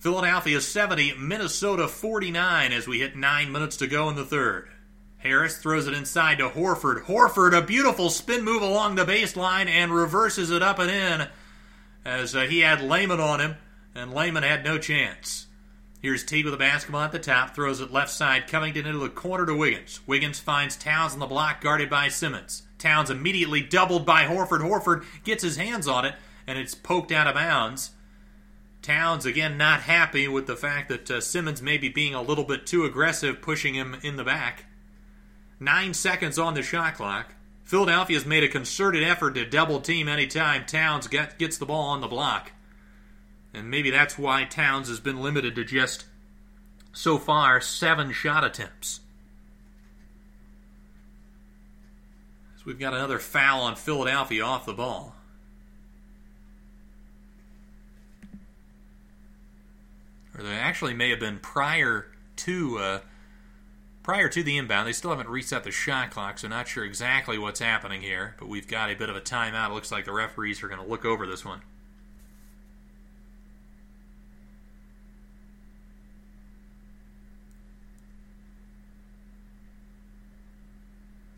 [0.00, 4.68] Philadelphia 70, Minnesota 49 as we hit nine minutes to go in the third.
[5.18, 7.04] Harris throws it inside to Horford.
[7.04, 11.28] Horford, a beautiful spin move along the baseline and reverses it up and in
[12.04, 13.56] as uh, he had Layman on him,
[13.94, 15.46] and Layman had no chance.
[16.02, 19.10] Here's Teague with the basketball at the top, throws it left side, Covington into the
[19.10, 20.00] corner to Wiggins.
[20.06, 22.62] Wiggins finds Towns on the block, guarded by Simmons.
[22.78, 24.60] Towns immediately doubled by Horford.
[24.60, 26.14] Horford gets his hands on it,
[26.46, 27.90] and it's poked out of bounds.
[28.80, 32.44] Towns again not happy with the fact that uh, Simmons may be being a little
[32.44, 34.64] bit too aggressive, pushing him in the back.
[35.58, 37.34] Nine seconds on the shot clock.
[37.64, 42.00] Philadelphia's made a concerted effort to double team anytime Towns get, gets the ball on
[42.00, 42.52] the block.
[43.52, 46.04] And maybe that's why Towns has been limited to just,
[46.92, 49.00] so far, seven shot attempts.
[52.56, 55.16] So we've got another foul on Philadelphia off the ball.
[60.40, 62.06] or they actually may have been prior
[62.36, 63.00] to uh,
[64.02, 64.88] prior to the inbound.
[64.88, 68.34] They still haven't reset the shot clock, so not sure exactly what's happening here.
[68.38, 69.70] But we've got a bit of a timeout.
[69.70, 71.60] It looks like the referees are going to look over this one.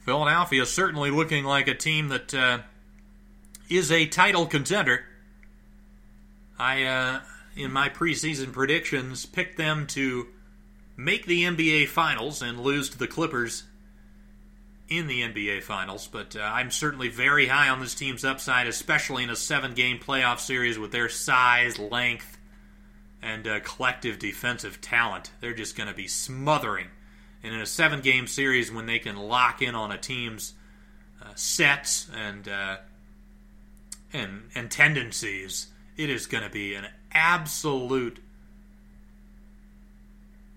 [0.04, 2.58] Philadelphia certainly looking like a team that uh,
[3.68, 5.04] is a title contender.
[6.58, 7.20] I uh,
[7.56, 10.28] in my preseason predictions, picked them to
[10.96, 13.64] make the NBA Finals and lose to the Clippers
[14.88, 16.08] in the NBA Finals.
[16.10, 19.98] But uh, I'm certainly very high on this team's upside, especially in a seven game
[19.98, 22.38] playoff series with their size, length,
[23.20, 25.30] and uh, collective defensive talent.
[25.40, 26.88] They're just going to be smothering.
[27.43, 30.55] And in a seven game series, when they can lock in on a team's
[31.20, 32.77] uh, sets and, uh,
[34.12, 38.19] and, and tendencies, it is going to be an absolute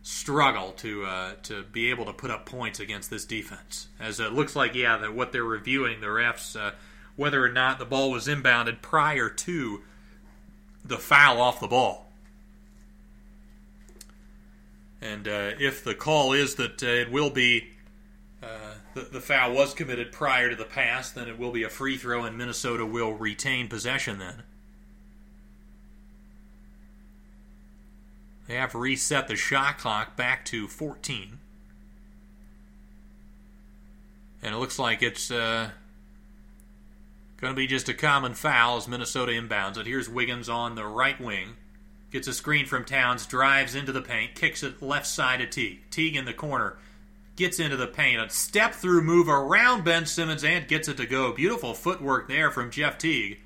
[0.05, 3.87] struggle to uh, to be able to put up points against this defense.
[3.99, 6.73] As it looks like, yeah, that what they're reviewing, the refs, uh,
[7.15, 9.81] whether or not the ball was inbounded prior to
[10.83, 12.04] the foul off the ball.
[15.01, 17.69] And uh, if the call is that uh, it will be
[18.41, 21.69] uh, the, the foul was committed prior to the pass, then it will be a
[21.69, 24.43] free throw, and Minnesota will retain possession then.
[28.47, 31.39] They have reset the shot clock back to 14.
[34.43, 35.71] And it looks like it's uh,
[37.37, 39.87] going to be just a common foul as Minnesota inbounds it.
[39.87, 41.57] Here's Wiggins on the right wing.
[42.11, 45.89] Gets a screen from Towns, drives into the paint, kicks it left side of Teague.
[45.89, 46.77] Teague in the corner,
[47.35, 48.21] gets into the paint.
[48.21, 51.33] A step through move around Ben Simmons and gets it to go.
[51.33, 53.39] Beautiful footwork there from Jeff Teague.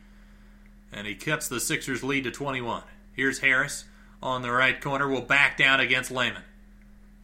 [0.92, 2.84] And he cuts the Sixers' lead to 21.
[3.14, 3.86] Here's Harris
[4.22, 5.08] on the right corner.
[5.08, 6.44] Will back down against Layman.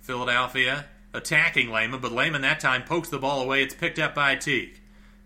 [0.02, 3.64] Philadelphia attacking Layman, but Layman that time pokes the ball away.
[3.64, 4.80] It's picked up by Teague.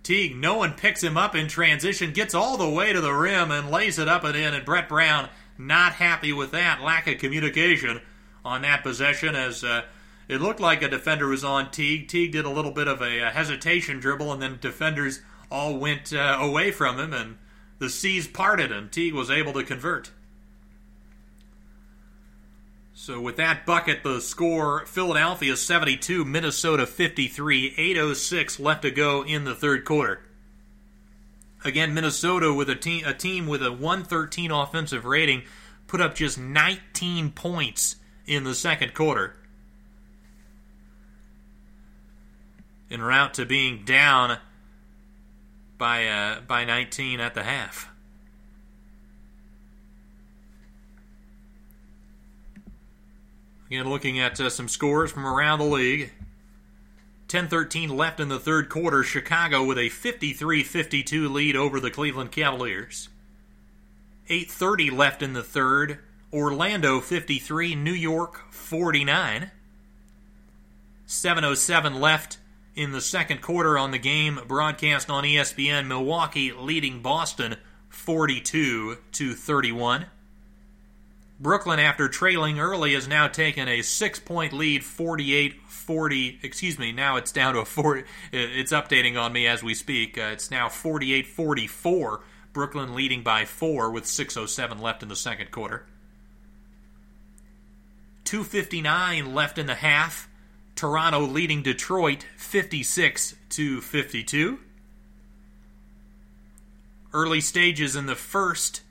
[0.03, 3.52] Teague, no one picks him up in transition, gets all the way to the rim
[3.52, 4.53] and lays it up and in.
[4.53, 5.30] And Brett Brown
[5.60, 8.02] not happy with that lack of communication
[8.44, 9.64] on that possession as.
[9.64, 9.84] Uh,
[10.27, 12.07] it looked like a defender was on Teague.
[12.07, 15.22] Teague did a little bit of a, a hesitation dribble, and then defenders
[15.52, 17.38] all went uh, away from him, and
[17.80, 20.11] the seas parted, and Teague was able to convert.
[22.94, 29.45] So with that bucket, the score Philadelphia 72, Minnesota 53, 806 left to go in
[29.45, 30.22] the third quarter.
[31.64, 35.44] Again, Minnesota with a team a team with a 113 offensive rating
[35.88, 39.36] put up just 19 points in the second quarter.
[42.90, 44.38] En route to being down
[45.77, 47.90] by uh, by 19 at the half.
[53.68, 56.11] Again, looking at uh, some scores from around the league.
[57.30, 59.03] 10-13 left in the third quarter.
[59.03, 63.07] Chicago with a 53-52 lead over the Cleveland Cavaliers.
[64.30, 65.99] 8:30 left in the third.
[66.34, 69.51] Orlando 53, New York 49.
[71.06, 72.38] 707 left
[72.76, 75.88] in the second quarter on the game broadcast on ESPN.
[75.88, 77.57] Milwaukee leading Boston
[77.89, 80.06] 42 to 31.
[81.40, 86.40] Brooklyn, after trailing early, has now taken a six point lead, 48 40.
[86.44, 88.03] Excuse me, now it's down to a 40.
[88.32, 90.18] It's updating on me as we speak.
[90.18, 92.22] Uh, it's now 48 44.
[92.52, 95.86] Brooklyn leading by four with 6.07 left in the second quarter.
[98.26, 100.30] 2.59 left in the half.
[100.76, 104.60] Toronto leading Detroit 56 to 52.
[107.11, 108.82] Early stages in the first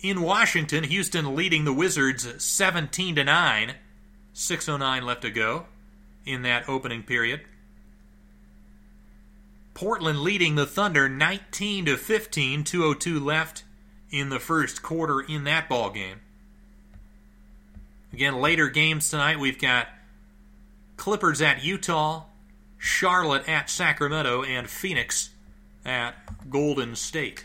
[0.00, 3.74] in Washington, Houston leading the Wizards 17 to 9.
[4.32, 5.66] 609 left to go
[6.24, 7.40] in that opening period.
[9.74, 13.64] Portland leading the Thunder 19 to 15, 202 left
[14.10, 16.20] in the first quarter in that ball game.
[18.12, 19.88] Again, later games tonight we've got
[20.96, 22.24] Clippers at Utah,
[22.76, 25.30] Charlotte at Sacramento, and Phoenix
[25.84, 26.14] at
[26.50, 27.44] Golden State.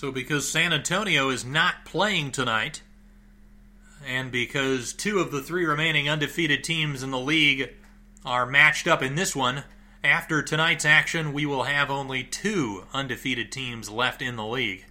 [0.00, 2.80] So, because San Antonio is not playing tonight,
[4.08, 7.74] and because two of the three remaining undefeated teams in the league
[8.24, 9.64] are matched up in this one,
[10.02, 14.86] after tonight's action, we will have only two undefeated teams left in the league.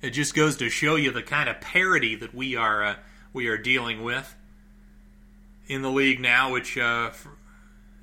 [0.00, 2.94] It just goes to show you the kind of parity that we are uh,
[3.34, 4.34] we are dealing with
[5.66, 7.10] in the league now, which uh,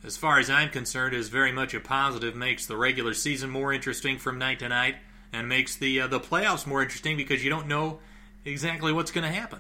[0.04, 2.36] as far as I'm concerned, is very much a positive.
[2.36, 4.96] Makes the regular season more interesting from night to night,
[5.32, 8.00] and makes the uh, the playoffs more interesting because you don't know
[8.46, 9.60] exactly what's going to happen.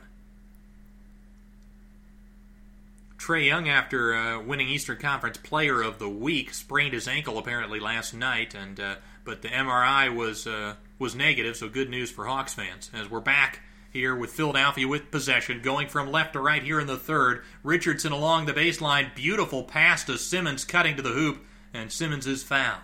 [3.17, 7.79] Trae Young, after uh, winning Eastern Conference Player of the Week, sprained his ankle apparently
[7.79, 12.25] last night, and uh, but the MRI was uh, was negative, so good news for
[12.25, 12.89] Hawks fans.
[12.93, 13.61] As we're back
[13.91, 17.43] here with Philadelphia with possession, going from left to right here in the third.
[17.63, 21.43] Richardson along the baseline, beautiful pass to Simmons, cutting to the hoop,
[21.73, 22.79] and Simmons is fouled.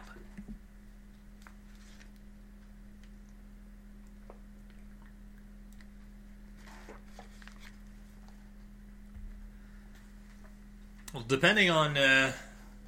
[11.14, 12.34] Well, depending on uh,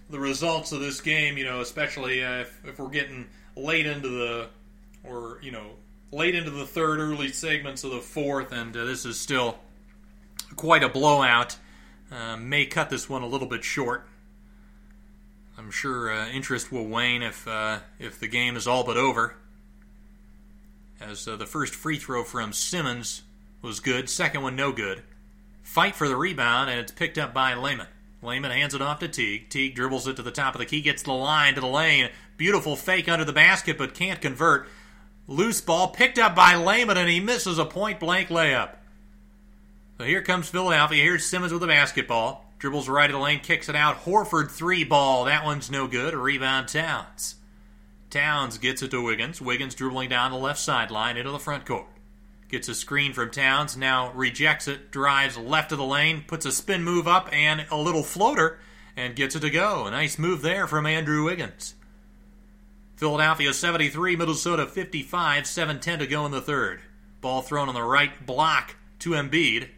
[0.09, 4.09] the results of this game, you know, especially uh, if, if we're getting late into
[4.09, 4.49] the,
[5.03, 5.71] or you know,
[6.11, 9.59] late into the third, early segments of the fourth, and uh, this is still
[10.55, 11.57] quite a blowout.
[12.11, 14.07] Uh, may cut this one a little bit short.
[15.57, 19.35] I'm sure uh, interest will wane if uh, if the game is all but over.
[21.01, 23.23] As uh, the first free throw from Simmons
[23.61, 25.03] was good, second one no good.
[25.69, 27.87] fight for the rebound, and it's picked up by Layman.
[28.23, 29.49] Layman hands it off to Teague.
[29.49, 32.09] Teague dribbles it to the top of the key, gets the line to the lane.
[32.37, 34.67] Beautiful fake under the basket, but can't convert.
[35.29, 38.71] Loose ball picked up by Layman, and he misses a point blank layup.
[39.99, 41.03] So here comes Philadelphia.
[41.03, 42.45] Here's Simmons with the basketball.
[42.57, 44.05] Dribbles right of the lane, kicks it out.
[44.05, 45.25] Horford three ball.
[45.25, 46.15] That one's no good.
[46.15, 47.35] Rebound Towns.
[48.09, 49.39] Towns gets it to Wiggins.
[49.39, 51.85] Wiggins dribbling down the left sideline into the front court.
[52.49, 56.51] Gets a screen from Towns, now rejects it, drives left of the lane, puts a
[56.51, 58.57] spin move up and a little floater,
[58.97, 59.85] and gets it to go.
[59.85, 61.75] A nice move there from Andrew Wiggins.
[62.99, 66.81] Philadelphia 73, Minnesota 55, 7-10 to go in the third.
[67.21, 69.69] Ball thrown on the right block to Embiid.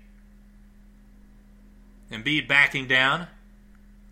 [2.12, 3.28] Embiid backing down.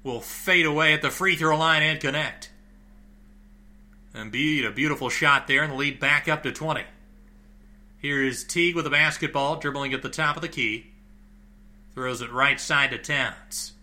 [0.03, 2.51] Will fade away at the free throw line and connect.
[4.13, 6.83] Embiid, a beautiful shot there, and the lead back up to 20.
[7.97, 10.91] Here is Teague with the basketball, dribbling at the top of the key.
[11.95, 13.73] Throws it right side to Towns.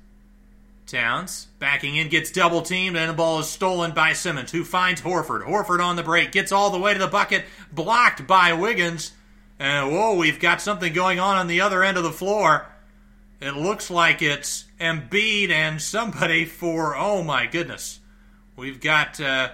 [0.86, 5.00] Towns backing in, gets double teamed, and the ball is stolen by Simmons, who finds
[5.00, 5.44] Horford.
[5.44, 9.12] Horford on the break, gets all the way to the bucket, blocked by Wiggins.
[9.58, 12.66] And whoa, we've got something going on on the other end of the floor.
[13.40, 18.00] It looks like it's Embiid and somebody for, oh my goodness.
[18.54, 19.50] We've got uh,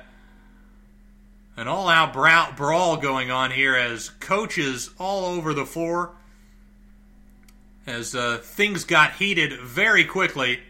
[1.57, 2.13] an all out
[2.57, 6.13] brawl going on here as coaches all over the floor.
[7.87, 10.61] As uh, things got heated very quickly.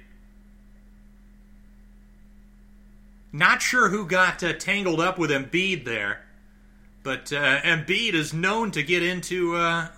[3.32, 6.24] Not sure who got uh, tangled up with Embiid there,
[7.02, 9.88] but uh, Embiid is known to get into uh,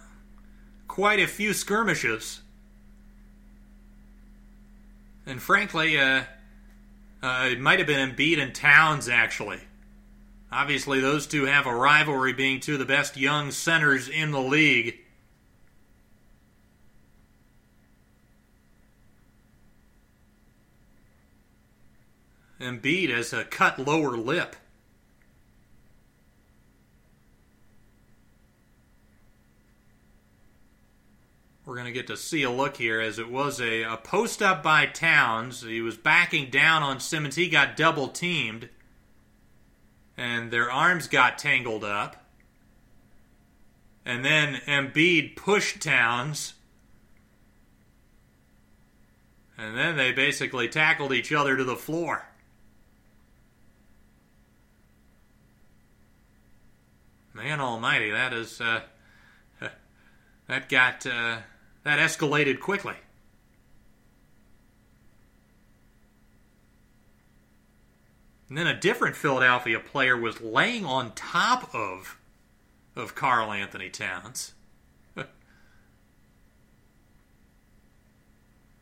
[0.86, 2.43] quite a few skirmishes.
[5.27, 6.24] And frankly, uh,
[7.23, 9.61] uh, it might have been Embiid and Towns, actually.
[10.52, 14.40] Obviously, those two have a rivalry being two of the best young centers in the
[14.40, 14.98] league.
[22.65, 24.57] Embiid has a cut lower lip.
[31.66, 34.43] We're going to get to see a look here as it was a, a post
[34.43, 35.62] up by Towns.
[35.62, 37.36] He was backing down on Simmons.
[37.36, 38.69] He got double teamed.
[40.16, 42.16] And their arms got tangled up.
[44.05, 46.55] And then Embiid pushed Towns.
[49.57, 52.27] And then they basically tackled each other to the floor.
[57.45, 58.81] Man almighty, that is uh,
[60.49, 61.41] that got uh,
[61.83, 62.95] that escalated quickly.
[68.49, 72.19] And then a different Philadelphia player was laying on top of
[72.97, 74.55] of Karl Anthony Towns.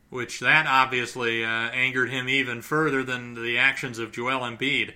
[0.09, 4.93] Which that obviously uh, angered him even further than the actions of Joel Embiid.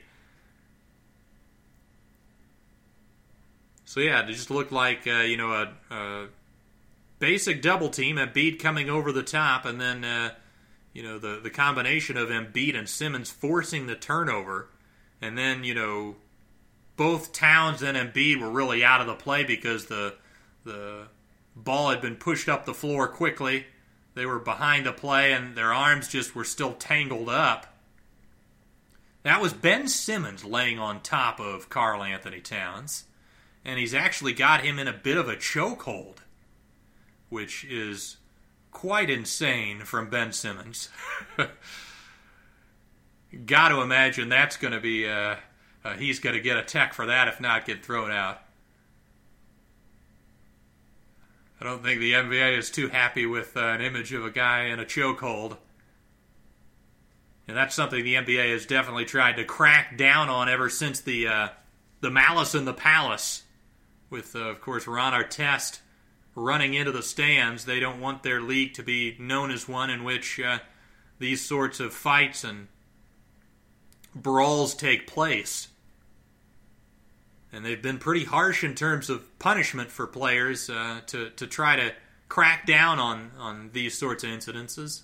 [3.97, 6.27] So yeah, it just looked like uh, you know a, a,
[7.17, 10.35] basic double team, Embiid coming over the top, and then uh,
[10.93, 14.69] you know the the combination of Embiid and Simmons forcing the turnover,
[15.19, 16.15] and then you know
[16.95, 20.13] both Towns and Embiid were really out of the play because the
[20.63, 21.07] the
[21.55, 23.65] ball had been pushed up the floor quickly.
[24.13, 27.65] They were behind the play, and their arms just were still tangled up.
[29.23, 33.05] That was Ben Simmons laying on top of Karl Anthony Towns
[33.67, 36.19] and he's actually got him in a bit of a chokehold,
[37.27, 38.15] which is
[38.71, 40.87] quite insane from Ben Simmons.
[43.45, 45.35] got to imagine that's going to be, uh,
[45.83, 48.39] uh, he's going to get a tech for that, if not get thrown out.
[51.59, 54.67] I don't think the NBA is too happy with uh, an image of a guy
[54.67, 55.57] in a chokehold.
[57.49, 61.27] And that's something the NBA has definitely tried to crack down on ever since the
[61.27, 61.47] uh,
[61.99, 63.43] the Malice in the Palace
[64.09, 65.79] with, uh, of course, Ron Artest
[66.35, 67.65] running into the stands.
[67.65, 70.59] They don't want their league to be known as one in which uh,
[71.19, 72.67] these sorts of fights and
[74.15, 75.69] brawls take place.
[77.51, 81.75] And they've been pretty harsh in terms of punishment for players uh, to, to try
[81.75, 81.93] to
[82.29, 85.03] crack down on, on these sorts of incidences.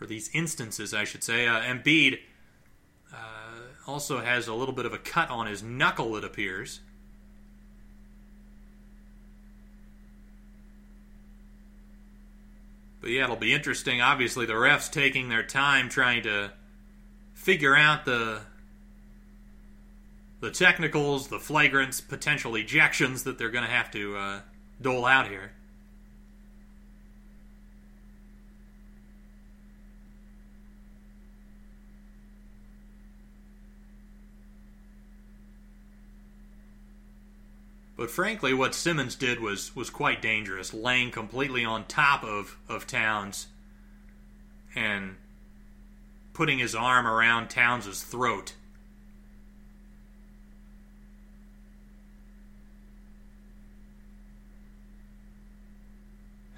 [0.00, 1.46] Or these instances, I should say.
[1.46, 2.18] Uh, Embiid
[3.12, 3.16] uh,
[3.86, 6.80] also has a little bit of a cut on his knuckle, it appears.
[13.02, 14.00] But yeah, it'll be interesting.
[14.00, 16.52] Obviously, the refs taking their time trying to
[17.34, 18.40] figure out the
[20.40, 24.40] the technicals, the flagrants, potential ejections that they're going to have to uh,
[24.80, 25.52] dole out here.
[38.02, 42.84] But frankly, what Simmons did was was quite dangerous, laying completely on top of of
[42.84, 43.46] Towns
[44.74, 45.14] and
[46.32, 48.54] putting his arm around Towns' throat.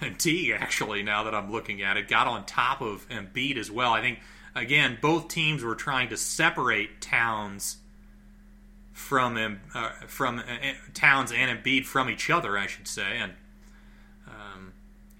[0.00, 3.70] And Teague, actually, now that I'm looking at it, got on top of Embiid as
[3.70, 3.92] well.
[3.92, 4.20] I think,
[4.54, 7.76] again, both teams were trying to separate Towns
[8.94, 10.42] from uh, from uh,
[10.94, 13.32] Towns and Embiid from each other, I should say, and
[14.28, 14.72] um,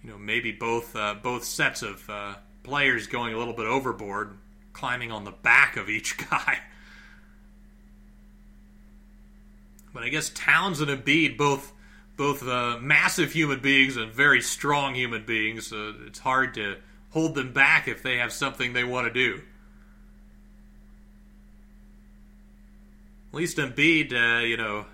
[0.03, 4.39] you know maybe both uh, both sets of uh, players going a little bit overboard,
[4.73, 6.61] climbing on the back of each guy.
[9.93, 11.73] But I guess Towns and Embiid both
[12.17, 15.73] both uh, massive human beings and very strong human beings.
[15.73, 16.77] Uh, it's hard to
[17.11, 19.43] hold them back if they have something they want to do.
[23.35, 24.87] At least Embiid, uh, you know,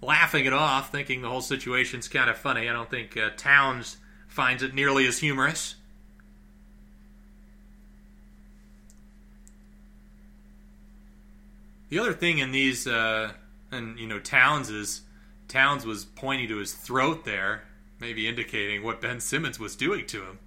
[0.00, 2.70] laughing it off, thinking the whole situation's kind of funny.
[2.70, 3.98] I don't think uh, Towns
[4.28, 5.74] finds it nearly as humorous.
[11.90, 13.32] The other thing in these, uh,
[13.70, 15.02] and you know, Towns is
[15.46, 17.64] Towns was pointing to his throat there,
[18.00, 20.38] maybe indicating what Ben Simmons was doing to him.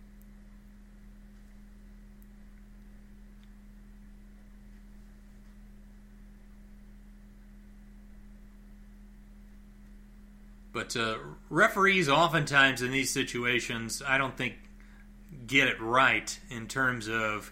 [10.77, 11.17] But uh,
[11.49, 14.59] referees, oftentimes in these situations, I don't think
[15.47, 17.51] get it right in terms of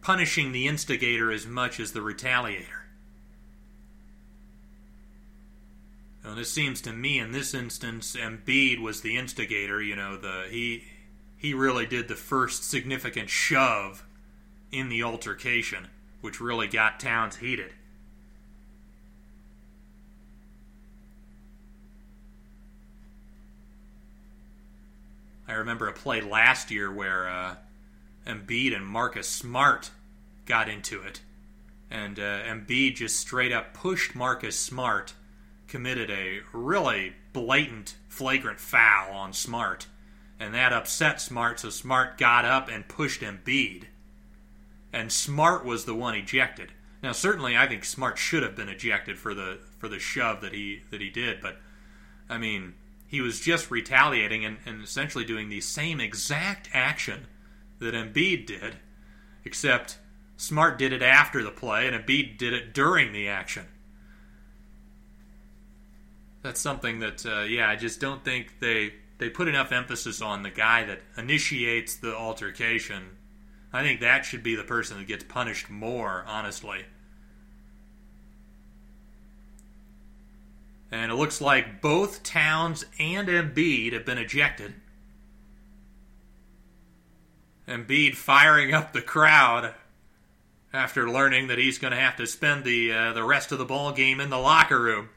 [0.00, 2.84] punishing the instigator as much as the retaliator.
[6.22, 9.82] And it seems to me in this instance, Embiid was the instigator.
[9.82, 10.84] You know, the he
[11.36, 14.06] he really did the first significant shove
[14.70, 15.88] in the altercation,
[16.20, 17.72] which really got Towns heated.
[25.48, 27.56] I remember a play last year where uh,
[28.26, 29.90] Embiid and Marcus Smart
[30.44, 31.20] got into it,
[31.90, 35.14] and uh, Embiid just straight up pushed Marcus Smart,
[35.68, 39.86] committed a really blatant, flagrant foul on Smart,
[40.40, 41.60] and that upset Smart.
[41.60, 43.84] So Smart got up and pushed Embiid,
[44.92, 46.72] and Smart was the one ejected.
[47.02, 50.52] Now, certainly, I think Smart should have been ejected for the for the shove that
[50.52, 51.58] he that he did, but
[52.28, 52.74] I mean
[53.06, 57.26] he was just retaliating and, and essentially doing the same exact action
[57.78, 58.76] that Embiid did,
[59.44, 59.98] except
[60.36, 63.66] Smart did it after the play and Embiid did it during the action.
[66.42, 70.42] That's something that, uh, yeah, I just don't think they they put enough emphasis on
[70.42, 73.16] the guy that initiates the altercation.
[73.72, 76.84] I think that should be the person that gets punished more, honestly.
[80.90, 84.74] And it looks like both Towns and Embiid have been ejected.
[87.66, 89.74] Embiid firing up the crowd
[90.72, 93.64] after learning that he's going to have to spend the uh, the rest of the
[93.64, 95.08] ball game in the locker room.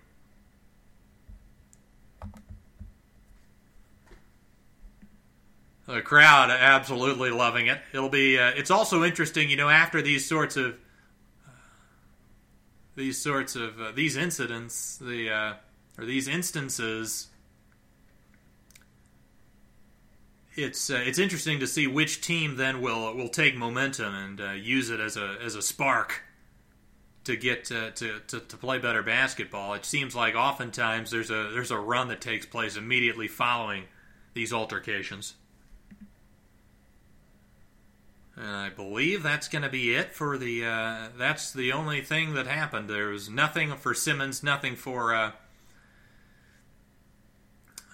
[5.85, 7.79] The crowd absolutely loving it.
[7.93, 8.37] It'll be.
[8.37, 10.75] Uh, it's also interesting, you know, after these sorts of
[12.95, 15.53] these sorts of uh, these incidents, the uh,
[15.97, 17.27] or these instances,
[20.55, 24.51] it's uh, it's interesting to see which team then will will take momentum and uh,
[24.51, 26.23] use it as a as a spark
[27.23, 29.73] to get uh, to, to to play better basketball.
[29.73, 33.85] It seems like oftentimes there's a there's a run that takes place immediately following
[34.33, 35.35] these altercations.
[38.39, 40.65] And I believe that's going to be it for the.
[40.65, 42.89] Uh, that's the only thing that happened.
[42.89, 45.31] There was nothing for Simmons, nothing for uh,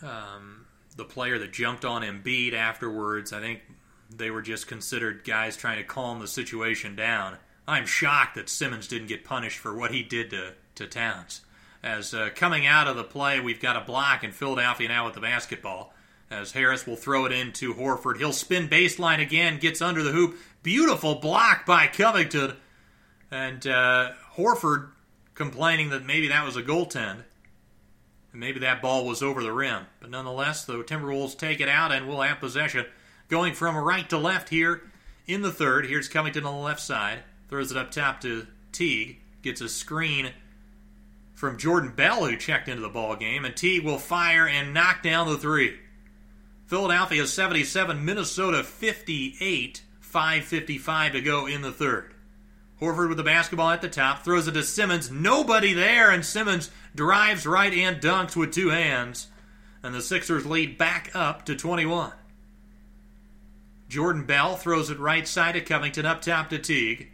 [0.04, 3.34] um, the player that jumped on Embiid afterwards.
[3.34, 3.62] I think
[4.16, 7.38] they were just considered guys trying to calm the situation down.
[7.68, 11.42] I'm shocked that Simmons didn't get punished for what he did to, to Towns.
[11.82, 15.16] As uh, coming out of the play, we've got a block in Philadelphia now with
[15.16, 15.95] the basketball
[16.30, 18.18] as Harris will throw it into Horford.
[18.18, 20.38] He'll spin baseline again, gets under the hoop.
[20.64, 22.56] Beautiful block by Covington.
[23.32, 24.90] And uh, Horford
[25.36, 27.24] complaining that maybe that was a goaltend.
[28.32, 29.86] And maybe that ball was over the rim.
[30.00, 32.86] But nonetheless, the Timberwolves take it out and will have possession.
[33.28, 34.82] Going from right to left here
[35.28, 35.86] in the third.
[35.86, 37.20] Here's Covington on the left side.
[37.50, 39.20] Throws it up top to Teague.
[39.42, 40.32] Gets a screen
[41.36, 43.46] from Jordan Bell, who checked into the ball game.
[43.46, 45.78] And Teague will fire and knock down the three.
[46.66, 52.16] Philadelphia 77, Minnesota 58, 5.55 to go in the third.
[52.82, 55.12] Horford with the basketball at the top, throws it to Simmons.
[55.12, 59.28] Nobody there, and Simmons drives right and dunks with two hands.
[59.84, 62.12] And the Sixers lead back up to 21.
[63.88, 67.12] Jordan Bell throws it right side to Covington, up top to Teague.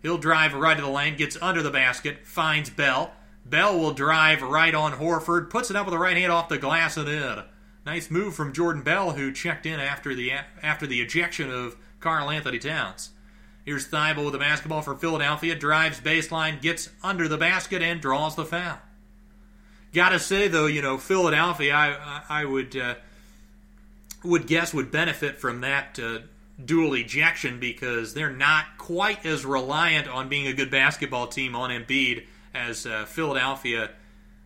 [0.00, 3.12] He'll drive right to the lane, gets under the basket, finds Bell.
[3.44, 6.58] Bell will drive right on Horford, puts it up with the right hand off the
[6.58, 7.42] glass and in.
[7.86, 12.30] Nice move from Jordan Bell, who checked in after the after the ejection of Karl
[12.30, 13.10] Anthony Towns.
[13.64, 18.34] Here's Thybulle with the basketball for Philadelphia, drives baseline, gets under the basket, and draws
[18.34, 18.78] the foul.
[19.94, 22.96] Gotta say though, you know Philadelphia, I I would uh,
[24.24, 26.18] would guess would benefit from that uh,
[26.62, 31.70] dual ejection because they're not quite as reliant on being a good basketball team on
[31.70, 33.90] Embiid as uh, Philadelphia,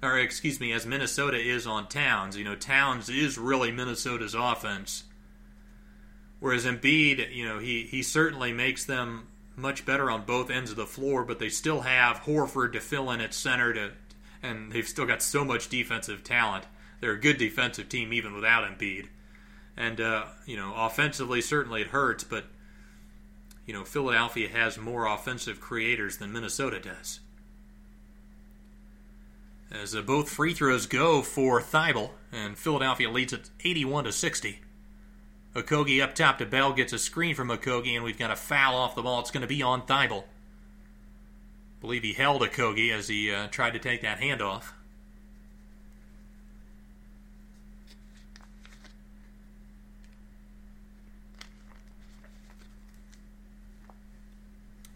[0.03, 2.37] or excuse me, as Minnesota is on Towns.
[2.37, 5.05] You know, Towns is really Minnesota's offense,
[6.39, 10.77] whereas Embiid, you know, he he certainly makes them much better on both ends of
[10.77, 13.91] the floor, but they still have Horford to fill in at center to,
[14.43, 16.65] and they've still got so much defensive talent.
[17.01, 19.09] They're a good defensive team even without Embiid.
[19.77, 22.47] And uh, you know, offensively, certainly it hurts, but
[23.67, 27.21] you know, Philadelphia has more offensive creators than Minnesota does.
[29.71, 34.61] As uh, both free throws go for Thybulle, and Philadelphia leads it 81 to 60.
[35.55, 38.75] Okogie up top to Bell gets a screen from Okogie, and we've got a foul
[38.75, 39.21] off the ball.
[39.21, 40.25] It's going to be on Thybulle.
[41.81, 44.65] believe he held Okogie as he uh, tried to take that handoff.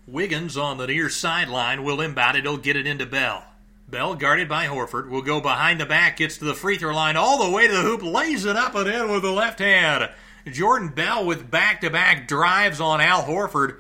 [0.07, 2.45] Wiggins on the near sideline will inbound it.
[2.45, 3.45] He'll get it into Bell.
[3.89, 7.17] Bell, guarded by Horford, will go behind the back, gets to the free throw line,
[7.17, 10.09] all the way to the hoop, lays it up and in with the left hand.
[10.51, 13.77] Jordan Bell with back to back drives on Al Horford,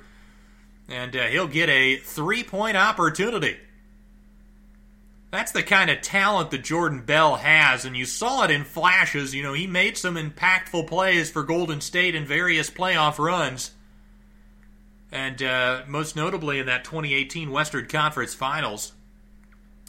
[0.89, 3.57] and uh, he'll get a three point opportunity.
[5.31, 9.35] That's the kind of talent that Jordan Bell has, and you saw it in flashes.
[9.35, 13.73] You know, he made some impactful plays for Golden State in various playoff runs
[15.15, 18.94] and uh, most notably in that 2018 Western Conference Finals.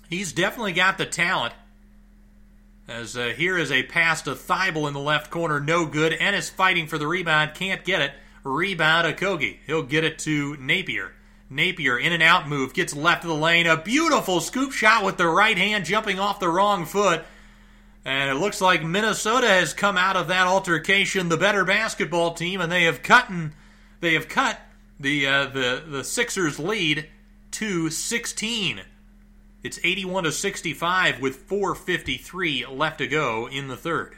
[0.09, 1.53] He's definitely got the talent.
[2.87, 6.13] As uh, here is a pass to Thybulle in the left corner, no good.
[6.13, 8.11] Ennis fighting for the rebound, can't get it.
[8.43, 9.57] Rebound Okogie.
[9.65, 11.11] He'll get it to Napier.
[11.49, 13.65] Napier in and out move, gets left of the lane.
[13.65, 17.23] A beautiful scoop shot with the right hand, jumping off the wrong foot.
[18.03, 22.61] And it looks like Minnesota has come out of that altercation the better basketball team,
[22.61, 23.53] and they have cut and
[23.99, 24.59] they have cut
[24.99, 27.07] the uh, the the Sixers lead
[27.51, 28.81] to 16.
[29.65, 34.15] It's 81 to 65 with 4:53 left to go in the third.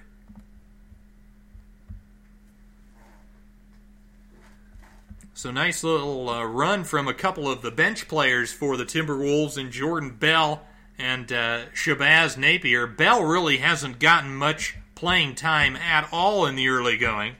[5.33, 9.57] So nice little uh, run from a couple of the bench players for the Timberwolves
[9.57, 10.67] and Jordan Bell
[10.97, 12.87] and uh, Shabazz Napier.
[12.87, 17.35] Bell really hasn't gotten much playing time at all in the early going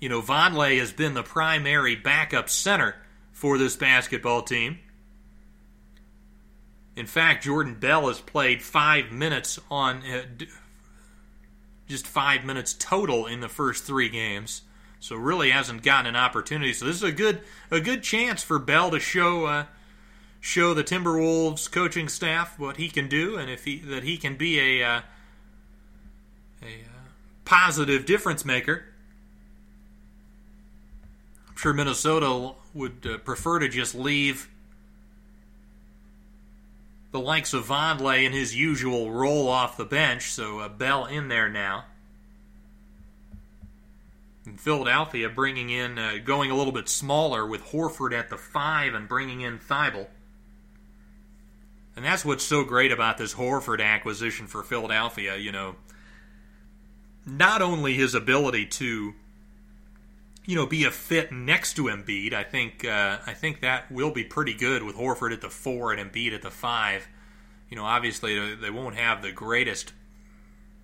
[0.00, 2.96] you know, Vonleh has been the primary backup center
[3.32, 4.78] for this basketball team.
[7.00, 10.24] In fact, Jordan Bell has played five minutes on uh,
[11.88, 14.60] just five minutes total in the first three games,
[15.00, 16.74] so really hasn't gotten an opportunity.
[16.74, 17.40] So this is a good
[17.70, 19.64] a good chance for Bell to show uh,
[20.40, 24.36] show the Timberwolves coaching staff what he can do, and if he that he can
[24.36, 25.00] be a uh,
[26.60, 27.08] a uh,
[27.46, 28.84] positive difference maker
[31.48, 34.49] I'm sure Minnesota would uh, prefer to just leave
[37.12, 41.28] the likes of Vonleh in his usual role off the bench, so uh, Bell in
[41.28, 41.84] there now.
[44.46, 48.94] And Philadelphia bringing in, uh, going a little bit smaller with Horford at the five
[48.94, 50.08] and bringing in Thybulle.
[51.96, 55.36] And that's what's so great about this Horford acquisition for Philadelphia.
[55.36, 55.76] You know,
[57.26, 59.14] not only his ability to
[60.50, 62.32] you know, be a fit next to Embiid.
[62.34, 65.92] I think uh, I think that will be pretty good with Horford at the four
[65.92, 67.06] and Embiid at the five.
[67.68, 69.92] You know, obviously they won't have the greatest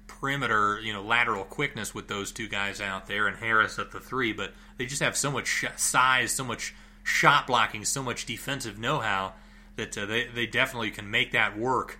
[0.07, 3.99] perimeter, you know, lateral quickness with those two guys out there and Harris at the
[3.99, 6.73] three, but they just have so much size, so much
[7.03, 9.33] shot blocking, so much defensive know-how
[9.75, 11.99] that uh, they they definitely can make that work.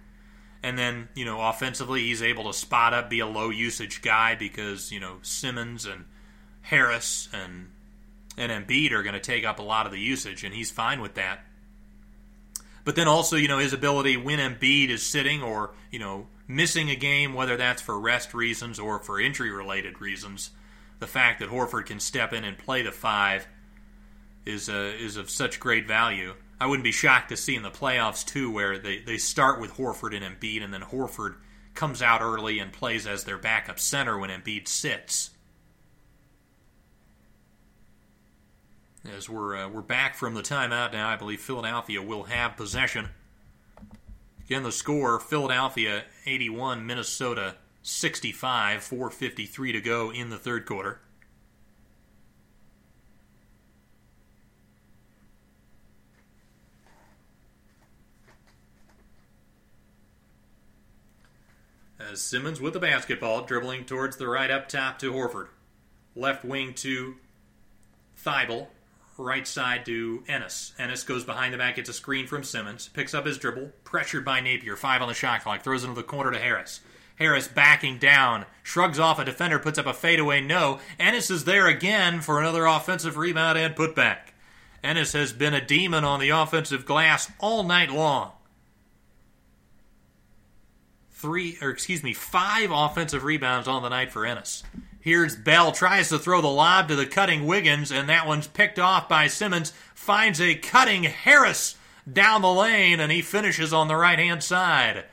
[0.63, 4.37] And then, you know, offensively, he's able to spot up, be a low usage guy
[4.37, 6.05] because you know Simmons and
[6.67, 7.69] Harris and
[8.37, 11.01] and Embiid are going to take up a lot of the usage, and he's fine
[11.01, 11.41] with that.
[12.85, 16.91] But then also, you know, his ability when Embiid is sitting or you know missing
[16.91, 20.51] a game, whether that's for rest reasons or for injury related reasons,
[20.99, 23.47] the fact that Horford can step in and play the five
[24.45, 26.35] is uh, is of such great value.
[26.61, 29.75] I wouldn't be shocked to see in the playoffs too, where they, they start with
[29.75, 31.37] Horford and Embiid, and then Horford
[31.75, 35.31] comes out early and plays as their backup center when Embiid sits.
[39.15, 43.11] As we're uh, we're back from the timeout now, I believe Philadelphia will have possession.
[44.45, 51.01] Again, the score: Philadelphia 81, Minnesota 65, 4:53 to go in the third quarter.
[61.99, 65.49] As Simmons with the basketball, dribbling towards the right up top to Horford.
[66.15, 67.17] Left wing to
[68.17, 68.69] Thybulle.
[69.19, 70.73] Right side to Ennis.
[70.79, 74.25] Ennis goes behind the back, gets a screen from Simmons, picks up his dribble, pressured
[74.25, 76.81] by Napier, five on the shot clock, throws into the corner to Harris.
[77.17, 80.81] Harris backing down, shrugs off a defender, puts up a fadeaway no.
[81.01, 84.33] Ennis is there again for another offensive rebound and putback.
[84.85, 88.33] Ennis has been a demon on the offensive glass all night long
[91.17, 94.63] three, or excuse me, five offensive rebounds on the night for Ennis.
[95.07, 98.77] Here's Bell, tries to throw the lob to the cutting Wiggins, and that one's picked
[98.77, 99.73] off by Simmons.
[99.95, 101.77] Finds a cutting Harris
[102.13, 105.05] down the lane, and he finishes on the right hand side.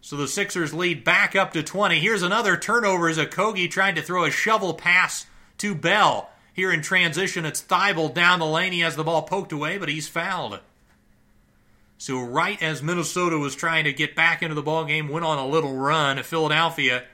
[0.00, 2.00] So the Sixers lead back up to 20.
[2.00, 5.26] Here's another turnover as Okogie tried to throw a shovel pass
[5.58, 6.28] to Bell.
[6.52, 8.72] Here in transition, it's Thybulle down the lane.
[8.72, 10.58] He has the ball poked away, but he's fouled.
[11.98, 15.38] So right as Minnesota was trying to get back into the ball game, went on
[15.38, 16.20] a little run.
[16.24, 17.04] Philadelphia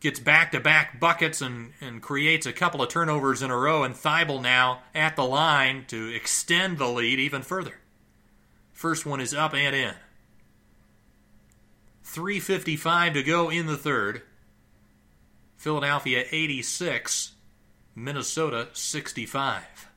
[0.00, 4.42] gets back-to-back buckets and, and creates a couple of turnovers in a row, and Thybulle
[4.42, 7.74] now at the line to extend the lead even further.
[8.72, 9.94] First one is up and in.
[12.04, 14.22] 3.55 to go in the third.
[15.56, 17.32] Philadelphia 86,
[17.94, 19.88] Minnesota 65.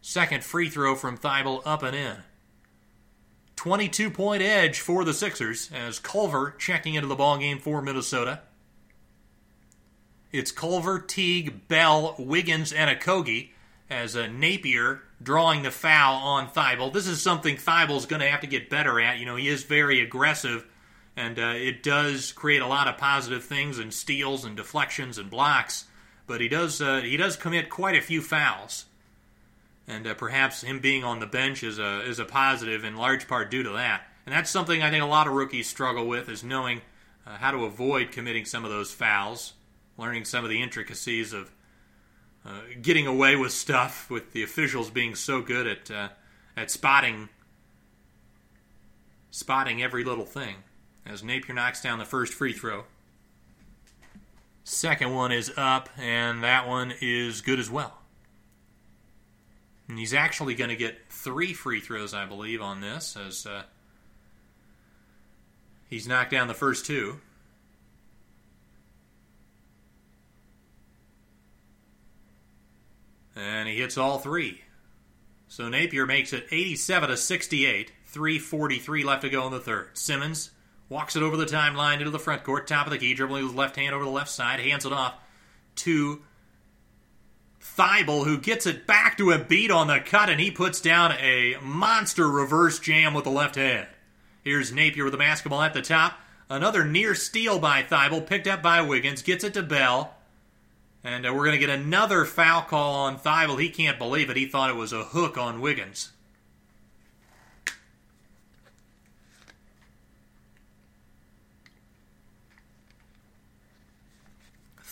[0.00, 2.16] Second free throw from Thybulle up and in.
[3.56, 8.40] 22 point edge for the Sixers as Culver checking into the ball game for Minnesota.
[10.32, 13.50] It's Culver, Teague, Bell, Wiggins, and Okogie
[13.90, 16.92] as a Napier drawing the foul on Thybulle.
[16.92, 19.18] This is something Thybulle's going to have to get better at.
[19.18, 20.66] You know, he is very aggressive,
[21.16, 25.30] and uh, it does create a lot of positive things and steals and deflections and
[25.30, 25.84] blocks.
[26.26, 28.86] But he does uh, he does commit quite a few fouls
[29.86, 33.28] and uh, perhaps him being on the bench is a is a positive in large
[33.28, 34.02] part due to that.
[34.24, 36.80] And that's something I think a lot of rookies struggle with is knowing
[37.26, 39.54] uh, how to avoid committing some of those fouls,
[39.96, 41.52] learning some of the intricacies of
[42.44, 46.08] uh, getting away with stuff with the officials being so good at uh,
[46.56, 47.28] at spotting
[49.30, 50.56] spotting every little thing.
[51.04, 52.84] As Napier knocks down the first free throw.
[54.64, 57.98] Second one is up, and that one is good as well.
[59.88, 63.62] And he's actually going to get three free throws, I believe, on this, as uh,
[65.90, 67.20] he's knocked down the first two.
[73.34, 74.62] And he hits all three.
[75.48, 77.92] So Napier makes it 87 to 68.
[78.12, 79.88] 3.43 left to go in the third.
[79.94, 80.50] Simmons
[80.88, 83.54] walks it over the timeline into the front court, top of the key, dribbling with
[83.54, 85.14] left hand over the left side, hands it off
[85.76, 86.22] to
[87.60, 91.12] Thybulle, who gets it back to a beat on the cut, and he puts down
[91.12, 93.88] a monster reverse jam with the left hand.
[94.44, 96.18] Here's Napier with the basketball at the top.
[96.50, 100.14] Another near steal by Thybulle, picked up by Wiggins, gets it to Bell.
[101.04, 103.60] And uh, we're going to get another foul call on Thybulle.
[103.60, 104.36] He can't believe it.
[104.36, 106.12] He thought it was a hook on Wiggins.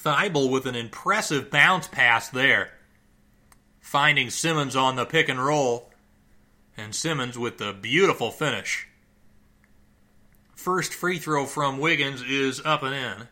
[0.02, 2.70] Thybulle with an impressive bounce pass there,
[3.80, 5.90] finding Simmons on the pick and roll,
[6.76, 8.88] and Simmons with the beautiful finish.
[10.54, 13.28] First free throw from Wiggins is up and in.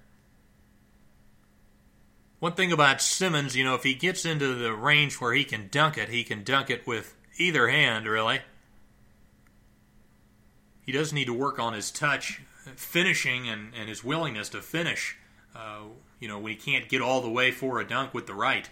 [2.40, 5.68] One thing about Simmons, you know, if he gets into the range where he can
[5.70, 8.40] dunk it, he can dunk it with either hand, really.
[10.86, 12.40] He does need to work on his touch,
[12.76, 15.16] finishing, and, and his willingness to finish.
[15.54, 15.80] Uh,
[16.20, 18.70] you know, when he can't get all the way for a dunk with the right,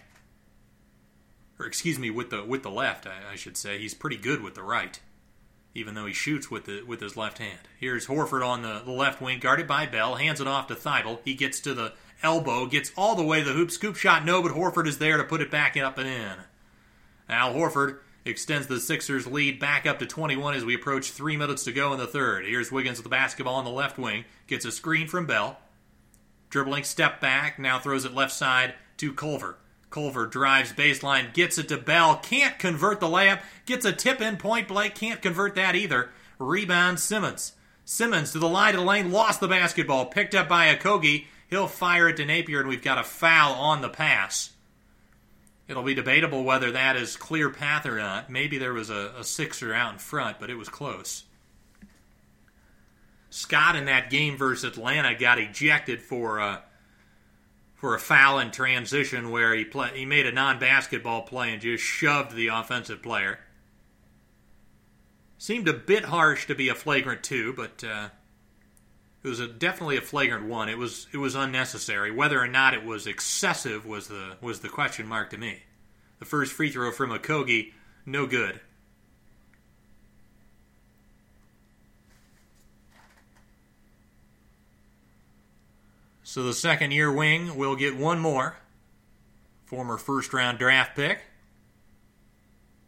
[1.59, 4.41] or excuse me, with the with the left, I, I should say, he's pretty good
[4.41, 4.99] with the right,
[5.73, 7.59] even though he shoots with the with his left hand.
[7.79, 11.19] Here's Horford on the, the left wing, guarded by Bell, hands it off to Thybulle.
[11.25, 14.41] He gets to the elbow, gets all the way to the hoop, scoop shot, no,
[14.41, 16.37] but Horford is there to put it back up and in.
[17.29, 21.63] Al Horford extends the Sixers' lead back up to 21 as we approach three minutes
[21.63, 22.45] to go in the third.
[22.45, 25.57] Here's Wiggins with the basketball on the left wing, gets a screen from Bell,
[26.49, 29.57] Dribbling step back, now throws it left side to Culver.
[29.89, 34.37] Culver drives baseline, gets it to Bell, can't convert the layup, gets a tip in
[34.37, 36.09] point blank, can't convert that either.
[36.39, 37.53] Rebound Simmons.
[37.83, 41.25] Simmons to the line of the lane, lost the basketball, picked up by Okogie.
[41.47, 44.51] He'll fire it to Napier, and we've got a foul on the pass.
[45.67, 48.29] It'll be debatable whether that is clear path or not.
[48.29, 51.23] Maybe there was a, a sixer out in front, but it was close.
[53.29, 56.63] Scott in that game versus Atlanta got ejected for a,
[57.75, 61.83] for a foul in transition where he play, he made a non-basketball play and just
[61.83, 63.39] shoved the offensive player.
[65.37, 68.09] Seemed a bit harsh to be a flagrant two, but uh,
[69.27, 70.69] it was a, definitely a flagrant one.
[70.69, 72.11] It was it was unnecessary.
[72.11, 75.63] Whether or not it was excessive was the was the question mark to me.
[76.19, 77.73] The first free throw from Okogie,
[78.05, 78.61] no good.
[86.23, 88.57] So the second year wing will get one more.
[89.65, 91.19] Former first round draft pick.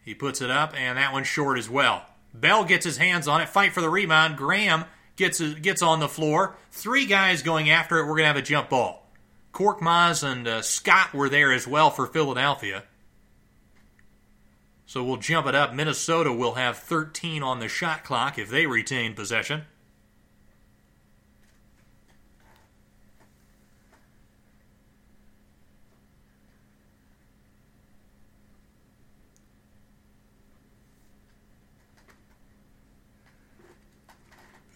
[0.06, 2.06] He puts it up, and that one's short as well.
[2.34, 4.38] Bell gets his hands on it, fight for the rebound.
[4.38, 4.86] Graham
[5.20, 6.56] gets gets on the floor.
[6.72, 8.04] Three guys going after it.
[8.04, 9.06] We're going to have a jump ball.
[9.54, 12.84] Korkmaz and uh, Scott were there as well for Philadelphia.
[14.86, 15.74] So we'll jump it up.
[15.74, 19.64] Minnesota will have 13 on the shot clock if they retain possession.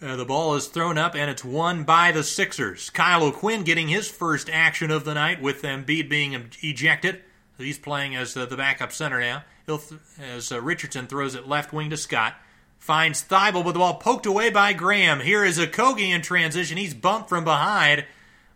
[0.03, 2.89] Uh, the ball is thrown up and it's won by the Sixers.
[2.89, 7.21] Kyle O'Quinn getting his first action of the night with Embiid being ejected.
[7.57, 9.43] He's playing as uh, the backup center now.
[9.65, 9.79] Th-
[10.19, 12.35] as uh, Richardson throws it left wing to Scott.
[12.79, 15.21] Finds Thybulle with the ball poked away by Graham.
[15.21, 16.77] Here is Okogie in transition.
[16.77, 18.03] He's bumped from behind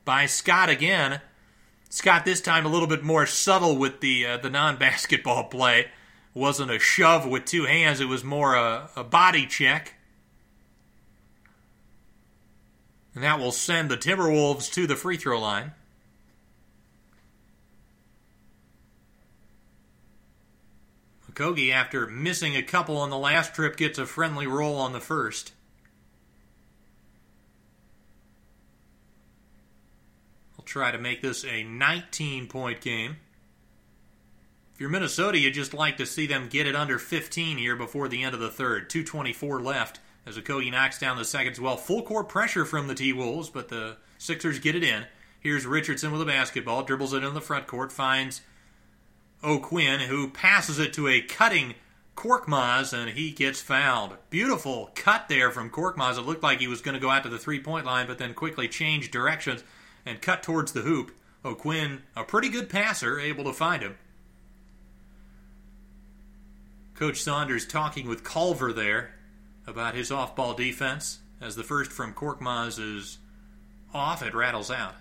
[0.03, 1.22] by Scott again.
[1.90, 5.88] Scott this time a little bit more subtle with the uh, the non basketball play.
[6.34, 8.02] Wasn't a shove with two hands.
[8.02, 9.94] It was more a, a body check.
[13.18, 15.72] And that will send the Timberwolves to the free throw line.
[21.27, 24.99] Okogie, after missing a couple on the last trip, gets a friendly roll on the
[24.99, 25.53] first.
[30.60, 33.18] I'll try to make this a 19 point game.
[34.76, 38.07] If you're Minnesota, you'd just like to see them get it under 15 here before
[38.07, 38.91] the end of the third.
[38.91, 41.78] 224 left as Okogie knocks down the second as well.
[41.78, 45.06] Full court pressure from the T Wolves, but the Sixers get it in.
[45.40, 48.41] Here's Richardson with a basketball, dribbles it in the front court, finds
[49.44, 51.76] O'Quinn, who passes it to a cutting
[52.16, 54.18] Korkmaz, and he gets fouled.
[54.30, 56.18] Beautiful cut there from Korkmaz.
[56.18, 58.18] It looked like he was going to go out to the three point line, but
[58.18, 59.64] then quickly changed directions
[60.06, 61.12] and cut towards the hoop.
[61.45, 63.98] O'Quinn, a pretty good passer, able to find him.
[66.95, 69.12] Coach Saunders talking with Culver there
[69.68, 71.19] about his off ball defense.
[71.39, 73.19] As the first from Korkmaz is
[73.94, 74.95] off, it rattles out.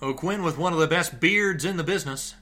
[0.00, 2.34] O'Quinn with one of the best beards in the business.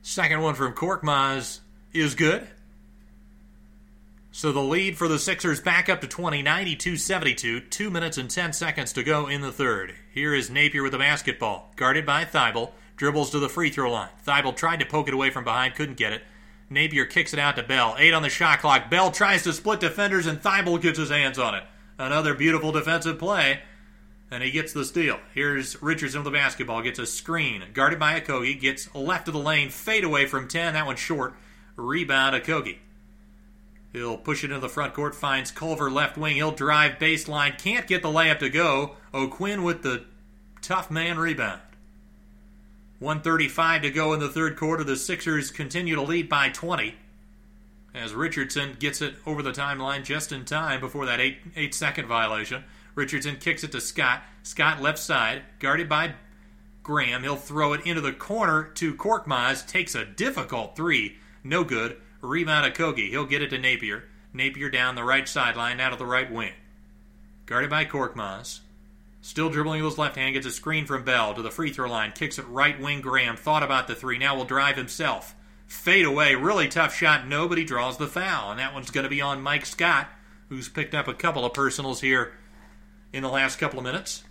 [0.00, 1.58] Second one from Korkmaz
[1.92, 2.46] is good.
[4.30, 7.60] So the lead for the Sixers back up to 20, 92 72.
[7.62, 9.94] Two minutes and 10 seconds to go in the third.
[10.14, 12.70] Here is Napier with the basketball, guarded by Thybulle.
[12.98, 14.10] Dribbles to the free throw line.
[14.26, 16.22] Thybulle tried to poke it away from behind, couldn't get it.
[16.68, 17.94] Napier kicks it out to Bell.
[17.98, 18.90] Eight on the shot clock.
[18.90, 21.62] Bell tries to split defenders, and Thybulle gets his hands on it.
[21.96, 23.60] Another beautiful defensive play,
[24.30, 25.18] and he gets the steal.
[25.32, 26.82] Here's Richardson with the basketball.
[26.82, 27.62] Gets a screen.
[27.72, 28.60] Guarded by Okogie.
[28.60, 29.70] Gets left of the lane.
[29.70, 30.74] Fade away from 10.
[30.74, 31.34] That one's short.
[31.76, 32.78] Rebound Okogie.
[33.92, 35.14] He'll push it into the front court.
[35.14, 36.36] Finds Culver left wing.
[36.36, 37.56] He'll drive baseline.
[37.56, 38.96] Can't get the layup to go.
[39.14, 40.04] O'Quinn with the
[40.60, 41.60] tough man rebound.
[42.98, 44.84] 135 to go in the third quarter.
[44.84, 46.94] The Sixers continue to lead by 20
[47.94, 52.06] as Richardson gets it over the timeline just in time before that eight, eight second
[52.06, 52.64] violation.
[52.94, 54.22] Richardson kicks it to Scott.
[54.42, 56.14] Scott left side, guarded by
[56.82, 57.22] Graham.
[57.22, 59.66] He'll throw it into the corner to Korkmaz.
[59.66, 61.16] Takes a difficult three.
[61.44, 61.96] No good.
[62.20, 63.10] Rebound Okogie.
[63.10, 64.04] He'll get it to Napier.
[64.32, 66.52] Napier down the right sideline, out of the right wing.
[67.46, 68.60] Guarded by Korkmaz.
[69.28, 71.86] Still dribbling with his left hand, gets a screen from Bell to the free throw
[71.86, 73.36] line, kicks it right wing Graham.
[73.36, 75.34] Thought about the three, now will drive himself.
[75.66, 77.28] Fade away, really tough shot.
[77.28, 80.08] Nobody draws the foul, and that one's going to be on Mike Scott,
[80.48, 82.32] who's picked up a couple of personals here
[83.12, 84.24] in the last couple of minutes.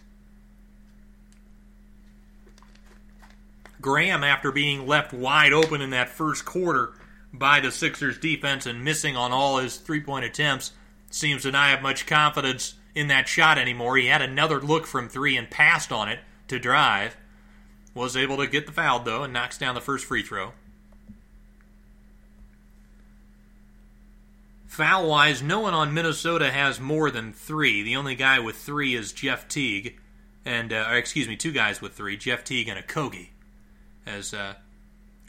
[3.79, 6.93] Graham, after being left wide open in that first quarter
[7.31, 10.71] by the Sixers defense and missing on all his three point attempts,
[11.11, 13.95] seems to not have much confidence in that shot anymore.
[13.95, 17.15] He had another look from three and passed on it to drive.
[17.93, 20.53] Was able to get the foul though and knocks down the first free throw.
[24.65, 27.83] Foul wise, no one on Minnesota has more than three.
[27.83, 29.99] The only guy with three is Jeff Teague,
[30.43, 33.29] and uh, excuse me, two guys with three: Jeff Teague and Okogie.
[34.05, 34.55] As uh,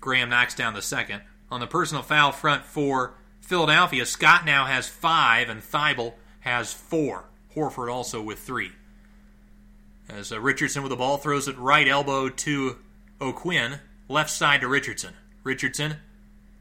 [0.01, 4.89] Graham knocks down the second on the personal foul front for Philadelphia, Scott now has
[4.89, 7.27] five, and Thybulle has four.
[7.59, 8.70] Horford also with three.
[10.09, 12.78] As uh, Richardson with the ball throws it right elbow to
[13.20, 15.14] O'Quinn, left side to Richardson.
[15.43, 15.97] Richardson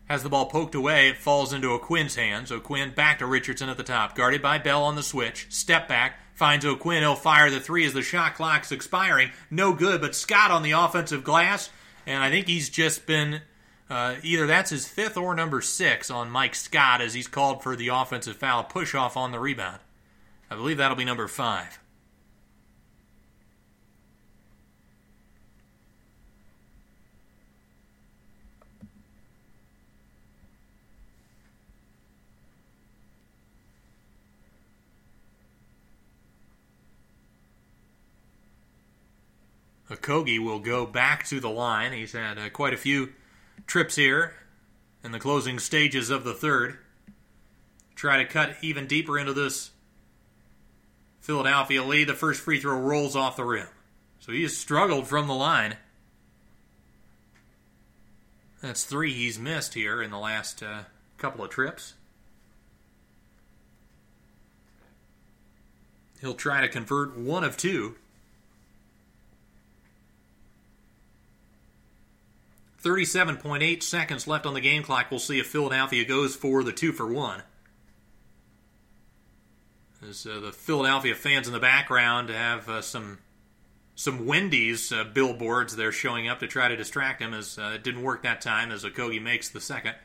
[0.09, 1.09] has the ball poked away.
[1.09, 2.51] It falls into O'Quinn's hands.
[2.51, 5.47] O'Quinn back to Richardson at the top, guarded by Bell on the switch.
[5.49, 7.03] Step back, finds O'Quinn.
[7.03, 9.31] He'll fire the three as the shot clock's expiring.
[9.51, 11.69] No good, but Scott on the offensive glass,
[12.05, 13.41] and I think he's just been
[13.89, 17.75] uh, either that's his fifth or number six on Mike Scott as he's called for
[17.75, 19.79] the offensive foul push off on the rebound.
[20.49, 21.79] I believe that'll be number five.
[39.89, 41.93] Okogie will go back to the line.
[41.93, 43.13] He's had uh, quite a few
[43.65, 44.33] trips here
[45.03, 46.77] in the closing stages of the third.
[47.95, 49.71] Try to cut even deeper into this
[51.27, 52.07] Philadelphia lead.
[52.07, 53.67] The first free throw rolls off the rim.
[54.21, 55.75] So he has struggled from the line.
[58.61, 60.83] That's three he's missed here in the last uh,
[61.17, 61.95] couple of trips.
[66.21, 67.95] He'll try to convert one of two.
[72.81, 75.07] 37.8 seconds left on the game clock.
[75.11, 77.43] We'll see if Philadelphia goes for the two for one.
[80.07, 83.19] As uh, the Philadelphia fans in the background have uh, some
[83.95, 87.33] some Wendy's uh, billboards they're showing up to try to distract him.
[87.33, 89.95] As it didn't work that time, as Okogie makes the second.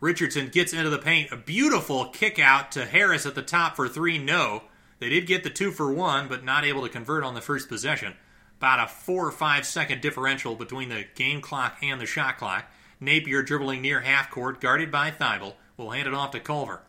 [0.00, 1.32] Richardson gets into the paint.
[1.32, 4.18] A beautiful kick out to Harris at the top for three.
[4.18, 4.64] No,
[4.98, 7.68] they did get the two for one, but not able to convert on the first
[7.68, 8.14] possession
[8.58, 12.64] about a four or five second differential between the game clock and the shot clock.
[13.00, 16.80] Napier dribbling near half court, guarded by Thybulle, will hand it off to Culver.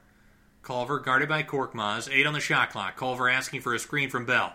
[0.68, 2.98] Culver guarded by Korkmaz, eight on the shot clock.
[2.98, 4.54] Culver asking for a screen from Bell.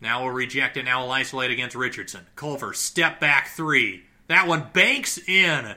[0.00, 0.84] Now will reject it.
[0.84, 2.28] Now will isolate against Richardson.
[2.36, 4.04] Culver step back three.
[4.28, 5.74] That one banks in.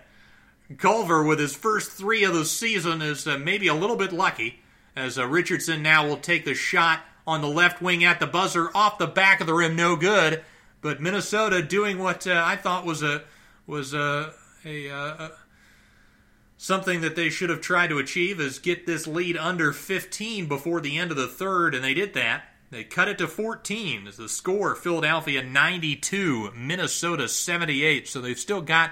[0.78, 4.60] Culver with his first three of the season is uh, maybe a little bit lucky
[4.96, 8.70] as uh, Richardson now will take the shot on the left wing at the buzzer
[8.76, 10.44] off the back of the rim, no good.
[10.82, 13.24] But Minnesota doing what uh, I thought was a
[13.66, 15.32] was a, a, a,
[16.62, 20.80] something that they should have tried to achieve is get this lead under 15 before
[20.80, 22.44] the end of the third, and they did that.
[22.70, 28.08] They cut it to 14 as the score Philadelphia 92, Minnesota 78.
[28.08, 28.92] So they've still got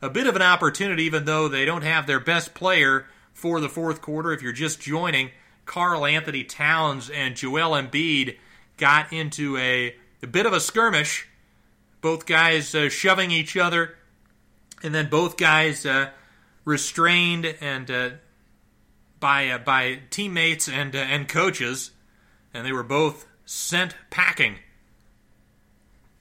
[0.00, 3.68] a bit of an opportunity, even though they don't have their best player for the
[3.68, 4.32] fourth quarter.
[4.32, 5.30] If you're just joining,
[5.66, 8.38] Karl-Anthony Towns and Joel Embiid
[8.78, 11.28] got into a, a bit of a skirmish.
[12.00, 13.96] Both guys uh, shoving each other,
[14.82, 16.08] and then both guys uh,
[16.64, 18.10] restrained and uh,
[19.18, 21.92] by uh, by teammates and uh, and coaches,
[22.52, 24.56] and they were both sent packing.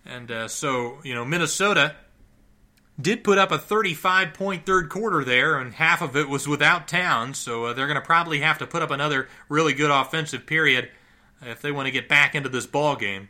[0.05, 1.95] And uh, so you know Minnesota
[2.99, 6.87] did put up a 35 point third quarter there, and half of it was without
[6.87, 10.45] Towns, so uh, they're going to probably have to put up another really good offensive
[10.45, 10.89] period
[11.41, 13.29] if they want to get back into this ball game.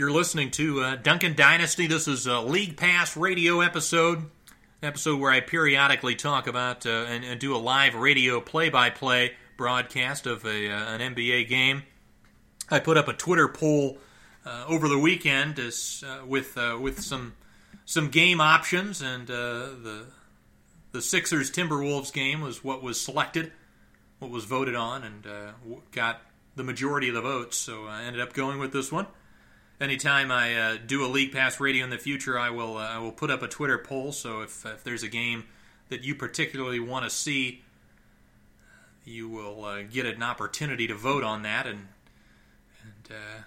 [0.00, 1.86] You're listening to uh, Duncan Dynasty.
[1.86, 4.30] This is a League Pass radio episode,
[4.82, 8.88] episode where I periodically talk about uh, and, and do a live radio play by
[8.88, 11.82] play broadcast of a, uh, an NBA game.
[12.70, 13.98] I put up a Twitter poll
[14.46, 17.34] uh, over the weekend as, uh, with uh, with some
[17.84, 20.06] some game options, and the
[20.92, 23.52] the Sixers Timberwolves game was what was selected,
[24.18, 25.52] what was voted on, and
[25.92, 26.22] got
[26.56, 27.58] the majority of the votes.
[27.58, 29.06] So I ended up going with this one.
[29.80, 33.30] Anytime I do a league pass radio in the future, I will I will put
[33.30, 34.12] up a Twitter poll.
[34.12, 35.44] So if, if there's a game
[35.88, 37.62] that you particularly want to see
[39.04, 41.88] you will uh, get an opportunity to vote on that, and
[42.82, 43.42] and uh,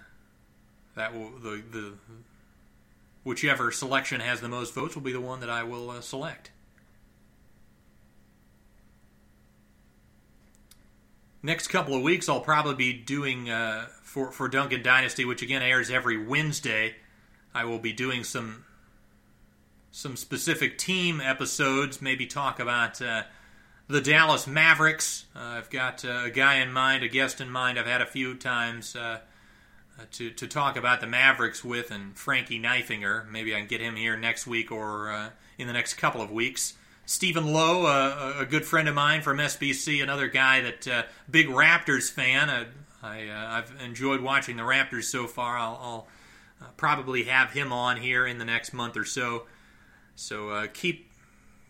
[0.94, 1.92] that will the the
[3.22, 6.50] whichever selection has the most votes will be the one that I will uh, select.
[11.42, 15.60] Next couple of weeks, I'll probably be doing uh, for for Duncan Dynasty, which again
[15.60, 16.94] airs every Wednesday.
[17.52, 18.64] I will be doing some
[19.90, 23.24] some specific team episodes, maybe talk about uh,
[23.88, 25.26] the Dallas Mavericks.
[25.34, 27.76] Uh, I've got uh, a guy in mind, a guest in mind.
[27.76, 29.18] I've had a few times uh,
[29.98, 33.28] uh, to to talk about the Mavericks with, and Frankie Knifinger.
[33.28, 36.30] Maybe I can get him here next week or uh, in the next couple of
[36.30, 36.74] weeks.
[37.04, 42.48] Stephen Lowe, a good friend of mine from SBC, another guy that big Raptors fan.
[43.04, 45.56] Uh, I have enjoyed watching the Raptors so far.
[45.58, 45.78] I'll,
[46.60, 49.44] I'll probably have him on here in the next month or so.
[50.16, 51.10] So keep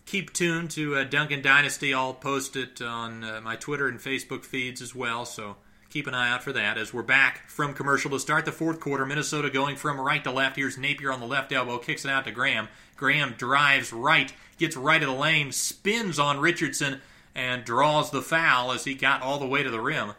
[0.07, 1.95] keep tuned to uh, Duncan Dynasty.
[1.95, 5.25] I'll post it on uh, my Twitter and Facebook feeds as well.
[5.25, 5.57] So
[5.91, 8.81] keep an eye out for that as we're back from commercial to start the fourth
[8.81, 9.07] quarter.
[9.07, 10.57] Minnesota going from right to left.
[10.57, 12.69] Here's Napier on the left elbow, kicks it out to Graham.
[12.97, 17.01] Graham drives right, gets right of the lane, spins on Richardson,
[17.35, 20.13] and draws the foul as he got all the way to the rim.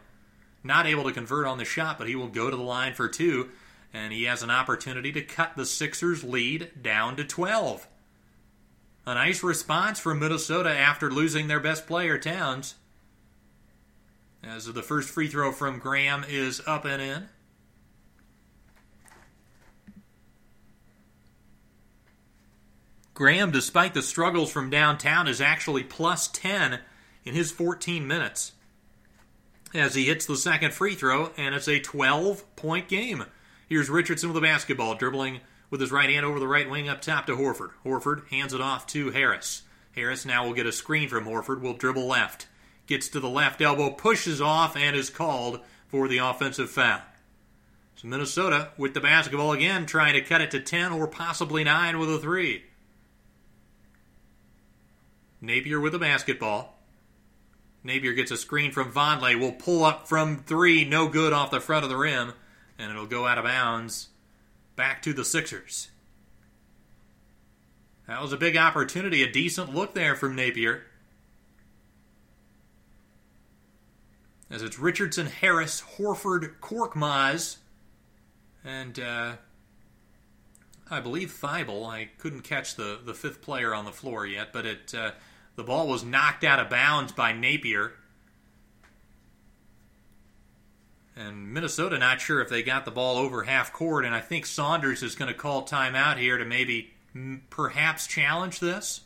[0.66, 3.08] Not able to convert on the shot, but he will go to the line for
[3.08, 3.50] two,
[3.94, 7.86] and he has an opportunity to cut the Sixers' lead down to 12.
[9.06, 12.74] A nice response from Minnesota after losing their best player, Towns.
[14.42, 17.28] As the first free throw from Graham is up and in.
[23.14, 26.80] Graham, despite the struggles from downtown, is actually plus 10
[27.24, 28.52] in his 14 minutes
[29.74, 33.24] as he hits the second free throw, and it's a 12 point game.
[33.68, 35.40] Here's Richardson with the basketball, dribbling
[35.70, 37.70] with his right hand over the right wing up top to Horford.
[37.84, 39.62] Horford hands it off to Harris.
[39.94, 42.46] Harris now will get a screen from Horford, will dribble left.
[42.86, 47.00] Gets to the left elbow, pushes off, and is called for the offensive foul.
[47.96, 51.98] So Minnesota with the basketball again, trying to cut it to 10 or possibly 9
[51.98, 52.62] with a 3.
[55.40, 56.75] Napier with the basketball.
[57.86, 61.60] Napier gets a screen from Vonleh, will pull up from 3, no good off the
[61.60, 62.32] front of the rim,
[62.78, 64.08] and it'll go out of bounds
[64.74, 65.88] back to the Sixers.
[68.06, 70.84] That was a big opportunity, a decent look there from Napier.
[74.48, 77.56] As it's Richardson, Harris, Horford, Korkmaz,
[78.64, 79.32] and uh,
[80.88, 81.88] I believe Thybulle.
[81.88, 85.12] I couldn't catch the, the fifth player on the floor yet, but it uh,
[85.56, 87.94] the ball was knocked out of bounds by Napier.
[91.16, 94.44] And Minnesota not sure if they got the ball over half court, and I think
[94.44, 96.92] Saunders is going to call timeout here to maybe
[97.48, 99.00] perhaps challenge this.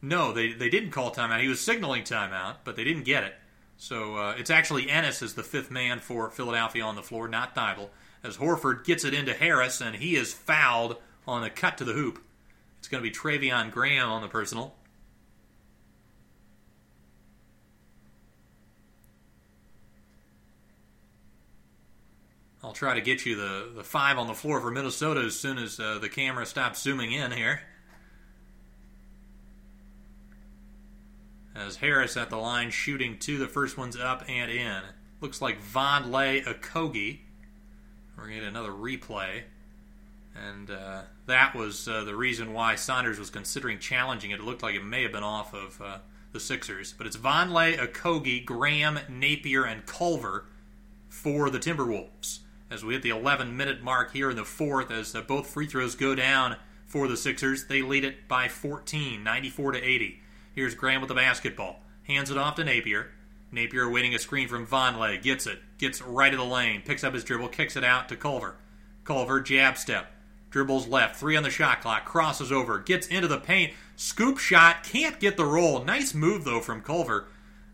[0.00, 1.40] No, they, they didn't call timeout.
[1.40, 3.34] He was signaling timeout, but they didn't get it.
[3.76, 7.56] So uh, it's actually Ennis as the fifth man for Philadelphia on the floor, not
[7.56, 7.88] Thybulle,
[8.22, 11.94] as Horford gets it into Harris, and he is fouled on a cut to the
[11.94, 12.22] hoop.
[12.82, 14.74] It's going to be Treveon Graham on the personal.
[22.60, 25.58] I'll try to get you the, the five on the floor for Minnesota as soon
[25.58, 27.60] as uh, the camera stops zooming in here.
[31.54, 34.82] As Harris at the line shooting two, the first one's up and in.
[35.20, 37.20] Looks like Vonleh Okogie.
[38.16, 39.42] We're going to get another replay.
[40.34, 44.40] And uh, that was uh, the reason why Saunders was considering challenging it.
[44.40, 45.98] It looked like it may have been off of uh,
[46.32, 46.92] the Sixers.
[46.92, 50.46] But it's Vonleh Okogie, Graham, Napier, and Culver
[51.08, 52.40] for the Timberwolves
[52.70, 55.66] as we hit the 11 minute mark here in the fourth as uh, both free
[55.66, 56.56] throws go down
[56.86, 57.66] for the Sixers.
[57.66, 60.20] They lead it by 14, 94 to 80.
[60.54, 61.80] Here's Graham with the basketball.
[62.04, 63.10] Hands it off to Napier.
[63.50, 65.22] Napier waiting a screen from Vonleh.
[65.22, 65.60] Gets it.
[65.78, 66.82] Gets right of the lane.
[66.82, 67.48] Picks up his dribble.
[67.48, 68.56] Kicks it out to Culver.
[69.04, 70.10] Culver, jab step.
[70.52, 71.16] Dribbles left.
[71.16, 72.04] Three on the shot clock.
[72.04, 72.78] Crosses over.
[72.78, 73.72] Gets into the paint.
[73.96, 74.84] Scoop shot.
[74.84, 75.82] Can't get the roll.
[75.82, 77.26] Nice move, though, from Culver.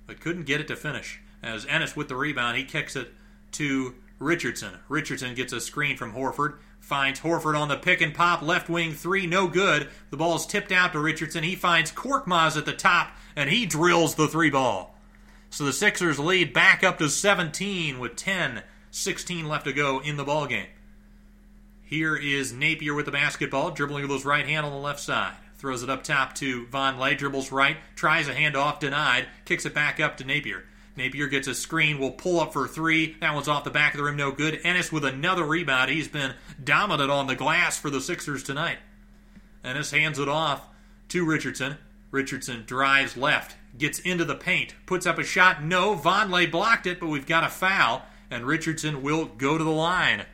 [0.07, 1.21] But couldn't get it to finish.
[1.43, 3.13] As Ennis with the rebound, he kicks it
[3.53, 4.79] to Richardson.
[4.89, 6.59] Richardson gets a screen from Horford.
[6.81, 8.43] Finds Horford on the pick and pop.
[8.43, 9.89] Left wing three, no good.
[10.11, 11.45] The ball is tipped out to Richardson.
[11.45, 14.97] He finds Korkmaz at the top, and he drills the three ball.
[15.51, 20.17] So the Sixers lead back up to 17 with 10, 16 left to go in
[20.17, 20.67] the ball game.
[21.89, 25.33] Here is Napier with the basketball, dribbling with his right hand on the left side.
[25.57, 29.73] Throws it up top to Von Vonleh, dribbles right, tries a handoff, denied, kicks it
[29.73, 30.65] back up to Napier.
[30.99, 33.17] Napier gets a screen, will pull up for three.
[33.23, 34.61] That one's off the back of the rim, no good.
[34.65, 35.91] Ennis with another rebound.
[35.91, 38.77] He's been dominant on the glass for the Sixers tonight.
[39.65, 40.67] Ennis hands it off
[41.09, 41.79] to Richardson.
[42.11, 45.65] Richardson drives left, gets into the paint, puts up a shot.
[45.65, 49.71] No, Vonleh blocked it, but we've got a foul, and Richardson will go to the
[49.71, 50.27] line.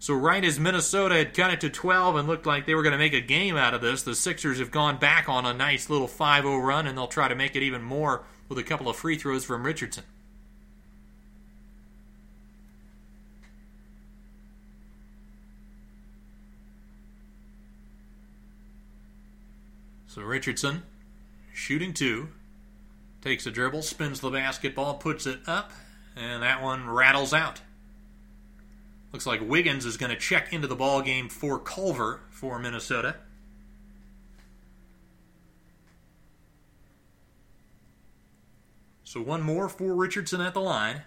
[0.00, 2.92] So, right as Minnesota had cut it to 12 and looked like they were going
[2.92, 5.90] to make a game out of this, the Sixers have gone back on a nice
[5.90, 8.88] little 5 0 run, and they'll try to make it even more with a couple
[8.88, 10.04] of free throws from Richardson.
[20.06, 20.84] So Richardson,
[21.52, 22.28] shooting two,
[23.20, 25.72] takes a dribble, spins the basketball, puts it up,
[26.16, 27.60] and that one rattles out.
[29.12, 33.16] Looks like Wiggins is going to check into the ball game for Culver for Minnesota.
[39.04, 41.02] So one more for Richardson at the line.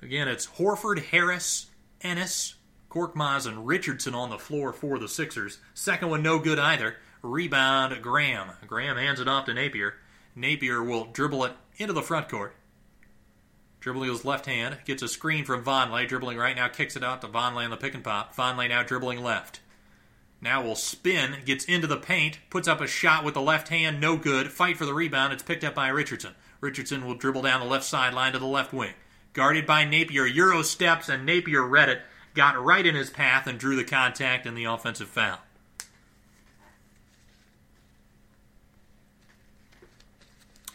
[0.00, 1.66] Again, it's Horford, Harris,
[2.00, 2.54] Ennis,
[2.90, 5.58] Korkmaz, and Richardson on the floor for the Sixers.
[5.74, 6.96] Second one no good either.
[7.20, 8.52] Rebound, Graham.
[8.66, 9.96] Graham hands it off to Napier.
[10.34, 12.54] Napier will dribble it into the front court.
[13.80, 16.08] Dribbling his left hand, gets a screen from Vonleh.
[16.08, 18.34] Dribbling right now, kicks it out to Vonleh on the pick and pop.
[18.34, 19.60] Vonleh now dribbling left.
[20.40, 24.00] Now will spin, gets into the paint, puts up a shot with the left hand,
[24.00, 24.52] no good.
[24.52, 26.34] Fight for the rebound, it's picked up by Richardson.
[26.60, 28.94] Richardson will dribble down the left sideline to the left wing.
[29.32, 32.02] Guarded by Napier, Euro steps, and Napier read it,
[32.34, 35.38] got right in his path, and drew the contact and the offensive foul.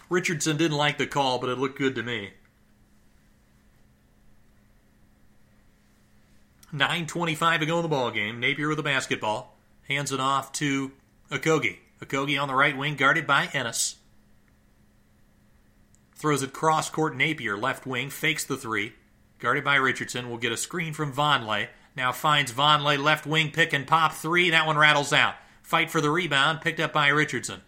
[0.09, 2.31] Richardson didn't like the call, but it looked good to me.
[6.73, 8.39] 9.25 to go in the ball game.
[8.39, 9.55] Napier with the basketball.
[9.87, 10.91] Hands it off to
[11.29, 11.77] Okogie.
[12.01, 13.97] Okogie on the right wing, guarded by Ennis.
[16.15, 18.93] Throws it cross court Napier, left wing, fakes the three.
[19.39, 21.67] Guarded by Richardson, will get a screen from Vonleh.
[21.95, 24.49] Now finds Vonleh, left wing, pick and pop three.
[24.49, 25.35] That one rattles out.
[25.61, 27.61] Fight for the rebound, picked up by Richardson.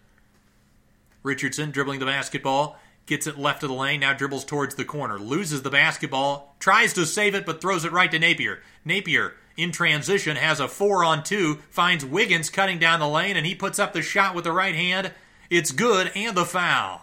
[1.22, 5.18] Richardson dribbling the basketball, gets it left of the lane, now dribbles towards the corner,
[5.18, 8.60] loses the basketball, tries to save it, but throws it right to Napier.
[8.84, 13.46] Napier, in transition, has a four on two, finds Wiggins cutting down the lane, and
[13.46, 15.12] he puts up the shot with the right hand.
[15.48, 17.02] It's good, and the foul.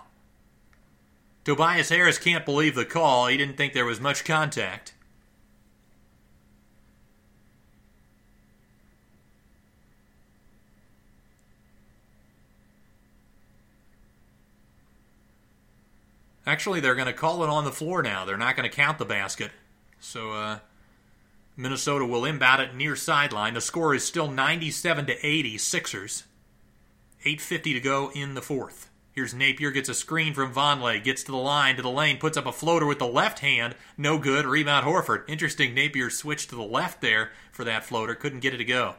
[1.45, 3.27] Tobias Harris can't believe the call.
[3.27, 4.93] He didn't think there was much contact.
[16.45, 18.25] Actually, they're going to call it on the floor now.
[18.25, 19.51] They're not going to count the basket.
[19.99, 20.59] So uh,
[21.55, 23.53] Minnesota will inbound it near sideline.
[23.53, 26.23] The score is still 97 to 80 Sixers.
[27.25, 28.89] 8:50 to go in the fourth.
[29.13, 32.35] Here's Napier gets a screen from Vonleh, gets to the line, to the lane, puts
[32.35, 34.45] up a floater with the left hand, no good.
[34.45, 35.23] Rebound Horford.
[35.29, 35.73] Interesting.
[35.73, 38.95] Napier switched to the left there for that floater, couldn't get it to go.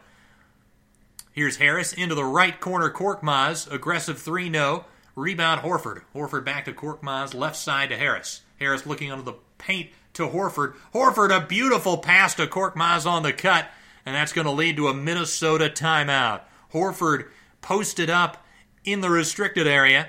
[1.32, 2.90] Here's Harris into the right corner.
[2.90, 4.84] Korkmaz aggressive three, no.
[5.16, 6.02] Rebound Horford.
[6.14, 8.42] Horford back to Korkmaz, left side to Harris.
[8.58, 10.74] Harris looking under the paint to Horford.
[10.92, 13.66] Horford, a beautiful pass to Korkmaz on the cut,
[14.04, 16.42] and that's going to lead to a Minnesota timeout.
[16.72, 17.28] Horford
[17.60, 18.44] posted up
[18.84, 20.08] in the restricted area,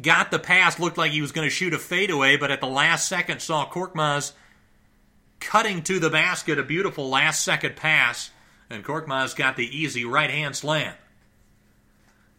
[0.00, 2.66] got the pass, looked like he was going to shoot a fadeaway, but at the
[2.66, 4.32] last second saw Korkmaz
[5.40, 8.30] cutting to the basket, a beautiful last second pass,
[8.68, 10.94] and Korkmaz got the easy right hand slam.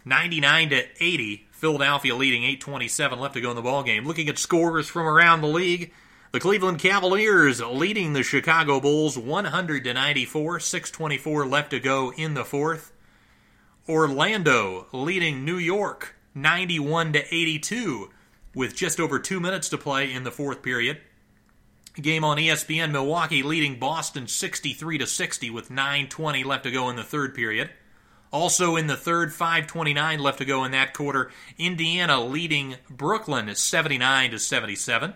[0.06, 4.06] 99 to 80 Philadelphia leading 8:27 left to go in the ball game.
[4.06, 5.92] Looking at scores from around the league,
[6.32, 12.34] the Cleveland Cavaliers leading the Chicago Bulls 100 to 94, 624 left to go in
[12.34, 12.94] the fourth.
[13.90, 18.10] Orlando leading New York 91 to 82
[18.56, 21.02] with just over 2 minutes to play in the fourth period.
[22.02, 26.96] Game on ESPN Milwaukee leading Boston 63 to 60 with 9:20 left to go in
[26.96, 27.72] the third period.
[28.32, 31.32] Also in the third, 5:29 left to go in that quarter.
[31.58, 35.16] Indiana leading Brooklyn 79 to 77.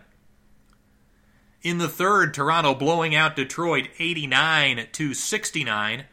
[1.61, 6.06] In the third, Toronto blowing out Detroit 89 to 69.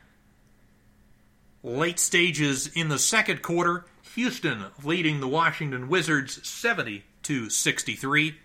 [1.62, 8.36] Late stages in the second quarter, Houston leading the Washington Wizards 70 to 63.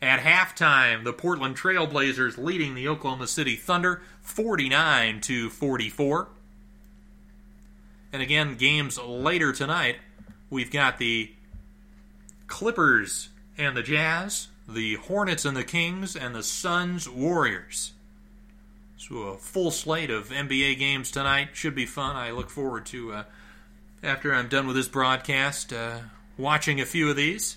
[0.00, 6.28] At halftime, the Portland Trailblazers leading the Oklahoma City Thunder 49 to 44.
[8.12, 9.96] And again, games later tonight,
[10.50, 11.30] we've got the
[12.46, 17.92] Clippers and the Jazz, the Hornets and the Kings, and the Suns Warriors.
[18.98, 22.14] So a full slate of NBA games tonight should be fun.
[22.14, 23.24] I look forward to, uh,
[24.02, 26.00] after I'm done with this broadcast, uh,
[26.36, 27.56] watching a few of these.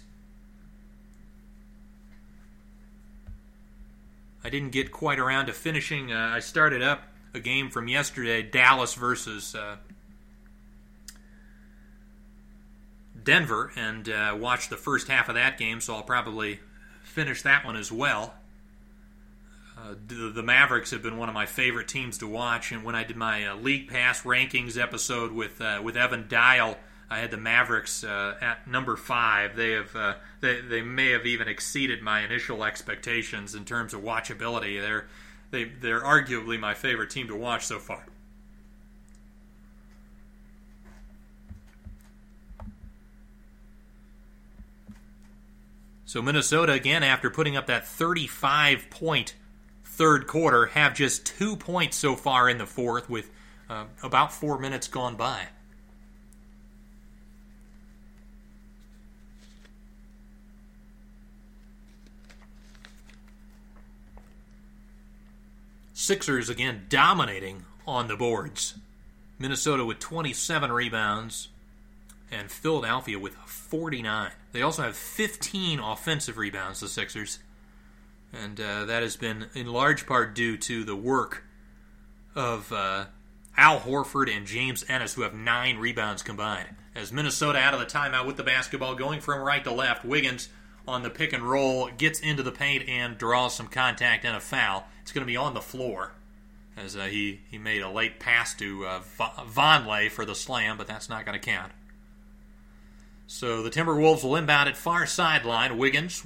[4.44, 6.12] I didn't get quite around to finishing.
[6.12, 7.04] Uh, I started up
[7.34, 9.76] a game from yesterday, Dallas versus uh,
[13.26, 16.60] Denver and uh, watched the first half of that game, so I'll probably
[17.04, 18.36] finish that one as well.
[19.78, 22.96] Uh, the, the, Mavericks have been one of my favorite teams to watch, and when
[22.96, 26.78] I did my uh, League Pass rankings episode with uh, with Evan Dial,
[27.10, 29.56] I had the Mavericks uh, at number five.
[29.56, 34.02] They have uh, they they may have even exceeded my initial expectations in terms of
[34.02, 34.80] watchability.
[34.80, 35.08] They're
[35.52, 38.06] they they're arguably my favorite team to watch so far.
[46.06, 49.34] So Minnesota, again, after putting up that 35 point
[49.84, 53.32] third quarter, have just two points so far in the fourth with
[53.70, 55.48] uh, about four minutes gone by.
[65.94, 68.76] Sixers again dominating on the boards.
[69.40, 71.48] Minnesota with 27 rebounds
[72.32, 74.32] and Philadelphia with 49.
[74.52, 77.40] They also have 15 offensive rebounds, the Sixers.
[78.34, 81.44] And uh, that has been in large part due to the work
[82.36, 83.06] of uh,
[83.58, 86.76] Al Horford and James Ennis, who have nine rebounds combined.
[86.94, 90.50] As Minnesota out of the timeout with the basketball, going from right to left, Wiggins
[90.88, 94.40] on the pick and roll gets into the paint and draws some contact and a
[94.40, 94.86] foul.
[95.02, 96.12] It's going to be on the floor
[96.78, 100.88] as uh, he, he made a late pass to uh, Vonleh for the slam, but
[100.88, 101.72] that's not going to count.
[103.28, 105.78] So the Timberwolves will inbound at far sideline.
[105.78, 106.24] Wiggins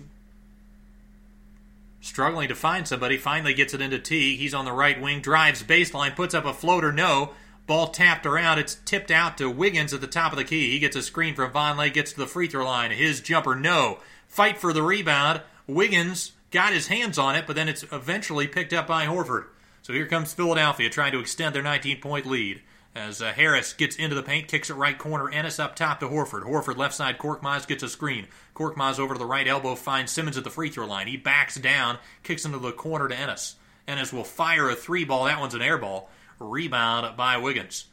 [2.01, 4.35] struggling to find somebody, finally gets it into T.
[4.37, 7.31] He's on the right wing, drives baseline, puts up a floater, no.
[7.67, 8.57] Ball tapped around.
[8.57, 10.71] It's tipped out to Wiggins at the top of the key.
[10.71, 12.91] He gets a screen from Vonleh, gets to the free throw line.
[12.91, 13.99] His jumper, no.
[14.27, 15.41] Fight for the rebound.
[15.67, 19.45] Wiggins got his hands on it, but then it's eventually picked up by Horford.
[19.83, 22.61] So here comes Philadelphia trying to extend their 19 point lead.
[22.95, 25.29] As uh, Harris gets into the paint, kicks it right corner.
[25.29, 26.43] Ennis up top to Horford.
[26.43, 27.17] Horford left side.
[27.19, 28.27] Korkmaz gets a screen.
[28.55, 31.07] Korkmaz over to the right elbow finds Simmons at the free throw line.
[31.07, 33.55] He backs down, kicks into the corner to Ennis.
[33.87, 35.25] Ennis will fire a three ball.
[35.25, 36.09] That one's an air ball.
[36.39, 37.85] Rebound by Wiggins.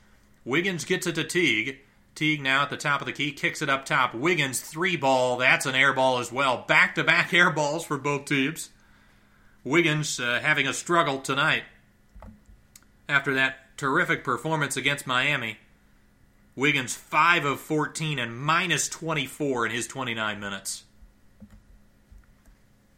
[0.45, 1.79] Wiggins gets it to Teague.
[2.15, 4.15] Teague now at the top of the key, kicks it up top.
[4.15, 5.37] Wiggins three ball.
[5.37, 6.65] That's an air ball as well.
[6.67, 8.71] Back to back air balls for both teams.
[9.63, 11.65] Wiggins uh, having a struggle tonight
[13.09, 15.59] after that terrific performance against Miami.
[16.55, 20.85] Wiggins 5 of 14 and minus 24 in his 29 minutes.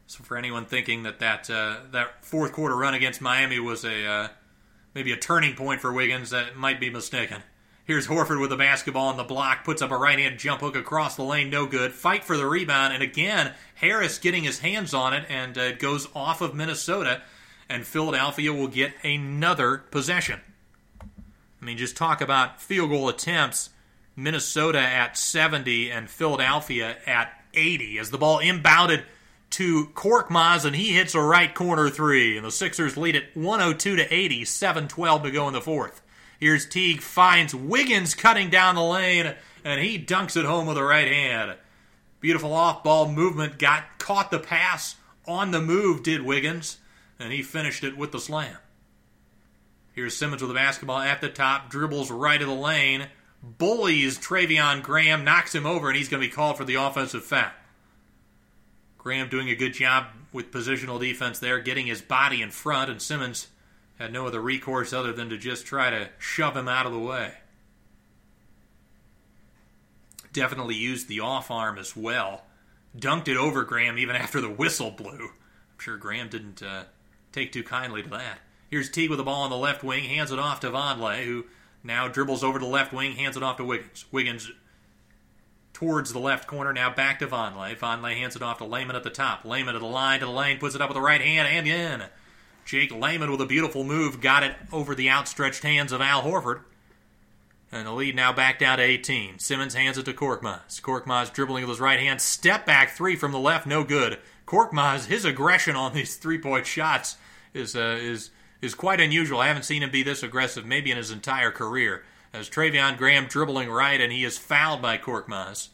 [0.07, 4.07] So for anyone thinking that that uh, that fourth quarter run against Miami was a
[4.07, 4.29] uh,
[4.95, 7.43] maybe a turning point for Wiggins, that might be mistaken.
[7.85, 10.77] Here's Horford with the basketball on the block, puts up a right hand jump hook
[10.77, 11.93] across the lane, no good.
[11.93, 15.79] Fight for the rebound, and again Harris getting his hands on it, and uh, it
[15.79, 17.23] goes off of Minnesota,
[17.69, 20.41] and Philadelphia will get another possession.
[21.69, 23.69] I mean, just talk about field goal attempts.
[24.16, 29.03] Minnesota at 70 and Philadelphia at 80 as the ball inbounded
[29.51, 32.39] to Korkmaz and he hits a right corner three.
[32.39, 36.01] And the Sixers lead it 102 to 80, 7 12 to go in the fourth.
[36.40, 40.82] Here's Teague, finds Wiggins cutting down the lane, and he dunks it home with a
[40.82, 41.55] right hand.
[42.20, 44.97] Beautiful off ball movement, got caught the pass
[45.27, 46.78] on the move, did Wiggins,
[47.19, 48.57] and he finished it with the slam.
[49.99, 53.09] Here's Simmons with the basketball at the top, dribbles right of the lane,
[53.43, 57.25] bullies Treveon Graham, knocks him over, and he's going to be called for the offensive
[57.25, 57.51] foul.
[58.97, 63.03] Graham doing a good job with positional defense there, getting his body in front, and
[63.03, 63.49] Simmons
[63.99, 66.99] had no other recourse other than to just try to shove him out of the
[67.01, 67.33] way.
[70.33, 72.45] Definitely used the off arm as well.
[72.97, 75.25] Dunked it over Graham even after the whistle blew.
[75.25, 76.85] I'm sure Graham didn't uh,
[77.33, 78.39] take too kindly to that.
[78.70, 81.47] Here's Teague with the ball on the left wing, hands it off to Vonleh, who
[81.82, 84.05] now dribbles over to the left wing, hands it off to Wiggins.
[84.12, 84.51] Wiggins
[85.73, 87.77] towards the left corner, now back to Vonleh.
[87.78, 89.45] Vonleh hands it off to Layman at the top.
[89.45, 91.66] Layman to the line, to the lane, puts it up with the right hand, and
[91.66, 92.09] in.
[92.65, 96.61] Jake Layman with a beautiful move got it over the outstretched hands of Al Horford.
[97.70, 99.39] And the lead now back down to 18.
[99.39, 100.81] Simmons hands it to Korkmaz.
[100.81, 102.20] Korkmaz dribbling with his right hand.
[102.20, 104.19] Step back three from the left, no good.
[104.47, 107.16] Korkmaz, his aggression on these three point shots
[107.55, 109.40] is uh, is is quite unusual.
[109.40, 112.05] I haven't seen him be this aggressive maybe in his entire career.
[112.32, 115.68] As Treveon Graham dribbling right, and he is fouled by Korkmaz.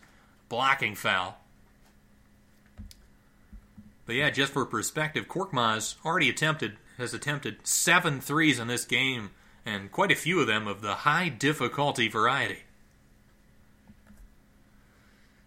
[0.49, 1.39] Blocking foul.
[4.07, 9.31] But yeah, just for perspective, Korkmaz already attempted has attempted seven threes in this game,
[9.67, 12.59] and quite a few of them of the high difficulty variety.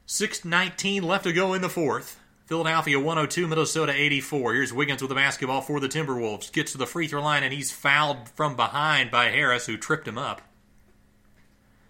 [0.08, 2.20] 6.19 left to go in the fourth.
[2.48, 4.54] Philadelphia 102, Minnesota 84.
[4.54, 6.50] Here's Wiggins with the basketball for the Timberwolves.
[6.50, 10.08] Gets to the free throw line and he's fouled from behind by Harris, who tripped
[10.08, 10.42] him up.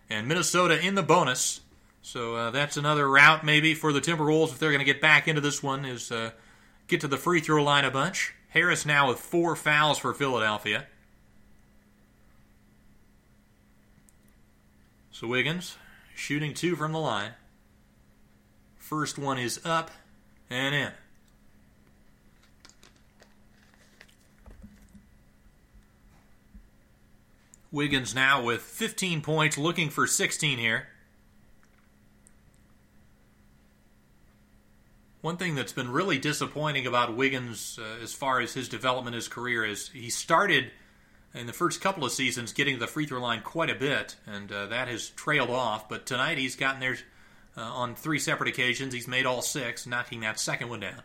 [0.09, 1.61] And Minnesota in the bonus.
[2.01, 5.27] So uh, that's another route maybe for the Timberwolves if they're going to get back
[5.27, 6.31] into this one is uh,
[6.87, 8.33] get to the free throw line a bunch.
[8.49, 10.87] Harris now with four fouls for Philadelphia.
[15.11, 15.77] So Wiggins
[16.15, 17.33] shooting two from the line.
[18.79, 19.91] First one is up
[20.49, 20.91] and in.
[27.71, 30.87] Wiggins now with 15 points, looking for 16 here.
[35.27, 39.27] one thing that's been really disappointing about Wiggins uh, as far as his development, his
[39.27, 40.71] career, is he started
[41.33, 44.49] in the first couple of seasons getting the free throw line quite a bit, and
[44.49, 45.89] uh, that has trailed off.
[45.89, 46.97] But tonight he's gotten there
[47.57, 48.93] uh, on three separate occasions.
[48.93, 51.01] He's made all six, knocking that second one down.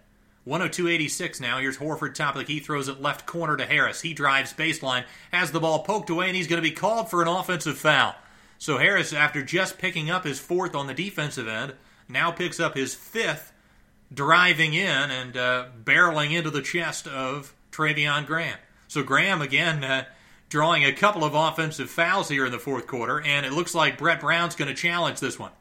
[0.47, 1.59] 102.86 now.
[1.59, 4.01] Here's Horford, top of the key, throws it left corner to Harris.
[4.01, 7.23] He drives baseline, has the ball poked away, and he's going to be called for
[7.23, 8.15] an offensive foul.
[8.59, 11.75] So Harris, after just picking up his fourth on the defensive end,
[12.09, 13.53] now picks up his fifth,
[14.13, 18.59] driving in and uh, barreling into the chest of Treveon Graham.
[18.89, 20.05] So Graham, again, uh,
[20.49, 23.97] drawing a couple of offensive fouls here in the fourth quarter, and it looks like
[23.97, 25.53] Brett Brown's going to challenge this one.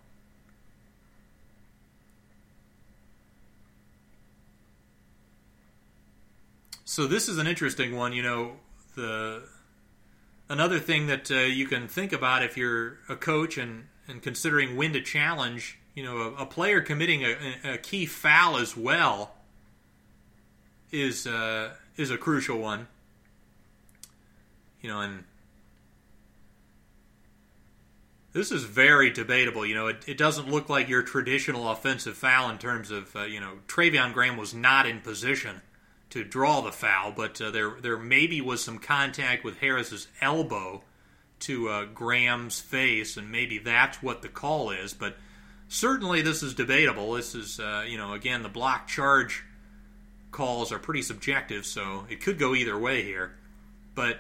[6.92, 8.12] So this is an interesting one.
[8.12, 8.52] You know,
[8.96, 9.44] the
[10.50, 14.76] another thing that uh, you can think about if you're a coach and, and considering
[14.76, 19.36] when to challenge, you know, a, a player committing a, a, key foul as well
[20.92, 22.88] is uh, is a crucial one.
[24.82, 25.24] You know, and
[28.34, 29.66] this is very debatable.
[29.66, 33.24] You know, it, it doesn't look like your traditional offensive foul in terms of, uh,
[33.24, 35.62] you know, Treveon Graham was not in position
[36.12, 40.84] to draw the foul, but uh, there there maybe was some contact with Harris's elbow
[41.40, 44.94] to uh, Graham's face, and maybe that's what the call is.
[44.94, 45.18] But
[45.68, 47.14] certainly, this is debatable.
[47.14, 49.44] This is uh, you know again the block charge
[50.32, 53.34] calls are pretty subjective, so it could go either way here.
[53.96, 54.20] But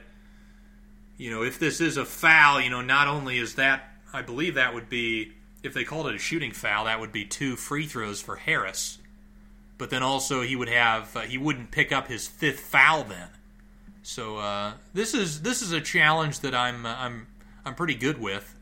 [1.18, 4.56] you know if this is a foul, you know not only is that I believe
[4.56, 7.86] that would be if they called it a shooting foul, that would be two free
[7.86, 8.98] throws for Harris
[9.82, 13.30] but then also he would have uh, he wouldn't pick up his fifth foul then.
[14.04, 17.26] So uh, this is this is a challenge that I'm uh, I'm
[17.66, 18.56] I'm pretty good with.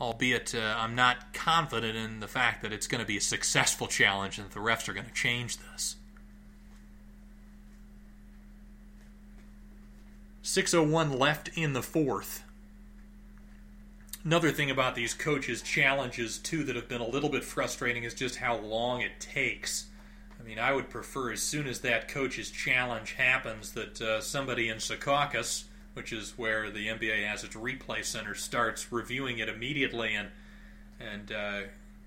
[0.00, 3.86] Albeit uh, I'm not confident in the fact that it's going to be a successful
[3.86, 5.94] challenge and that the refs are going to change this.
[10.42, 12.42] 601 left in the fourth.
[14.26, 18.12] Another thing about these coaches' challenges, too, that have been a little bit frustrating is
[18.12, 19.86] just how long it takes.
[20.40, 24.68] I mean, I would prefer as soon as that coach's challenge happens that uh, somebody
[24.68, 30.16] in Secaucus, which is where the NBA has its replay center, starts reviewing it immediately
[30.16, 30.30] and
[30.98, 31.60] and uh,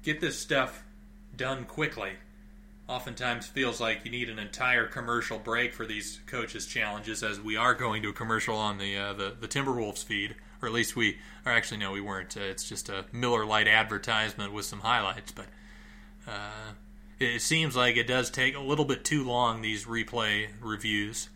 [0.04, 0.84] get this stuff
[1.38, 2.12] done quickly.
[2.90, 7.56] Oftentimes feels like you need an entire commercial break for these coaches' challenges, as we
[7.56, 10.96] are going to a commercial on the uh, the, the Timberwolves feed or at least
[10.96, 12.36] we, or actually no, we weren't.
[12.36, 15.46] Uh, it's just a Miller Lite advertisement with some highlights, but
[16.28, 16.74] uh,
[17.20, 19.62] it seems like it does take a little bit too long.
[19.62, 21.30] These replay reviews.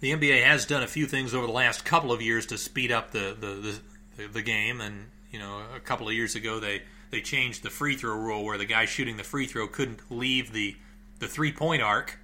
[0.00, 2.92] The NBA has done a few things over the last couple of years to speed
[2.92, 3.80] up the the,
[4.16, 7.70] the, the game, and you know, a couple of years ago they they changed the
[7.70, 10.76] free throw rule where the guy shooting the free throw couldn't leave the
[11.18, 12.18] the three point arc.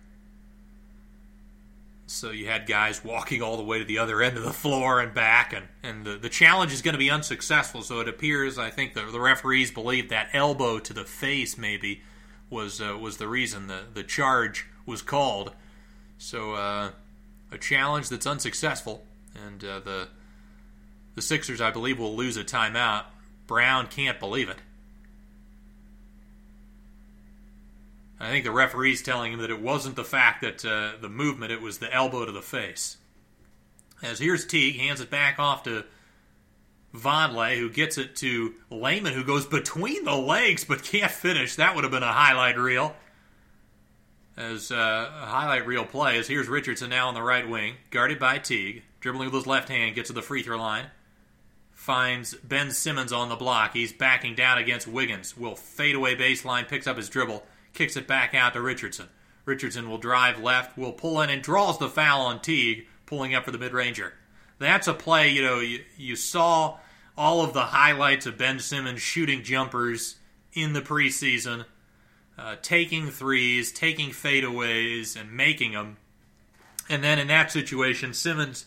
[2.06, 5.00] So you had guys walking all the way to the other end of the floor
[5.00, 7.82] and back, and, and the, the challenge is going to be unsuccessful.
[7.82, 12.02] So it appears, I think, the, the referees believe that elbow to the face maybe
[12.50, 15.52] was uh, was the reason the, the charge was called.
[16.18, 16.90] So uh,
[17.50, 19.04] a challenge that's unsuccessful,
[19.34, 20.08] and uh, the
[21.14, 23.04] the Sixers, I believe, will lose a timeout.
[23.46, 24.58] Brown can't believe it.
[28.24, 31.52] I think the referee's telling him that it wasn't the fact that uh, the movement,
[31.52, 32.96] it was the elbow to the face.
[34.02, 35.84] As here's Teague, hands it back off to
[36.94, 41.56] Vonleh, who gets it to Layman, who goes between the legs but can't finish.
[41.56, 42.96] That would have been a highlight reel.
[44.36, 48.18] As uh, a highlight reel play, as here's Richardson now on the right wing, guarded
[48.18, 50.86] by Teague, dribbling with his left hand, gets to the free throw line,
[51.72, 53.74] finds Ben Simmons on the block.
[53.74, 55.36] He's backing down against Wiggins.
[55.36, 57.44] Will fade away baseline, picks up his dribble
[57.74, 59.08] kicks it back out to Richardson.
[59.44, 63.44] Richardson will drive left, will pull in, and draws the foul on Teague, pulling up
[63.44, 64.14] for the mid ranger.
[64.58, 66.78] That's a play, you know, you, you saw
[67.16, 70.16] all of the highlights of Ben Simmons shooting jumpers
[70.52, 71.66] in the preseason,
[72.38, 75.98] uh, taking threes, taking fadeaways, and making them.
[76.88, 78.66] And then in that situation, Simmons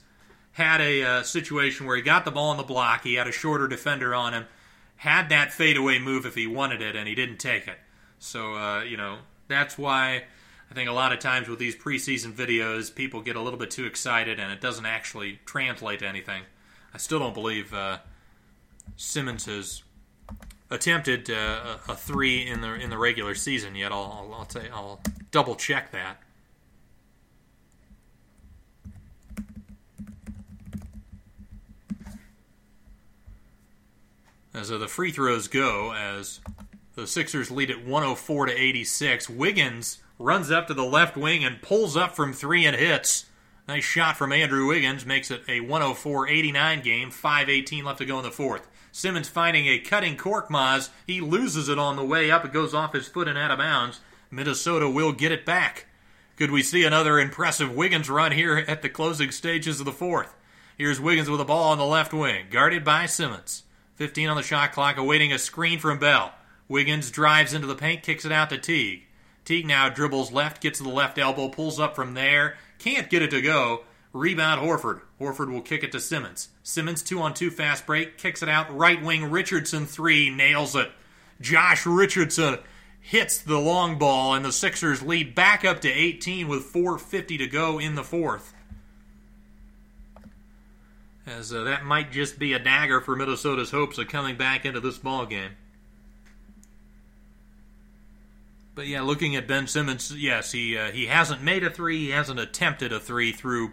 [0.53, 3.31] had a uh, situation where he got the ball on the block, he had a
[3.31, 4.45] shorter defender on him,
[4.97, 7.77] had that fadeaway move if he wanted it, and he didn't take it.
[8.19, 10.23] So uh, you know that's why
[10.69, 13.71] I think a lot of times with these preseason videos, people get a little bit
[13.71, 16.43] too excited and it doesn't actually translate to anything.
[16.93, 17.99] I still don't believe uh,
[18.95, 19.83] Simmons has
[20.69, 23.91] attempted uh, a three in the in the regular season yet.
[23.91, 24.99] I'll I'll, say, I'll
[25.31, 26.21] double check that.
[34.53, 36.39] As uh, the free throws go, as
[36.97, 39.29] the Sixers lead at 104 to 86.
[39.29, 43.25] Wiggins runs up to the left wing and pulls up from three and hits.
[43.67, 47.11] Nice shot from Andrew Wiggins makes it a 104 89 game.
[47.11, 48.67] 5.18 left to go in the fourth.
[48.91, 50.89] Simmons finding a cutting Korkmaz.
[51.05, 52.43] He loses it on the way up.
[52.43, 53.99] It goes off his foot and out of bounds.
[54.31, 55.85] Minnesota will get it back.
[56.35, 60.35] Could we see another impressive Wiggins run here at the closing stages of the fourth?
[60.79, 63.63] Here's Wiggins with a ball on the left wing, guarded by Simmons.
[63.97, 66.33] 15 on the shot clock, awaiting a screen from Bell.
[66.67, 69.03] Wiggins drives into the paint, kicks it out to Teague.
[69.45, 73.21] Teague now dribbles left, gets to the left elbow, pulls up from there, can't get
[73.21, 73.83] it to go.
[74.13, 75.01] Rebound Horford.
[75.19, 76.49] Horford will kick it to Simmons.
[76.63, 78.75] Simmons two on two fast break, kicks it out.
[78.75, 80.91] Right wing Richardson three, nails it.
[81.39, 82.59] Josh Richardson
[82.99, 87.47] hits the long ball, and the Sixers lead back up to 18 with 4.50 to
[87.47, 88.53] go in the fourth.
[91.25, 94.79] As uh, that might just be a dagger for Minnesota's hopes of coming back into
[94.79, 95.51] this ball game.
[98.77, 102.09] But yeah, looking at Ben Simmons, yes, he uh, he hasn't made a three, he
[102.11, 103.71] hasn't attempted a three through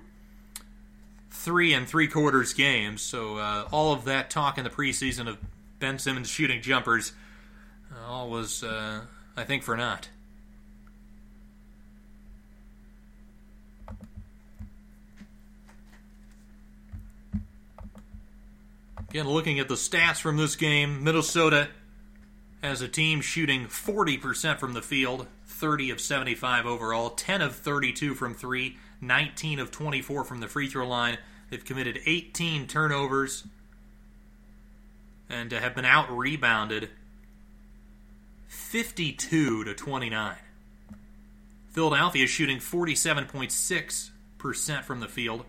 [1.29, 3.03] three and three quarters games.
[3.03, 5.37] So uh, all of that talk in the preseason of
[5.79, 7.13] Ben Simmons shooting jumpers,
[7.93, 9.03] uh, all was, uh,
[9.37, 10.09] I think, for naught.
[19.11, 21.69] Again, looking at the stats from this game, Minnesota
[22.65, 28.15] as a team shooting 40% from the field, 30 of 75 overall, 10 of 32
[28.15, 31.19] from 3, 19 of 24 from the free throw line.
[31.51, 33.45] They've committed 18 turnovers
[35.29, 36.89] and have been out rebounded
[38.49, 40.37] 52 to 29.
[41.69, 45.45] Philadelphia is shooting 47.6% from the field,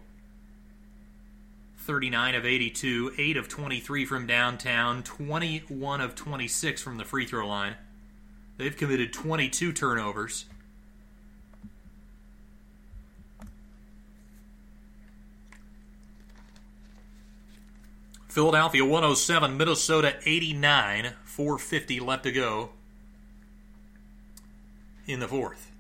[1.86, 7.48] 39 of 82, 8 of 23 from downtown, 21 of 26 from the free throw
[7.48, 7.76] line.
[8.58, 10.46] They've committed 22 turnovers.
[18.28, 22.72] Philadelphia 107, Minnesota 89, 450 left to go
[25.06, 25.75] in the fourth.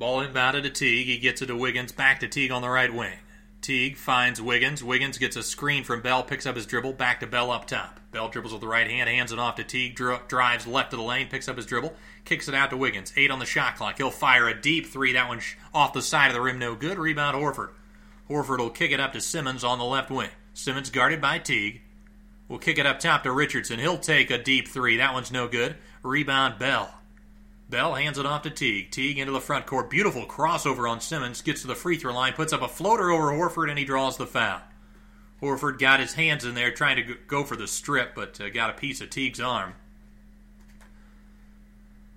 [0.00, 1.08] Ball inbounded to Teague.
[1.08, 1.92] He gets it to Wiggins.
[1.92, 3.18] Back to Teague on the right wing.
[3.60, 4.82] Teague finds Wiggins.
[4.82, 8.00] Wiggins gets a screen from Bell, picks up his dribble, back to Bell up top.
[8.10, 10.98] Bell dribbles with the right hand, hands it off to Teague, dri- drives left of
[10.98, 11.92] the lane, picks up his dribble,
[12.24, 13.12] kicks it out to Wiggins.
[13.14, 13.98] Eight on the shot clock.
[13.98, 15.12] He'll fire a deep three.
[15.12, 15.42] That one
[15.74, 16.98] off the side of the rim, no good.
[16.98, 17.72] Rebound Horford.
[18.30, 20.30] Horford will kick it up to Simmons on the left wing.
[20.54, 21.82] Simmons guarded by Teague.
[22.48, 23.78] Will kick it up top to Richardson.
[23.78, 24.96] He'll take a deep three.
[24.96, 25.76] That one's no good.
[26.02, 26.94] Rebound Bell.
[27.70, 28.90] Bell hands it off to Teague.
[28.90, 29.88] Teague into the front court.
[29.88, 31.40] Beautiful crossover on Simmons.
[31.40, 32.32] Gets to the free throw line.
[32.32, 34.60] Puts up a floater over Horford and he draws the foul.
[35.40, 38.70] Horford got his hands in there trying to go for the strip, but uh, got
[38.70, 39.74] a piece of Teague's arm.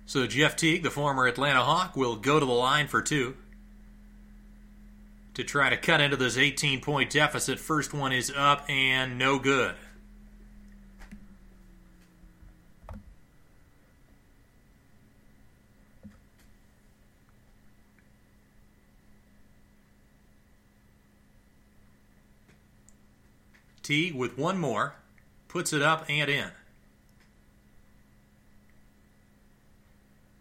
[0.06, 3.36] So Jeff Teague, the former Atlanta Hawk, will go to the line for two
[5.32, 7.58] to try to cut into this 18 point deficit.
[7.58, 9.74] First one is up and no good.
[23.84, 24.94] Teague with one more,
[25.46, 26.50] puts it up and in.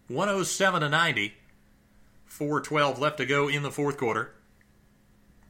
[0.08, 1.34] 107 to 90.
[2.26, 4.32] 412 left to go in the fourth quarter.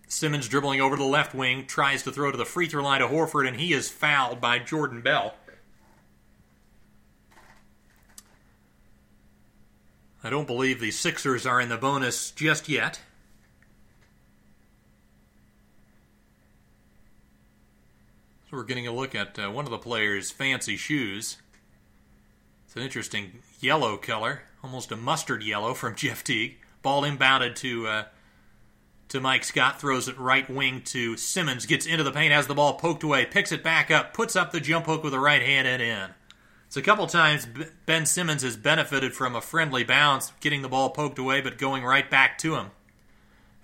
[0.08, 3.00] Simmons dribbling over to the left wing, tries to throw to the free throw line
[3.00, 5.36] to Horford, and he is fouled by Jordan Bell.
[10.24, 13.02] I don't believe the Sixers are in the bonus just yet.
[18.53, 21.38] We're getting a look at uh, one of the players' fancy shoes.
[22.65, 26.57] It's an interesting yellow color, almost a mustard yellow from Jeff Teague.
[26.82, 28.03] Ball inbounded to uh,
[29.09, 32.56] to Mike Scott, throws it right wing to Simmons, gets into the paint, has the
[32.56, 35.41] ball poked away, picks it back up, puts up the jump hook with the right
[35.41, 36.09] hand and in.
[36.65, 37.48] It's a couple times
[37.85, 41.83] Ben Simmons has benefited from a friendly bounce, getting the ball poked away, but going
[41.83, 42.72] right back to him.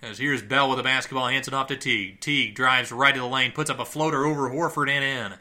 [0.02, 2.22] As here's Bell with the basketball, hands it off to Teague.
[2.22, 5.40] Teague drives right to the lane, puts up a floater over Horford and in.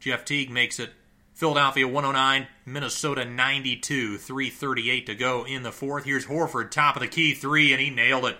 [0.00, 0.92] Jeff Teague makes it
[1.32, 6.04] Philadelphia 109, Minnesota 92, 338 to go in the fourth.
[6.04, 8.36] Here's Horford, top of the key three, and he nailed it.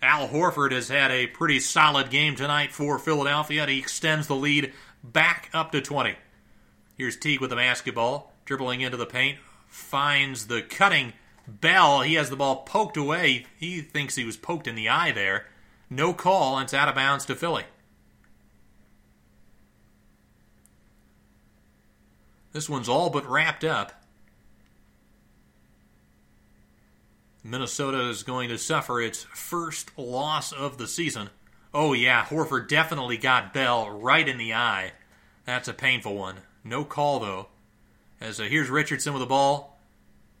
[0.00, 4.72] Al Horford has had a pretty solid game tonight for Philadelphia, he extends the lead
[5.02, 6.14] back up to 20.
[6.96, 11.14] Here's Teague with the basketball, dribbling into the paint, finds the cutting
[11.46, 13.46] Bell, he has the ball poked away.
[13.56, 15.46] He thinks he was poked in the eye there.
[15.90, 17.64] No call, and it's out of bounds to Philly.
[22.52, 24.04] This one's all but wrapped up.
[27.42, 31.28] Minnesota is going to suffer its first loss of the season.
[31.74, 34.92] Oh, yeah, Horford definitely got Bell right in the eye.
[35.44, 36.36] That's a painful one.
[36.62, 37.48] No call, though.
[38.20, 39.73] As uh, here's Richardson with the ball.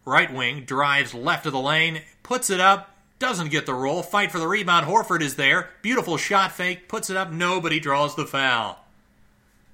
[0.04, 4.02] Right wing, drives left of the lane, puts it up, doesn't get the roll.
[4.02, 4.86] Fight for the rebound.
[4.86, 5.70] Horford is there.
[5.82, 7.30] Beautiful shot fake, puts it up.
[7.30, 8.84] Nobody draws the foul.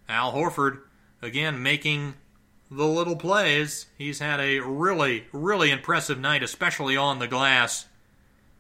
[0.09, 0.81] Al Horford,
[1.23, 2.15] again, making
[2.71, 3.87] the little plays.
[3.99, 7.87] He's had a really, really impressive night, especially on the glass.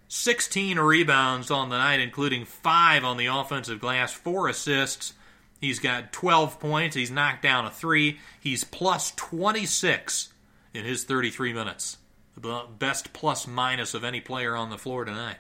[0.08, 5.12] 16 rebounds on the night, including five on the offensive glass, four assists.
[5.60, 6.97] He's got 12 points.
[6.97, 8.18] He's knocked down a three.
[8.40, 10.30] He's plus 26
[10.73, 11.99] in his 33 minutes.
[12.36, 15.39] The best plus minus of any player on the floor tonight.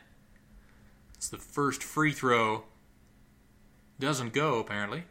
[1.14, 2.64] It's the first free throw.
[3.98, 5.04] Doesn't go, apparently.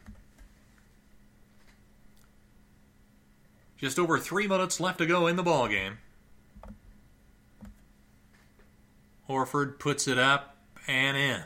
[3.77, 5.99] Just over three minutes left to go in the ball game.
[9.30, 10.57] Horford puts it up
[10.88, 11.43] and in.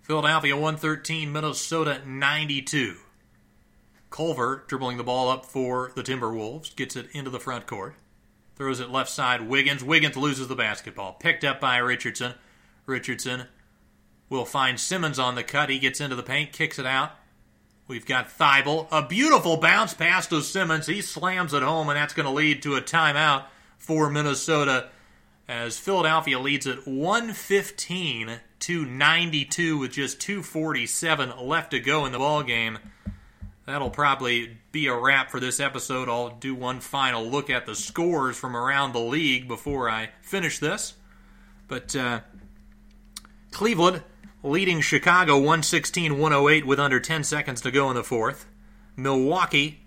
[0.00, 2.96] Philadelphia 113, Minnesota 92.
[4.12, 7.96] Culver dribbling the ball up for the Timberwolves, gets it into the front court.
[8.54, 9.48] Throws it left side.
[9.48, 9.82] Wiggins.
[9.82, 11.14] Wiggins loses the basketball.
[11.14, 12.34] Picked up by Richardson.
[12.86, 13.46] Richardson
[14.28, 15.70] will find Simmons on the cut.
[15.70, 17.12] He gets into the paint, kicks it out.
[17.88, 18.88] We've got Thybulle.
[18.92, 20.86] A beautiful bounce pass to Simmons.
[20.86, 23.46] He slams it home, and that's going to lead to a timeout
[23.78, 24.90] for Minnesota
[25.48, 32.18] as Philadelphia leads at 115 to 92 with just 247 left to go in the
[32.18, 32.78] ball game.
[33.72, 36.06] That'll probably be a wrap for this episode.
[36.06, 40.58] I'll do one final look at the scores from around the league before I finish
[40.58, 40.92] this.
[41.68, 42.20] But uh,
[43.50, 44.02] Cleveland
[44.42, 48.44] leading Chicago 116 108 with under 10 seconds to go in the fourth.
[48.94, 49.80] Milwaukee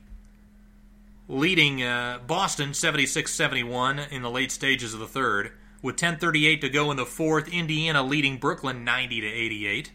[1.28, 5.52] leading uh, Boston 76 71 in the late stages of the third.
[5.84, 9.92] With 10:38 to go in the fourth, Indiana leading Brooklyn 90 to 88.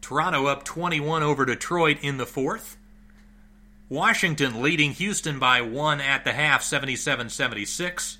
[0.00, 2.77] Toronto up 21 over Detroit in the fourth.
[3.88, 8.18] Washington leading Houston by one at the half, 77-76.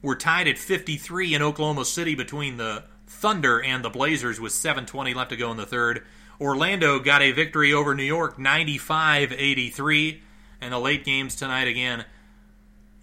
[0.00, 5.14] We're tied at 53 in Oklahoma City between the Thunder and the Blazers with 7:20
[5.14, 6.04] left to go in the third.
[6.40, 10.20] Orlando got a victory over New York 95-83
[10.60, 12.04] and the late games tonight again.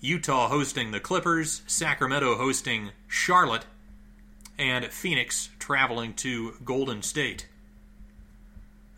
[0.01, 3.65] Utah hosting the Clippers, Sacramento hosting Charlotte,
[4.57, 7.47] and Phoenix traveling to Golden State.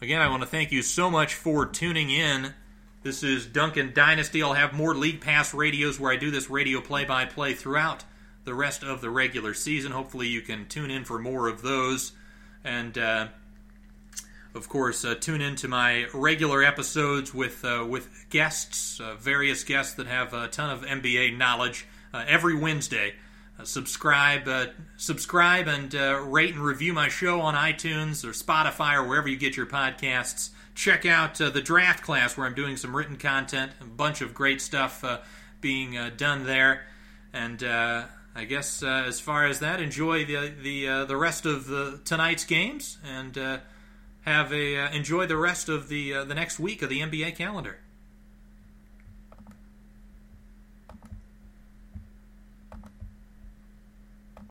[0.02, 2.54] Again, I want to thank you so much for tuning in.
[3.04, 4.44] This is Duncan Dynasty.
[4.44, 8.04] I'll have more League Pass radios where I do this radio play by play throughout
[8.44, 9.92] the rest of the regular season.
[9.92, 12.12] Hopefully, you can tune in for more of those.
[12.64, 13.30] And uh,
[14.54, 19.64] of course, uh, tune in to my regular episodes with uh, with guests, uh, various
[19.64, 23.16] guests that have a ton of NBA knowledge uh, every Wednesday.
[23.60, 24.48] Uh, subscribe,
[24.98, 25.92] subscribe, and
[26.32, 30.52] rate and review my show on iTunes or Spotify or wherever you get your podcasts.
[30.75, 34.33] Check out uh, the draft class where I'm doing some written content, a bunch of
[34.33, 35.19] great stuff uh,
[35.59, 36.85] being uh, done there,
[37.33, 37.64] and.
[38.33, 42.98] I guess as far as that, enjoy the the the rest of the tonight's games,
[43.06, 43.38] and
[44.22, 47.35] have a uh, enjoy the rest of the uh, the next week of the NBA
[47.35, 47.77] calendar.